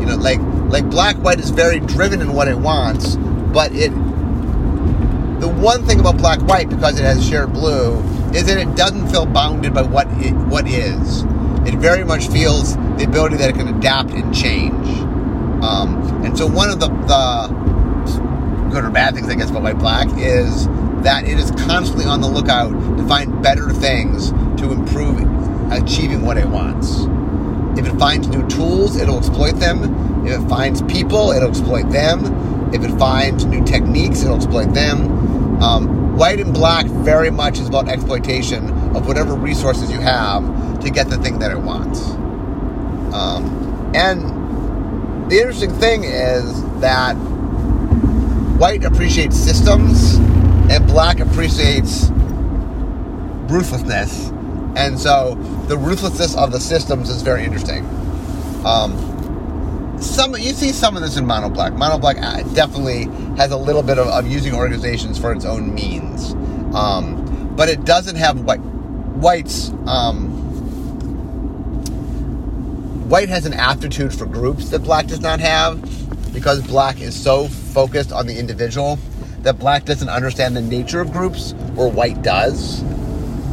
you 0.00 0.06
know 0.06 0.16
like 0.16 0.40
like 0.70 0.88
black 0.90 1.16
white 1.16 1.40
is 1.40 1.50
very 1.50 1.80
driven 1.80 2.20
in 2.20 2.32
what 2.32 2.48
it 2.48 2.56
wants 2.58 3.16
but 3.52 3.72
it 3.72 3.90
the 5.40 5.48
one 5.48 5.84
thing 5.86 6.00
about 6.00 6.16
black 6.16 6.40
white 6.42 6.68
because 6.68 6.98
it 6.98 7.04
has 7.04 7.26
shared 7.26 7.52
blue 7.52 7.98
is 8.34 8.46
that 8.46 8.58
it 8.58 8.76
doesn't 8.76 9.08
feel 9.08 9.26
bounded 9.26 9.72
by 9.72 9.82
what 9.82 10.06
it 10.22 10.32
what 10.48 10.66
is 10.68 11.24
it 11.66 11.74
very 11.74 12.04
much 12.04 12.28
feels 12.28 12.74
the 12.96 13.04
ability 13.06 13.36
that 13.36 13.50
it 13.50 13.56
can 13.56 13.68
adapt 13.68 14.10
and 14.10 14.34
change. 14.34 14.86
Um, 15.62 16.24
and 16.24 16.36
so 16.36 16.46
one 16.46 16.70
of 16.70 16.80
the, 16.80 16.88
the 16.88 18.70
good 18.70 18.84
or 18.84 18.90
bad 18.90 19.14
things, 19.14 19.28
I 19.28 19.34
guess, 19.34 19.50
about 19.50 19.62
White 19.62 19.78
Black 19.78 20.08
is 20.16 20.66
that 21.02 21.24
it 21.24 21.38
is 21.38 21.50
constantly 21.50 22.06
on 22.06 22.20
the 22.20 22.28
lookout 22.28 22.70
to 22.70 23.06
find 23.06 23.42
better 23.42 23.70
things 23.70 24.30
to 24.60 24.72
improve 24.72 25.18
achieving 25.70 26.22
what 26.22 26.36
it 26.36 26.46
wants. 26.46 27.00
If 27.78 27.86
it 27.86 27.98
finds 27.98 28.28
new 28.28 28.46
tools, 28.48 28.96
it'll 28.96 29.18
exploit 29.18 29.52
them. 29.52 30.26
If 30.26 30.40
it 30.40 30.48
finds 30.48 30.82
people, 30.82 31.30
it'll 31.30 31.50
exploit 31.50 31.90
them. 31.90 32.72
If 32.74 32.82
it 32.84 32.96
finds 32.98 33.44
new 33.44 33.64
techniques, 33.64 34.22
it'll 34.22 34.36
exploit 34.36 34.74
them. 34.74 35.62
Um, 35.62 36.16
white 36.16 36.40
and 36.40 36.52
black 36.52 36.86
very 36.86 37.30
much 37.30 37.58
is 37.58 37.68
about 37.68 37.88
exploitation 37.88 38.70
of 38.94 39.06
whatever 39.06 39.34
resources 39.34 39.90
you 39.90 40.00
have 40.00 40.80
to 40.80 40.90
get 40.90 41.08
the 41.08 41.18
thing 41.18 41.38
that 41.38 41.50
it 41.50 41.58
wants. 41.58 42.00
Um, 43.14 43.92
and 43.94 45.30
the 45.30 45.38
interesting 45.38 45.72
thing 45.74 46.04
is 46.04 46.62
that 46.80 47.14
white 48.58 48.84
appreciates 48.84 49.36
systems 49.36 50.14
and 50.70 50.86
black 50.86 51.20
appreciates 51.20 52.10
ruthlessness. 53.50 54.32
And 54.76 54.98
so 54.98 55.34
the 55.68 55.76
ruthlessness 55.76 56.36
of 56.36 56.52
the 56.52 56.60
systems 56.60 57.10
is 57.10 57.22
very 57.22 57.44
interesting. 57.44 57.84
Um, 58.64 59.98
some 60.00 60.34
you 60.34 60.52
see 60.52 60.72
some 60.72 60.96
of 60.96 61.02
this 61.02 61.16
in 61.16 61.26
mono 61.26 61.50
black. 61.50 61.72
Mono 61.74 61.98
black 61.98 62.16
uh, 62.18 62.42
definitely 62.54 63.04
has 63.36 63.50
a 63.50 63.56
little 63.56 63.82
bit 63.82 63.98
of, 63.98 64.06
of 64.06 64.26
using 64.26 64.54
organizations 64.54 65.18
for 65.18 65.32
its 65.32 65.44
own 65.44 65.74
means, 65.74 66.32
um, 66.74 67.54
but 67.56 67.68
it 67.68 67.84
doesn't 67.84 68.16
have 68.16 68.40
white 68.40 68.60
white's 68.60 69.70
um, 69.86 70.40
White 73.10 73.28
has 73.28 73.44
an 73.44 73.54
aptitude 73.54 74.14
for 74.14 74.24
groups 74.24 74.68
that 74.68 74.84
black 74.84 75.08
does 75.08 75.20
not 75.20 75.40
have 75.40 75.82
because 76.32 76.64
black 76.64 77.00
is 77.00 77.20
so 77.20 77.48
focused 77.48 78.12
on 78.12 78.28
the 78.28 78.38
individual 78.38 79.00
that 79.40 79.58
black 79.58 79.84
doesn't 79.84 80.08
understand 80.08 80.54
the 80.56 80.62
nature 80.62 81.00
of 81.00 81.10
groups 81.12 81.52
where 81.74 81.88
white 81.88 82.22
does. 82.22 82.84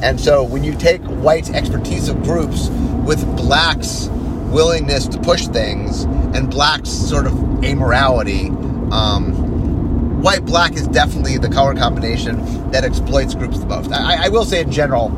And 0.01 0.19
so 0.19 0.43
when 0.43 0.63
you 0.63 0.75
take 0.75 1.01
white's 1.01 1.49
expertise 1.49 2.07
of 2.07 2.21
groups 2.23 2.69
with 3.05 3.25
black's 3.35 4.07
willingness 4.51 5.07
to 5.07 5.19
push 5.19 5.47
things 5.47 6.03
and 6.35 6.49
black's 6.49 6.89
sort 6.89 7.25
of 7.25 7.33
amorality, 7.33 8.49
um, 8.91 10.21
white 10.21 10.45
black 10.45 10.73
is 10.73 10.87
definitely 10.87 11.37
the 11.37 11.49
color 11.49 11.75
combination 11.75 12.71
that 12.71 12.83
exploits 12.83 13.33
groups 13.33 13.59
the 13.59 13.65
most. 13.65 13.91
I, 13.91 14.25
I 14.25 14.29
will 14.29 14.45
say 14.45 14.61
in 14.61 14.71
general, 14.71 15.09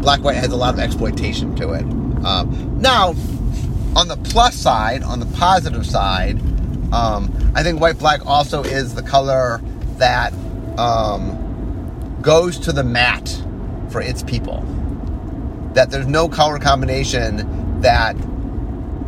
black 0.00 0.22
white 0.22 0.36
has 0.36 0.52
a 0.52 0.56
lot 0.56 0.74
of 0.74 0.80
exploitation 0.80 1.54
to 1.56 1.72
it. 1.72 1.84
Um, 2.24 2.78
now, 2.80 3.14
on 3.96 4.08
the 4.08 4.16
plus 4.24 4.54
side, 4.54 5.02
on 5.02 5.20
the 5.20 5.26
positive 5.26 5.86
side, 5.86 6.38
um, 6.92 7.52
I 7.54 7.62
think 7.62 7.80
white 7.80 7.98
black 7.98 8.24
also 8.26 8.62
is 8.62 8.94
the 8.94 9.02
color 9.02 9.60
that 9.96 10.32
um, 10.78 12.18
goes 12.22 12.58
to 12.60 12.72
the 12.72 12.84
mat 12.84 13.43
for 13.94 14.00
its 14.00 14.24
people. 14.24 14.60
That 15.74 15.92
there's 15.92 16.08
no 16.08 16.28
color 16.28 16.58
combination 16.58 17.80
that, 17.82 18.16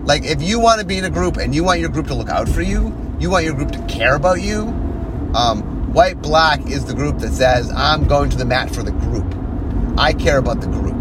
like, 0.04 0.24
if 0.24 0.40
you 0.40 0.60
want 0.60 0.80
to 0.80 0.86
be 0.86 0.96
in 0.96 1.04
a 1.04 1.10
group 1.10 1.38
and 1.38 1.52
you 1.52 1.64
want 1.64 1.80
your 1.80 1.88
group 1.88 2.06
to 2.06 2.14
look 2.14 2.28
out 2.28 2.48
for 2.48 2.62
you, 2.62 2.94
you 3.18 3.28
want 3.28 3.44
your 3.44 3.54
group 3.54 3.72
to 3.72 3.84
care 3.86 4.14
about 4.14 4.40
you, 4.40 4.60
um, 5.34 5.92
white 5.92 6.22
black 6.22 6.64
is 6.70 6.84
the 6.84 6.94
group 6.94 7.18
that 7.18 7.32
says, 7.32 7.68
I'm 7.72 8.06
going 8.06 8.30
to 8.30 8.36
the 8.36 8.44
mat 8.44 8.72
for 8.72 8.84
the 8.84 8.92
group. 8.92 9.26
I 9.98 10.12
care 10.12 10.38
about 10.38 10.60
the 10.60 10.68
group. 10.68 10.94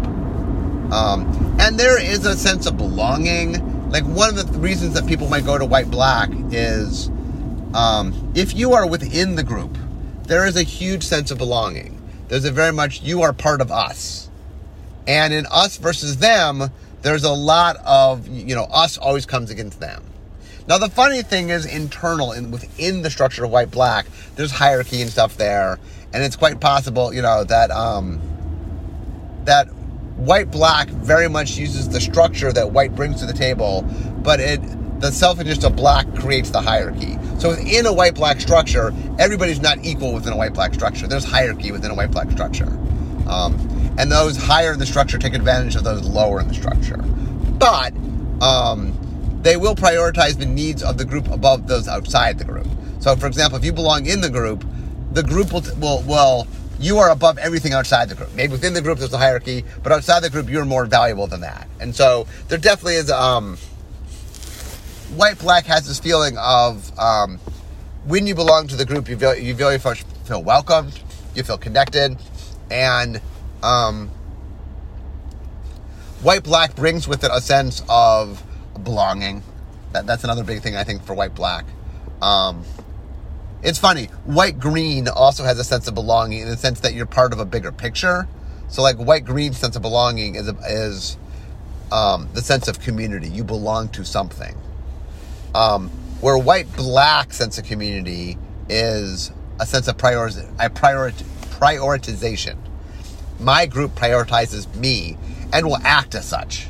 Um, 0.92 1.56
and 1.60 1.78
there 1.78 2.02
is 2.02 2.26
a 2.26 2.36
sense 2.36 2.66
of 2.66 2.76
belonging. 2.76 3.88
Like 3.90 4.02
one 4.04 4.36
of 4.36 4.52
the 4.52 4.58
reasons 4.58 4.94
that 4.94 5.06
people 5.06 5.28
might 5.28 5.44
go 5.44 5.56
to 5.56 5.64
white 5.64 5.92
black 5.92 6.28
is 6.50 7.08
um, 7.72 8.32
if 8.34 8.52
you 8.56 8.72
are 8.72 8.84
within 8.84 9.36
the 9.36 9.44
group, 9.44 9.78
there 10.24 10.44
is 10.44 10.56
a 10.56 10.64
huge 10.64 11.04
sense 11.04 11.30
of 11.30 11.38
belonging. 11.38 11.95
There's 12.28 12.44
a 12.44 12.52
very 12.52 12.72
much 12.72 13.02
you 13.02 13.22
are 13.22 13.32
part 13.32 13.60
of 13.60 13.70
us. 13.70 14.28
And 15.06 15.32
in 15.32 15.46
us 15.50 15.76
versus 15.76 16.16
them, 16.18 16.70
there's 17.02 17.24
a 17.24 17.32
lot 17.32 17.76
of, 17.84 18.26
you 18.26 18.54
know, 18.54 18.64
us 18.64 18.98
always 18.98 19.26
comes 19.26 19.50
against 19.50 19.78
them. 19.78 20.02
Now 20.68 20.78
the 20.78 20.88
funny 20.88 21.22
thing 21.22 21.50
is 21.50 21.64
internal 21.64 22.32
and 22.32 22.46
in, 22.46 22.50
within 22.50 23.02
the 23.02 23.10
structure 23.10 23.44
of 23.44 23.50
white 23.50 23.70
black, 23.70 24.06
there's 24.34 24.50
hierarchy 24.50 25.00
and 25.00 25.10
stuff 25.10 25.36
there, 25.36 25.78
and 26.12 26.24
it's 26.24 26.34
quite 26.34 26.60
possible, 26.60 27.14
you 27.14 27.22
know, 27.22 27.44
that 27.44 27.70
um, 27.70 28.20
that 29.44 29.68
white 30.16 30.50
black 30.50 30.88
very 30.88 31.28
much 31.28 31.56
uses 31.56 31.88
the 31.88 32.00
structure 32.00 32.52
that 32.52 32.72
white 32.72 32.96
brings 32.96 33.20
to 33.20 33.26
the 33.26 33.32
table, 33.32 33.82
but 34.24 34.40
it 34.40 34.60
the 34.98 35.10
self-interest 35.10 35.64
of 35.64 35.76
black 35.76 36.06
creates 36.14 36.50
the 36.50 36.60
hierarchy. 36.60 37.18
So 37.38 37.50
within 37.50 37.86
a 37.86 37.92
white 37.92 38.14
black 38.14 38.40
structure, 38.40 38.94
everybody's 39.18 39.60
not 39.60 39.84
equal 39.84 40.14
within 40.14 40.32
a 40.32 40.36
white 40.36 40.54
black 40.54 40.74
structure. 40.74 41.06
There's 41.06 41.24
hierarchy 41.24 41.70
within 41.70 41.90
a 41.90 41.94
white 41.94 42.10
black 42.10 42.30
structure. 42.30 42.68
Um, 43.28 43.94
and 43.98 44.10
those 44.10 44.36
higher 44.36 44.72
in 44.72 44.78
the 44.78 44.86
structure 44.86 45.18
take 45.18 45.34
advantage 45.34 45.76
of 45.76 45.84
those 45.84 46.06
lower 46.06 46.40
in 46.40 46.48
the 46.48 46.54
structure. 46.54 46.96
But 46.96 47.92
um, 48.40 48.96
they 49.42 49.56
will 49.56 49.74
prioritize 49.74 50.38
the 50.38 50.46
needs 50.46 50.82
of 50.82 50.98
the 50.98 51.04
group 51.04 51.28
above 51.30 51.66
those 51.66 51.88
outside 51.88 52.38
the 52.38 52.44
group. 52.44 52.66
So, 53.00 53.14
for 53.16 53.26
example, 53.26 53.58
if 53.58 53.64
you 53.64 53.72
belong 53.72 54.06
in 54.06 54.20
the 54.20 54.30
group, 54.30 54.64
the 55.12 55.22
group 55.22 55.52
will, 55.52 55.62
will, 55.76 56.02
will 56.02 56.46
you 56.78 56.98
are 56.98 57.10
above 57.10 57.38
everything 57.38 57.72
outside 57.72 58.08
the 58.08 58.14
group. 58.14 58.34
Maybe 58.34 58.52
within 58.52 58.74
the 58.74 58.82
group 58.82 58.98
there's 58.98 59.12
a 59.12 59.18
hierarchy, 59.18 59.64
but 59.82 59.92
outside 59.92 60.20
the 60.20 60.30
group 60.30 60.48
you're 60.48 60.64
more 60.64 60.86
valuable 60.86 61.26
than 61.26 61.40
that. 61.40 61.68
And 61.80 61.94
so 61.94 62.26
there 62.48 62.58
definitely 62.58 62.96
is. 62.96 63.10
Um, 63.10 63.58
white 65.14 65.38
black 65.38 65.66
has 65.66 65.86
this 65.86 65.98
feeling 65.98 66.36
of 66.38 66.96
um, 66.98 67.38
when 68.04 68.26
you 68.26 68.34
belong 68.34 68.68
to 68.68 68.76
the 68.76 68.84
group, 68.84 69.08
you 69.08 69.16
feel 69.16 69.36
you 69.36 69.54
feel 69.54 70.42
welcomed, 70.42 70.98
you 71.34 71.42
feel 71.42 71.58
connected, 71.58 72.16
and 72.70 73.20
um, 73.62 74.08
white 76.22 76.42
black 76.42 76.74
brings 76.74 77.06
with 77.06 77.24
it 77.24 77.30
a 77.32 77.40
sense 77.40 77.82
of 77.88 78.42
belonging. 78.82 79.42
That, 79.92 80.06
that's 80.06 80.24
another 80.24 80.44
big 80.44 80.62
thing 80.62 80.76
I 80.76 80.84
think 80.84 81.04
for 81.04 81.14
white 81.14 81.34
black. 81.34 81.64
Um, 82.20 82.64
it's 83.62 83.78
funny. 83.78 84.06
White 84.24 84.58
green 84.58 85.08
also 85.08 85.44
has 85.44 85.58
a 85.58 85.64
sense 85.64 85.88
of 85.88 85.94
belonging 85.94 86.40
in 86.40 86.48
the 86.48 86.56
sense 86.56 86.80
that 86.80 86.94
you're 86.94 87.06
part 87.06 87.32
of 87.32 87.40
a 87.40 87.44
bigger 87.44 87.72
picture. 87.72 88.28
So, 88.68 88.82
like 88.82 88.96
white 88.96 89.24
green 89.24 89.52
sense 89.52 89.76
of 89.76 89.82
belonging 89.82 90.34
is 90.34 90.48
is 90.48 91.16
um, 91.92 92.28
the 92.34 92.42
sense 92.42 92.68
of 92.68 92.80
community. 92.80 93.28
You 93.28 93.44
belong 93.44 93.88
to 93.90 94.04
something. 94.04 94.56
Um, 95.54 95.88
where 96.20 96.36
white 96.38 96.74
black 96.76 97.32
sense 97.32 97.58
of 97.58 97.64
community 97.64 98.38
is 98.68 99.30
a 99.60 99.66
sense 99.66 99.88
of 99.88 99.96
priori- 99.96 100.32
priori- 100.74 101.12
prioritization. 101.12 102.56
My 103.38 103.66
group 103.66 103.94
prioritizes 103.94 104.74
me 104.76 105.16
and 105.52 105.66
will 105.66 105.78
act 105.82 106.14
as 106.14 106.26
such 106.26 106.68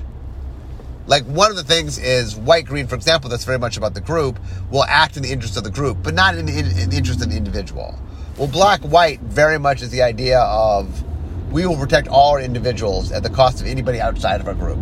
like 1.06 1.24
one 1.24 1.50
of 1.50 1.56
the 1.56 1.62
things 1.62 1.98
is 1.98 2.36
white 2.36 2.66
green, 2.66 2.86
for 2.86 2.96
example, 2.96 3.30
that's 3.30 3.44
very 3.44 3.58
much 3.58 3.76
about 3.76 3.94
the 3.94 4.00
group, 4.00 4.38
will 4.70 4.84
act 4.84 5.16
in 5.16 5.22
the 5.22 5.30
interest 5.30 5.56
of 5.56 5.64
the 5.64 5.70
group, 5.70 5.98
but 6.02 6.14
not 6.14 6.36
in 6.36 6.46
the, 6.46 6.58
in 6.58 6.90
the 6.90 6.96
interest 6.96 7.22
of 7.22 7.30
the 7.30 7.36
individual. 7.36 7.98
Well, 8.36 8.48
black 8.48 8.80
white 8.80 9.20
very 9.20 9.58
much 9.58 9.82
is 9.82 9.90
the 9.90 10.02
idea 10.02 10.40
of 10.40 11.04
we 11.52 11.66
will 11.66 11.76
protect 11.76 12.08
all 12.08 12.32
our 12.32 12.40
individuals 12.40 13.12
at 13.12 13.22
the 13.22 13.30
cost 13.30 13.60
of 13.60 13.66
anybody 13.66 14.00
outside 14.00 14.40
of 14.40 14.48
our 14.48 14.54
group. 14.54 14.78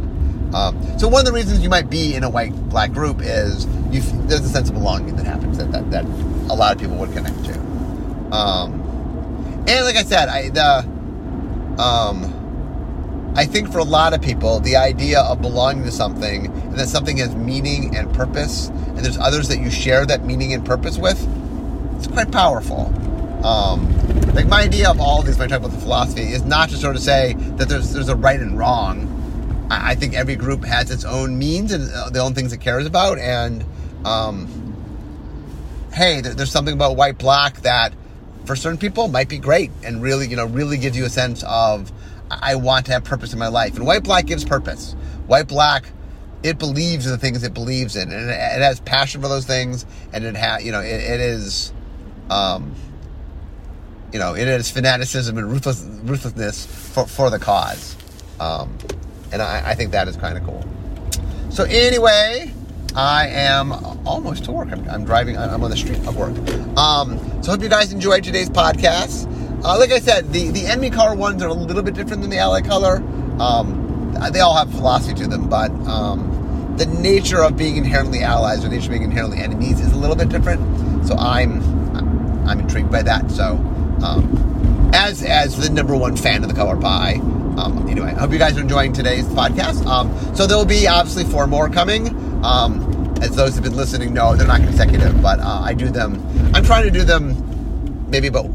Um, 0.55 0.99
so 0.99 1.09
one 1.09 1.20
of 1.20 1.26
the 1.26 1.32
reasons 1.32 1.61
you 1.62 1.68
might 1.68 1.90
be 1.90 2.14
in 2.14 2.24
a 2.24 2.30
white 2.30 2.55
black 2.68 2.92
group 2.92 3.18
is 3.20 3.66
you, 3.95 4.01
there's 4.26 4.45
a 4.45 4.49
sense 4.49 4.68
of 4.68 4.74
belonging 4.74 5.16
that 5.16 5.26
happens 5.26 5.59
that, 5.59 5.70
that, 5.72 5.90
that 5.90 6.05
a 6.05 6.55
lot 6.55 6.74
of 6.74 6.80
people 6.80 6.97
would 6.97 7.12
connect 7.12 7.45
to. 7.45 7.55
Um, 8.34 8.80
and 9.66 9.84
like 9.84 9.97
I 9.97 10.03
said, 10.03 10.28
I 10.28 10.49
the 10.51 11.82
um, 11.82 13.32
I 13.36 13.47
think 13.47 13.72
for 13.72 13.78
a 13.78 13.84
lot 13.84 14.14
of 14.14 14.22
people, 14.22 14.61
the 14.61 14.76
idea 14.76 15.20
of 15.20 15.40
belonging 15.40 15.84
to 15.84 15.90
something 15.90 16.47
and 16.47 16.78
that 16.78 16.88
something 16.88 17.16
has 17.16 17.34
meaning 17.34 17.97
and 17.97 18.12
purpose, 18.14 18.68
and 18.68 18.99
there's 18.99 19.18
others 19.18 19.49
that 19.49 19.59
you 19.59 19.70
share 19.70 20.07
that 20.07 20.24
meaning 20.24 20.53
and 20.53 20.64
purpose 20.64 20.99
with, 20.99 21.20
it's 21.97 22.07
quite 22.07 22.30
powerful. 22.30 22.92
Um, 23.45 23.90
like 24.34 24.47
my 24.47 24.62
idea 24.62 24.90
of 24.90 25.01
all 25.01 25.20
of 25.20 25.26
these 25.26 25.36
when 25.36 25.47
I 25.47 25.49
talk 25.49 25.64
about 25.64 25.72
the 25.72 25.80
philosophy 25.80 26.22
is 26.22 26.45
not 26.45 26.70
to 26.70 26.76
sort 26.76 26.97
of 26.97 27.03
say 27.03 27.34
that 27.57 27.68
there's 27.68 27.92
there's 27.92 28.09
a 28.09 28.16
right 28.16 28.40
and 28.40 28.59
wrong. 28.59 29.66
I, 29.70 29.90
I 29.90 29.95
think 29.95 30.14
every 30.14 30.36
group 30.36 30.64
has 30.64 30.90
its 30.90 31.05
own 31.05 31.38
means 31.38 31.72
and 31.72 31.90
uh, 31.92 32.11
the 32.11 32.20
own 32.20 32.34
things 32.34 32.53
it 32.53 32.61
cares 32.61 32.86
about, 32.86 33.18
and 33.18 33.64
um, 34.05 34.46
hey, 35.92 36.20
there, 36.20 36.34
there's 36.34 36.50
something 36.50 36.74
about 36.74 36.96
white 36.96 37.18
black 37.18 37.59
that 37.62 37.92
for 38.44 38.57
certain 38.57 38.78
people 38.78 39.09
might 39.09 39.28
be 39.28 39.38
great 39.38 39.70
and 39.84 40.02
really 40.02 40.28
you 40.28 40.36
know 40.36 40.46
really 40.46 40.76
gives 40.76 40.96
you 40.96 41.05
a 41.07 41.11
sense 41.11 41.42
of 41.46 41.90
I 42.30 42.57
want 42.57 42.86
to 42.86 42.92
have 42.92 43.05
purpose 43.05 43.32
in 43.32 43.38
my 43.38 43.48
life. 43.48 43.76
And 43.76 43.86
white 43.86 44.02
black 44.02 44.26
gives 44.26 44.44
purpose. 44.44 44.94
White 45.26 45.48
black, 45.48 45.84
it 46.42 46.59
believes 46.59 47.07
in 47.07 47.12
the 47.12 47.18
things 47.18 47.42
it 47.42 47.55
believes 47.55 47.96
in, 47.96 48.11
and 48.11 48.30
it, 48.30 48.32
it 48.32 48.62
has 48.62 48.80
passion 48.80 49.20
for 49.20 49.28
those 49.28 49.46
things, 49.46 49.86
and 50.12 50.24
it 50.24 50.36
has, 50.36 50.64
you 50.64 50.72
know, 50.72 50.80
it, 50.80 50.86
it 50.86 51.20
is, 51.20 51.72
um, 52.30 52.74
you 54.12 54.18
know, 54.18 54.34
it 54.34 54.46
is 54.46 54.70
fanaticism 54.70 55.38
and 55.38 55.50
ruthless, 55.50 55.82
ruthlessness 56.02 56.66
for, 56.66 57.07
for 57.07 57.30
the 57.30 57.38
cause. 57.38 57.96
Um, 58.40 58.76
and 59.32 59.40
I, 59.40 59.70
I 59.70 59.74
think 59.74 59.92
that 59.92 60.09
is 60.09 60.16
kind 60.16 60.36
of 60.36 60.44
cool. 60.44 60.64
So 61.50 61.64
anyway, 61.64 62.52
I 62.95 63.26
am 63.28 63.72
almost 64.07 64.45
to 64.45 64.53
work. 64.53 64.68
I'm, 64.70 64.88
I'm, 64.88 65.05
driving. 65.05 65.36
I'm 65.36 65.62
on 65.64 65.70
the 65.70 65.76
street 65.76 65.99
of 66.07 66.16
work. 66.16 66.36
Um, 66.78 67.18
so 67.42 67.51
hope 67.51 67.62
you 67.62 67.68
guys 67.68 67.92
enjoyed 67.92 68.22
today's 68.22 68.49
podcast. 68.49 69.26
Uh, 69.64 69.78
like 69.78 69.90
I 69.90 69.99
said, 69.99 70.32
the, 70.32 70.51
the 70.51 70.66
enemy 70.66 70.90
color 70.90 71.16
ones 71.16 71.42
are 71.42 71.49
a 71.49 71.55
little 71.55 71.82
bit 71.82 71.95
different 71.95 72.22
than 72.22 72.30
the 72.30 72.38
ally 72.38 72.61
color. 72.61 72.97
Um, 73.40 74.14
they 74.32 74.40
all 74.40 74.55
have 74.55 74.70
philosophy 74.70 75.14
to 75.14 75.26
them, 75.26 75.49
but 75.49 75.70
um, 75.88 76.74
the 76.76 76.86
nature 76.86 77.42
of 77.42 77.57
being 77.57 77.76
inherently 77.76 78.22
allies 78.22 78.64
or 78.64 78.68
the 78.68 78.76
nature 78.76 78.86
of 78.86 78.90
being 78.90 79.03
inherently 79.03 79.38
enemies 79.38 79.80
is 79.80 79.92
a 79.92 79.97
little 79.97 80.16
bit 80.16 80.28
different. 80.28 81.07
So 81.07 81.16
I'm 81.16 81.62
I'm 82.47 82.61
intrigued 82.61 82.90
by 82.90 83.03
that. 83.03 83.30
So 83.30 83.57
um, 84.05 84.28
as 84.95 85.22
as 85.24 85.57
the 85.57 85.68
number 85.68 85.97
one 85.97 86.16
fan 86.16 86.42
of 86.42 86.49
the 86.49 86.55
color 86.55 86.80
pie. 86.80 87.14
Um, 87.57 87.86
anyway, 87.88 88.09
I 88.09 88.20
hope 88.20 88.32
you 88.32 88.38
guys 88.38 88.57
are 88.57 88.61
enjoying 88.61 88.92
today's 88.92 89.26
podcast. 89.26 89.84
Um, 89.86 90.34
so 90.34 90.47
there 90.47 90.57
will 90.57 90.64
be 90.64 90.88
obviously 90.88 91.24
four 91.24 91.47
more 91.47 91.68
coming. 91.68 92.09
Um, 92.45 93.16
as 93.20 93.36
those 93.36 93.55
who've 93.55 93.62
been 93.62 93.76
listening 93.76 94.14
know, 94.14 94.34
they're 94.34 94.47
not 94.47 94.61
consecutive, 94.61 95.20
but 95.20 95.40
uh, 95.40 95.61
I 95.62 95.74
do 95.74 95.88
them. 95.88 96.22
I'm 96.55 96.64
trying 96.64 96.84
to 96.84 96.90
do 96.90 97.05
them 97.05 98.11
maybe 98.11 98.28
about 98.28 98.47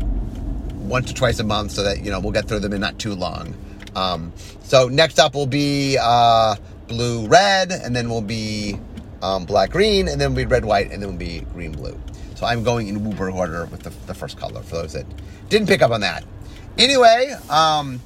once 0.90 1.12
or 1.12 1.14
twice 1.14 1.40
a 1.40 1.44
month 1.44 1.72
so 1.72 1.84
that, 1.84 2.04
you 2.04 2.12
know, 2.12 2.20
we'll 2.20 2.32
get 2.32 2.48
through 2.48 2.60
them 2.60 2.74
in 2.74 2.82
not 2.82 3.00
too 3.00 3.16
long. 3.16 3.54
Um, 3.96 4.34
so 4.64 4.88
next 4.88 5.20
up 5.20 5.34
will 5.34 5.48
be 5.48 5.98
uh, 6.00 6.56
blue 6.88 7.28
red, 7.28 7.72
and 7.72 7.96
then 7.96 8.10
we'll 8.10 8.22
be 8.22 8.80
um, 9.22 9.46
black 9.46 9.72
green, 9.72 10.08
and 10.08 10.20
then 10.20 10.34
we'll 10.34 10.46
be 10.46 10.50
red 10.50 10.66
white, 10.66 10.92
and 10.92 11.02
then 11.02 11.10
we'll 11.10 11.18
be 11.18 11.42
green 11.54 11.72
blue. 11.72 12.00
So 12.36 12.46
I'm 12.46 12.64
going 12.64 12.88
in 12.88 13.00
WUBRG 13.02 13.34
order 13.34 13.66
with 13.66 13.84
the, 13.84 13.90
the, 14.08 14.14
first 14.14 14.38
color 14.38 14.62
for 14.62 14.76
those 14.78 14.94
that 14.94 15.06
didn't 15.50 15.68
pick 15.68 15.82
up 15.82 15.92
on 15.92 16.02
that. 16.02 16.24
Anyway, 16.78 17.36
um, 17.50 18.00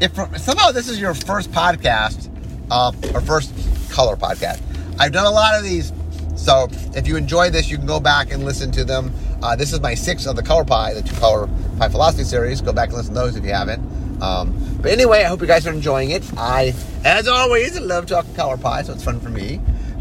if 0.00 0.14
somehow 0.40 0.72
this 0.72 0.88
is 0.88 1.00
your 1.00 1.14
first 1.14 1.52
podcast, 1.52 2.28
uh, 2.70 2.92
or 3.14 3.20
first 3.20 3.52
color 3.90 4.16
podcast, 4.16 4.60
I've 4.98 5.12
done 5.12 5.26
a 5.26 5.30
lot 5.30 5.56
of 5.56 5.62
these. 5.62 5.92
So 6.36 6.68
if 6.94 7.06
you 7.06 7.16
enjoy 7.16 7.50
this, 7.50 7.68
you 7.70 7.76
can 7.76 7.86
go 7.86 8.00
back 8.00 8.32
and 8.32 8.44
listen 8.44 8.70
to 8.72 8.84
them. 8.84 9.12
Uh, 9.42 9.54
this 9.54 9.72
is 9.72 9.80
my 9.80 9.94
sixth 9.94 10.26
of 10.26 10.36
the 10.36 10.42
Color 10.42 10.64
Pie, 10.64 10.94
the 10.94 11.02
two 11.02 11.14
Color 11.16 11.48
Pie 11.78 11.88
Philosophy 11.88 12.24
series. 12.24 12.60
Go 12.60 12.72
back 12.72 12.88
and 12.88 12.96
listen 12.96 13.14
to 13.14 13.20
those 13.20 13.36
if 13.36 13.44
you 13.44 13.52
haven't. 13.52 13.80
Um, 14.22 14.56
but 14.80 14.90
anyway, 14.90 15.20
I 15.20 15.28
hope 15.28 15.40
you 15.40 15.46
guys 15.46 15.66
are 15.66 15.72
enjoying 15.72 16.10
it. 16.10 16.24
I, 16.36 16.74
as 17.04 17.28
always, 17.28 17.78
love 17.78 18.06
talking 18.06 18.34
Color 18.34 18.56
Pie, 18.56 18.82
so 18.82 18.92
it's 18.94 19.04
fun 19.04 19.20
for 19.20 19.30
me. 19.30 19.60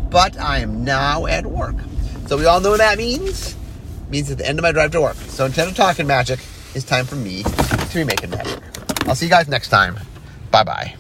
But 0.10 0.40
I 0.40 0.60
am 0.60 0.84
now 0.84 1.26
at 1.28 1.46
work. 1.46 1.76
So 2.28 2.38
we 2.38 2.46
all 2.46 2.60
know 2.60 2.72
what 2.72 2.80
that 2.80 2.98
means. 2.98 3.54
It 3.54 4.10
means 4.10 4.32
at 4.32 4.38
the 4.40 4.48
end 4.48 4.58
of 4.58 4.64
my 4.64 4.72
drive 4.72 4.92
to 4.92 5.02
work. 5.02 5.16
So 5.16 5.46
instead 5.46 5.68
of 5.68 5.76
talking 5.76 6.08
magic, 6.08 6.40
it's 6.78 6.86
time 6.86 7.06
for 7.06 7.16
me 7.16 7.42
to 7.42 7.94
be 7.94 8.04
making 8.04 8.30
magic. 8.30 8.60
I'll 9.08 9.16
see 9.16 9.26
you 9.26 9.32
guys 9.32 9.48
next 9.48 9.70
time. 9.70 10.00
Bye 10.52 10.64
bye. 10.64 10.96